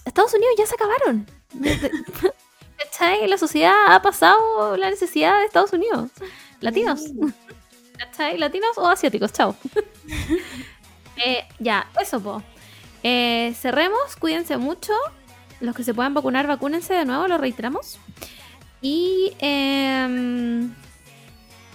[0.05, 1.27] Estados Unidos ya se acabaron.
[2.79, 3.27] ¿Cachai?
[3.27, 6.09] La sociedad ha pasado la necesidad de Estados Unidos.
[6.61, 7.03] Latinos.
[7.97, 8.37] ¿Cachai?
[8.37, 9.55] Latinos o asiáticos, chao.
[11.17, 12.43] Eh, ya, eso, po.
[13.01, 14.91] Eh, cerremos, cuídense mucho.
[15.61, 17.99] Los que se puedan vacunar, vacúnense de nuevo, lo reiteramos.
[18.81, 19.33] Y.
[19.39, 20.73] em,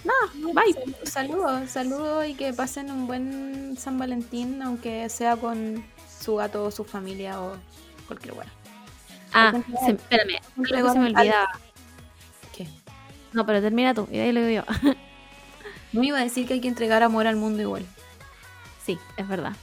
[0.03, 0.73] nada, bye.
[0.73, 5.83] Sal- Saludos, saludos y que pasen un buen San Valentín, aunque sea con
[6.21, 7.57] su gato o su familia o
[8.05, 8.47] cualquier lugar.
[9.33, 9.53] Ah,
[9.85, 11.47] se- espérame, algo que se me olvidaba.
[12.55, 12.67] ¿Qué?
[13.33, 14.91] No, pero termina tú, y de ahí lo digo yo.
[15.93, 17.85] No iba a decir que hay que entregar amor al mundo igual.
[18.85, 19.53] sí, es verdad.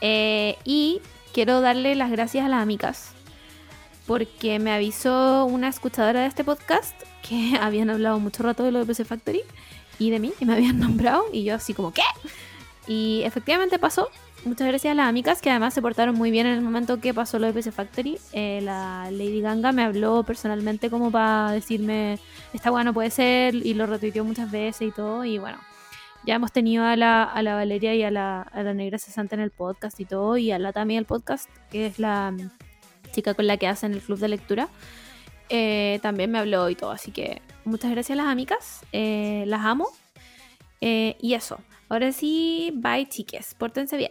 [0.00, 1.00] Eh, y
[1.32, 3.10] quiero darle las gracias a las amigas.
[4.06, 6.94] Porque me avisó una escuchadora de este podcast
[7.26, 9.42] que habían hablado mucho rato de lo de PC Factory
[9.98, 12.02] y de mí, y me habían nombrado, y yo así como, ¿qué?
[12.86, 14.10] Y efectivamente pasó.
[14.44, 17.14] Muchas gracias a las amigas que además se portaron muy bien en el momento que
[17.14, 18.18] pasó lo de PC Factory.
[18.34, 22.18] Eh, la Lady Ganga me habló personalmente como para decirme,
[22.52, 25.56] esta weá no puede ser, y lo retuiteó muchas veces y todo, y bueno.
[26.26, 29.34] Ya hemos tenido a la, a la Valeria y a la, a la Negra Cesante
[29.34, 32.34] en el podcast y todo, y a la Tami del podcast, que es la
[33.12, 34.68] chica con la que hacen el club de lectura.
[35.48, 39.64] Eh, también me habló y todo, así que muchas gracias a las amigas, eh, las
[39.64, 39.88] amo.
[40.82, 44.10] Eh, y eso, ahora sí, bye chiques, pórtense bien.